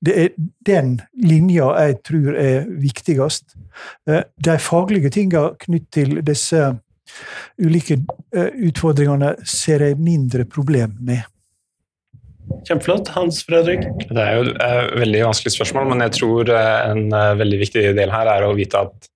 Det 0.03 0.15
er 0.19 0.31
den 0.67 0.97
linja 1.23 1.69
jeg 1.79 1.99
tror 2.03 2.33
er 2.35 2.65
viktigst. 2.67 3.55
Eh, 4.09 4.23
De 4.35 4.57
faglige 4.59 5.09
tinga 5.09 5.53
knyttet 5.59 5.91
til 5.91 6.17
disse 6.25 6.73
ulike 7.61 7.99
eh, 8.35 8.49
utfordringene 8.69 9.35
ser 9.47 9.85
jeg 9.87 9.99
mindre 10.01 10.47
problem 10.49 10.97
med. 11.01 11.23
Kjempeflott. 12.67 13.13
Hans 13.15 13.41
Fredrik? 13.47 13.85
Det 14.09 14.19
er 14.19 14.35
jo 14.37 14.49
et 14.51 14.97
veldig 14.99 15.23
vanskelig 15.29 15.55
spørsmål, 15.55 15.87
men 15.93 16.03
jeg 16.07 16.17
tror 16.19 16.51
eh, 16.51 16.73
en 16.91 17.05
eh, 17.09 17.29
veldig 17.39 17.61
viktig 17.63 17.85
del 17.97 18.13
her 18.13 18.33
er 18.35 18.47
å 18.47 18.55
vite 18.57 18.83
at 18.83 19.09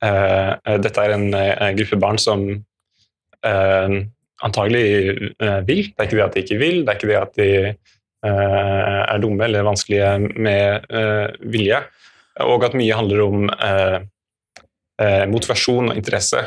uh, 0.00 0.78
dette 0.80 1.02
er 1.04 1.12
en 1.12 1.28
uh, 1.34 1.68
gruppe 1.76 1.98
barn 2.00 2.18
som 2.20 2.46
uh, 2.48 4.00
antagelig 4.40 4.84
eh, 5.40 5.60
vil. 5.66 5.82
Det 5.92 6.00
er 6.02 6.08
ikke 6.08 6.18
det 6.18 6.26
at 6.26 6.36
de 6.36 6.44
ikke 6.44 6.60
vil, 6.60 6.82
det 6.84 6.92
er 6.92 6.98
ikke 6.98 7.10
det 7.10 7.18
at 7.20 7.34
de 7.38 7.48
eh, 7.70 9.00
er 9.00 9.22
dumme 9.22 9.46
eller 9.46 9.66
vanskelige 9.66 10.12
med 10.40 10.86
eh, 10.88 11.26
vilje, 11.52 11.82
og 12.46 12.66
at 12.68 12.76
mye 12.78 12.96
handler 12.96 13.24
om 13.26 13.48
eh, 13.50 13.98
eh, 15.02 15.24
motivasjon 15.30 15.92
og 15.92 16.00
interesse. 16.00 16.44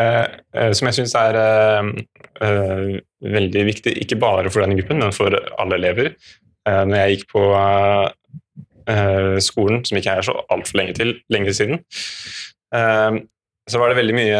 Eh, 0.00 0.26
eh, 0.58 0.72
som 0.74 0.88
jeg 0.88 0.96
syns 0.98 1.14
er 1.18 1.36
eh, 1.38 2.96
veldig 3.34 3.64
viktig, 3.68 3.94
ikke 4.04 4.18
bare 4.22 4.50
for 4.50 4.64
denne 4.64 4.78
gruppen, 4.78 5.02
men 5.02 5.14
for 5.14 5.36
alle 5.60 5.78
elever. 5.80 6.14
Når 6.64 6.96
jeg 6.96 7.16
gikk 7.18 7.26
på 7.34 7.40
skolen, 9.44 9.82
som 9.84 9.98
ikke 9.98 10.14
er 10.16 10.24
så 10.24 10.32
altfor 10.52 10.78
lenge 10.80 10.94
til, 10.96 11.10
lenge 11.28 11.52
siden, 11.52 11.82
så 12.72 13.80
var 13.80 13.92
det 13.92 13.98
veldig 13.98 14.14
mye 14.16 14.38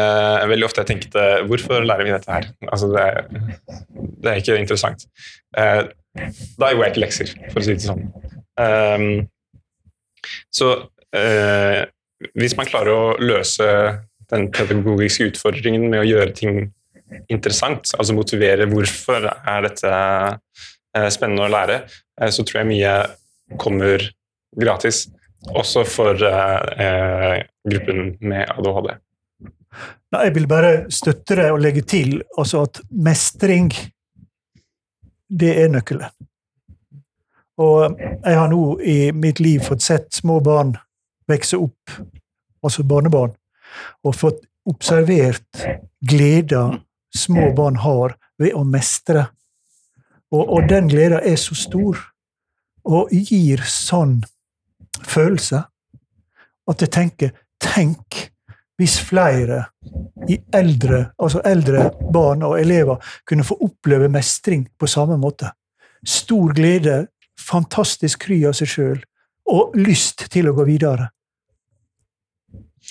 Veldig 0.49 0.65
ofte 0.65 0.81
jeg 0.81 0.89
tenkte 0.89 1.25
Hvorfor 1.49 1.85
lærer 1.85 2.05
vi 2.05 2.13
dette 2.13 2.33
her? 2.33 2.47
Altså, 2.65 2.89
det, 2.93 3.03
er, 3.05 3.29
det 4.23 4.31
er 4.31 4.41
ikke 4.41 4.57
interessant. 4.57 5.05
Da 5.53 6.71
gjorde 6.71 6.81
jeg 6.81 6.95
ikke 6.95 7.03
lekser, 7.05 7.35
for 7.51 7.61
å 7.61 7.65
si 7.67 7.77
det 7.77 7.85
sånn. 7.85 8.03
Så 10.49 10.73
hvis 12.33 12.57
man 12.57 12.73
klarer 12.73 12.93
å 12.95 13.05
løse 13.21 13.69
den 14.33 14.49
pedagogiske 14.53 15.29
utfordringen 15.31 15.87
med 15.89 16.01
å 16.01 16.07
gjøre 16.07 16.35
ting 16.37 16.59
interessant, 17.31 17.91
altså 17.97 18.15
motivere 18.17 18.67
hvorfor 18.69 19.27
er 19.29 19.65
dette 19.67 19.91
eh, 19.93 21.09
spennende 21.13 21.45
å 21.45 21.51
lære, 21.51 21.81
eh, 22.19 22.31
så 22.33 22.45
tror 22.45 22.61
jeg 22.61 22.71
mye 22.71 22.95
kommer 23.61 24.03
gratis. 24.55 25.05
Også 25.53 25.83
for 25.85 26.17
eh, 26.25 27.43
gruppen 27.69 28.15
med 28.25 28.49
ADHD. 28.55 28.95
Nei, 30.15 30.23
Jeg 30.23 30.35
vil 30.37 30.47
bare 30.49 30.71
støtte 30.89 31.37
det 31.37 31.49
og 31.51 31.59
legge 31.61 31.83
til 31.85 32.17
altså 32.37 32.63
at 32.65 32.81
mestring, 32.89 33.69
det 35.29 35.51
er 35.61 35.69
nøkkelen. 35.73 36.09
Og 37.61 37.99
jeg 38.01 38.35
har 38.35 38.49
nå 38.51 38.63
i 38.83 38.97
mitt 39.15 39.39
liv 39.39 39.61
fått 39.63 39.85
sett 39.85 40.09
små 40.13 40.41
barn 40.43 40.73
vokse 41.29 41.57
opp, 41.57 41.93
altså 42.65 42.83
barnebarn, 42.83 43.33
og 44.03 44.15
fått 44.15 44.43
observert 44.65 45.65
gleda 46.01 46.67
små 47.15 47.51
barn 47.55 47.79
har 47.83 48.17
ved 48.41 48.55
å 48.57 48.63
mestre. 48.67 49.27
Og, 50.33 50.43
og 50.43 50.69
den 50.69 50.89
gleden 50.91 51.21
er 51.23 51.37
så 51.39 51.55
stor, 51.57 51.99
og 52.85 53.11
gir 53.11 53.63
sånn 53.69 54.19
følelse, 55.05 55.63
at 56.65 56.81
jeg 56.81 56.93
tenker 56.93 57.41
Tenk 57.65 58.17
hvis 58.77 58.97
flere 58.99 59.61
i 60.29 60.35
eldre, 60.53 60.99
altså 61.17 61.39
eldre 61.47 61.87
barn 62.13 62.43
og 62.43 62.57
elever 62.59 62.99
kunne 63.27 63.45
få 63.47 63.55
oppleve 63.63 64.09
mestring 64.11 64.65
på 64.77 64.89
samme 64.91 65.15
måte. 65.17 65.53
Stor 66.05 66.53
glede, 66.53 67.05
fantastisk 67.39 68.27
kry 68.27 68.41
av 68.49 68.57
seg 68.59 68.69
sjøl, 68.69 68.99
og 69.47 69.77
lyst 69.79 70.27
til 70.33 70.49
å 70.49 70.55
gå 70.57 70.65
videre. 70.67 71.07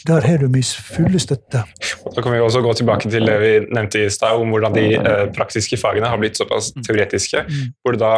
Der 0.05 0.21
har 0.21 0.39
du 0.39 0.49
min 0.53 0.63
fulle 0.63 1.19
støtte. 1.23 1.63
Da 1.65 2.23
kan 2.23 2.33
vi 2.35 2.41
også 2.45 2.61
gå 2.61 2.73
tilbake 2.77 3.09
til 3.09 3.25
det 3.25 3.37
vi 3.41 3.53
nevnte 3.73 4.03
i 4.05 4.11
stad, 4.13 4.37
om 4.37 4.51
hvordan 4.53 4.75
de 4.77 4.87
eh, 5.01 5.27
praktiske 5.33 5.79
fagene 5.81 6.11
har 6.13 6.21
blitt 6.21 6.37
såpass 6.37 6.75
teoretiske, 6.85 7.45
hvor 7.81 7.97
det 7.97 8.03
da 8.03 8.15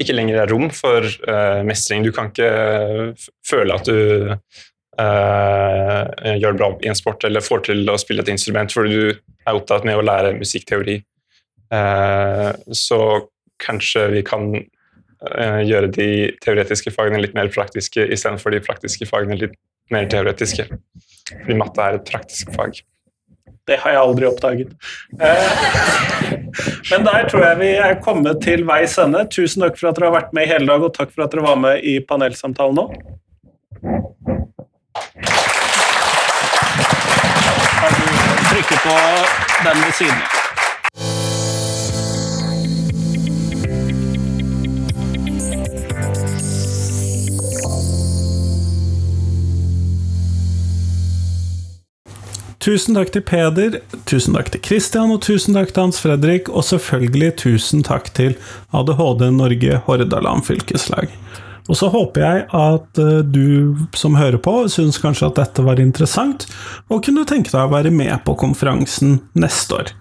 ikke 0.00 0.16
lenger 0.16 0.42
er 0.42 0.52
rom 0.52 0.68
for 0.72 1.04
eh, 1.04 1.62
mestring. 1.64 2.04
Du 2.04 2.12
kan 2.12 2.28
ikke 2.28 2.50
eh, 2.50 3.28
føle 3.46 3.76
at 3.76 3.88
du 3.88 3.96
eh, 5.00 6.36
gjør 6.36 6.52
det 6.52 6.60
bra 6.60 6.70
i 6.84 6.90
en 6.92 6.98
sport 6.98 7.24
eller 7.24 7.44
får 7.44 7.64
til 7.70 7.88
å 7.88 7.96
spille 8.00 8.24
et 8.24 8.32
instrument 8.32 8.72
fordi 8.72 8.92
du 8.92 9.08
er 9.48 9.56
opptatt 9.56 9.88
med 9.88 9.96
å 9.96 10.04
lære 10.04 10.36
musikkteori. 10.36 10.98
Eh, 11.72 12.50
så 12.76 13.00
kanskje 13.60 14.06
vi 14.12 14.24
kan 14.28 14.50
eh, 14.58 15.60
gjøre 15.68 15.88
de 15.96 16.10
teoretiske 16.44 16.92
fagene 16.92 17.24
litt 17.24 17.36
mer 17.36 17.48
praktiske 17.52 18.04
istedenfor 18.12 18.52
de 18.52 18.64
praktiske 18.64 19.08
fagene 19.08 19.40
litt 19.40 19.56
mer 19.94 20.08
teoretiske. 20.10 20.68
Fordi 21.30 21.58
matte 21.58 21.84
er 21.84 21.98
et 21.98 22.08
praktisk 22.10 22.50
fag. 22.56 22.80
Det 23.68 23.76
har 23.78 23.94
jeg 23.94 24.00
aldri 24.02 24.26
oppdaget. 24.26 24.72
Eh, 25.20 25.50
Men 26.90 27.06
der 27.06 27.28
tror 27.30 27.44
jeg 27.44 27.58
vi 27.60 27.70
er 27.78 28.00
kommet 28.02 28.42
til 28.42 28.64
veis 28.66 28.96
ende. 28.98 29.22
Tusen 29.30 29.62
takk 29.62 29.78
for 29.78 29.92
at 29.92 29.98
dere 29.98 30.10
har 30.10 30.16
vært 30.18 30.34
med 30.36 30.48
i 30.48 30.52
hele 30.54 30.66
dag, 30.72 30.82
og 30.82 30.94
takk 30.96 31.14
for 31.14 31.26
at 31.26 31.34
dere 31.34 31.46
var 31.46 31.60
med 31.60 31.86
i 31.86 32.00
panelsamtalen 32.02 32.80
nå. 32.80 32.88
Kan 37.80 37.96
du 37.96 38.06
trykke 38.50 38.84
på 38.84 39.00
den 39.64 39.84
ved 39.86 39.98
siden 40.02 40.22
av? 40.26 41.29
Tusen 52.60 52.92
takk 52.92 53.08
til 53.14 53.22
Peder, 53.24 53.78
tusen 54.04 54.34
takk 54.36 54.50
til 54.52 54.60
Christian, 54.60 55.08
og 55.14 55.22
tusen 55.24 55.56
takk 55.56 55.70
til 55.72 55.86
Hans 55.86 56.00
Fredrik, 56.02 56.50
og 56.52 56.66
selvfølgelig 56.68 57.30
tusen 57.40 57.80
takk 57.86 58.10
til 58.12 58.34
ADHD 58.76 59.30
Norge 59.32 59.78
Hordaland 59.86 60.44
fylkeslag. 60.44 61.08
Og 61.70 61.78
så 61.78 61.88
håper 61.88 62.20
jeg 62.20 62.42
at 62.56 63.00
eh, 63.00 63.22
du 63.24 63.78
som 63.96 64.18
hører 64.18 64.36
på, 64.44 64.52
syns 64.68 64.98
kanskje 65.00 65.30
at 65.30 65.38
dette 65.38 65.64
var 65.64 65.80
interessant, 65.80 66.44
og 66.92 67.00
kunne 67.06 67.24
tenke 67.28 67.48
deg 67.52 67.62
å 67.64 67.72
være 67.72 67.92
med 67.94 68.12
på 68.26 68.34
konferansen 68.42 69.22
neste 69.40 69.78
år. 69.78 69.92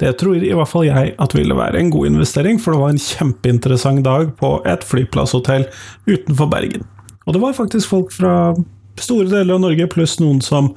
Det 0.00 0.14
tror 0.20 0.38
i 0.40 0.54
hvert 0.56 0.70
fall 0.70 0.86
jeg 0.88 1.12
at 1.20 1.36
ville 1.36 1.56
være 1.58 1.82
en 1.82 1.90
god 1.92 2.14
investering, 2.14 2.60
for 2.62 2.72
det 2.72 2.80
var 2.80 2.94
en 2.94 3.02
kjempeinteressant 3.10 4.00
dag 4.06 4.32
på 4.40 4.54
et 4.64 4.88
flyplasshotell 4.88 5.68
utenfor 6.08 6.48
Bergen. 6.54 6.88
Og 7.26 7.36
det 7.36 7.44
var 7.44 7.58
faktisk 7.58 7.92
folk 7.92 8.14
fra 8.14 8.54
store 9.02 9.28
deler 9.28 9.58
av 9.58 9.66
Norge, 9.66 9.90
pluss 9.92 10.16
noen 10.22 10.40
som 10.44 10.72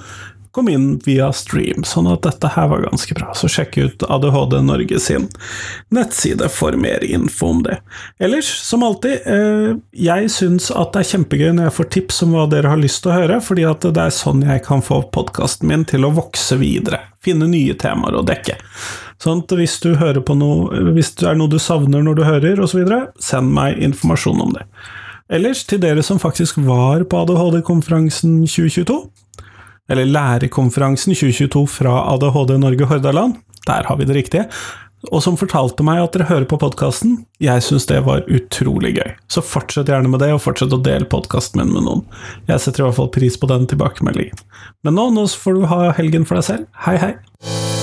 kom 0.52 0.70
inn 0.70 0.88
via 1.06 1.30
stream, 1.36 1.84
sånn 1.86 2.08
at 2.10 2.24
dette 2.26 2.50
her 2.56 2.70
var 2.72 2.86
ganske 2.88 3.16
bra. 3.18 3.34
Så 3.38 3.50
sjekk 3.52 3.78
ut 3.78 4.06
ADHD 4.10 4.58
Norge 4.66 5.00
sin 5.04 5.28
nettside 5.93 6.50
for 6.54 6.78
mer 6.80 7.04
info 7.06 7.52
om 7.54 7.64
det. 7.66 7.80
Ellers, 8.20 8.50
som 8.66 8.84
alltid, 8.84 9.28
eh, 9.30 9.76
jeg 9.93 10.32
syns 10.34 10.72
at 10.72 10.93
det 10.93 11.04
er 11.04 11.12
kjempegøy 11.12 11.52
når 11.54 11.70
jeg 11.70 11.78
får 11.78 11.91
tips 11.97 12.24
om 12.26 12.34
hva 12.38 12.47
dere 12.50 12.74
har 12.74 12.82
lyst 12.82 13.04
til 13.04 13.14
å 13.14 13.20
høre, 13.20 13.41
fordi 13.43 13.68
at 13.70 13.86
det 13.86 14.06
er 14.06 14.16
sånn 14.16 14.45
jeg 14.47 14.66
kan 14.66 14.82
få 14.86 15.04
podkasten 15.14 15.70
min 15.70 15.86
til 15.89 16.08
å 16.08 16.14
vokse 16.18 16.58
videre. 16.62 17.04
Finne 17.22 17.50
nye 17.52 17.76
temaer 17.78 18.18
å 18.18 18.26
dekke. 18.26 18.58
Sånn 19.20 19.43
at 19.43 19.52
hvis 19.60 19.78
du 19.84 19.93
hører 20.00 20.24
på 20.24 20.38
noe, 20.39 20.93
hvis 20.95 21.12
det 21.20 21.28
er 21.28 21.38
noe 21.38 21.52
du 21.52 21.60
savner 21.60 22.02
når 22.06 22.20
du 22.20 22.24
hører, 22.24 22.62
osv., 22.64 22.86
send 23.20 23.54
meg 23.54 23.82
informasjon 23.84 24.41
om 24.45 24.56
det. 24.56 24.66
Ellers, 25.30 25.62
til 25.68 25.82
dere 25.84 26.02
som 26.02 26.18
faktisk 26.18 26.58
var 26.66 27.04
på 27.06 27.20
ADHD-konferansen 27.20 28.39
2022, 28.47 28.95
eller 29.90 30.10
Lærekonferansen 30.10 31.16
2022 31.18 31.66
fra 31.80 31.96
ADHD 32.14 32.56
Norge 32.62 32.90
Hordaland, 32.90 33.40
der 33.68 33.90
har 33.90 33.98
vi 34.00 34.08
det 34.10 34.16
riktige, 34.16 34.46
og 35.14 35.24
som 35.24 35.38
fortalte 35.40 35.84
meg 35.86 36.02
at 36.04 36.16
dere 36.16 36.28
hører 36.28 36.48
på 36.50 36.60
podkasten. 36.60 37.22
Jeg 37.40 37.64
syns 37.64 37.88
det 37.88 38.02
var 38.04 38.26
utrolig 38.28 38.98
gøy. 38.98 39.14
Så 39.32 39.44
fortsett 39.46 39.88
gjerne 39.88 40.12
med 40.12 40.20
det, 40.24 40.34
og 40.36 40.44
fortsett 40.44 40.76
å 40.76 40.82
dele 40.84 41.08
podkasten 41.08 41.64
min 41.64 41.72
med 41.72 41.88
noen. 41.88 42.06
Jeg 42.52 42.66
setter 42.66 42.84
i 42.84 42.90
hvert 42.90 43.00
fall 43.00 43.14
pris 43.16 43.40
på 43.40 43.50
den 43.52 43.68
tilbakemeldingen. 43.72 44.44
Men 44.84 45.00
nå, 45.00 45.10
nå 45.16 45.28
får 45.32 45.56
du 45.56 45.68
ha 45.72 45.84
helgen 45.96 46.28
for 46.28 46.42
deg 46.42 46.50
selv. 46.52 46.72
Hei, 46.84 46.98
hei! 47.00 47.79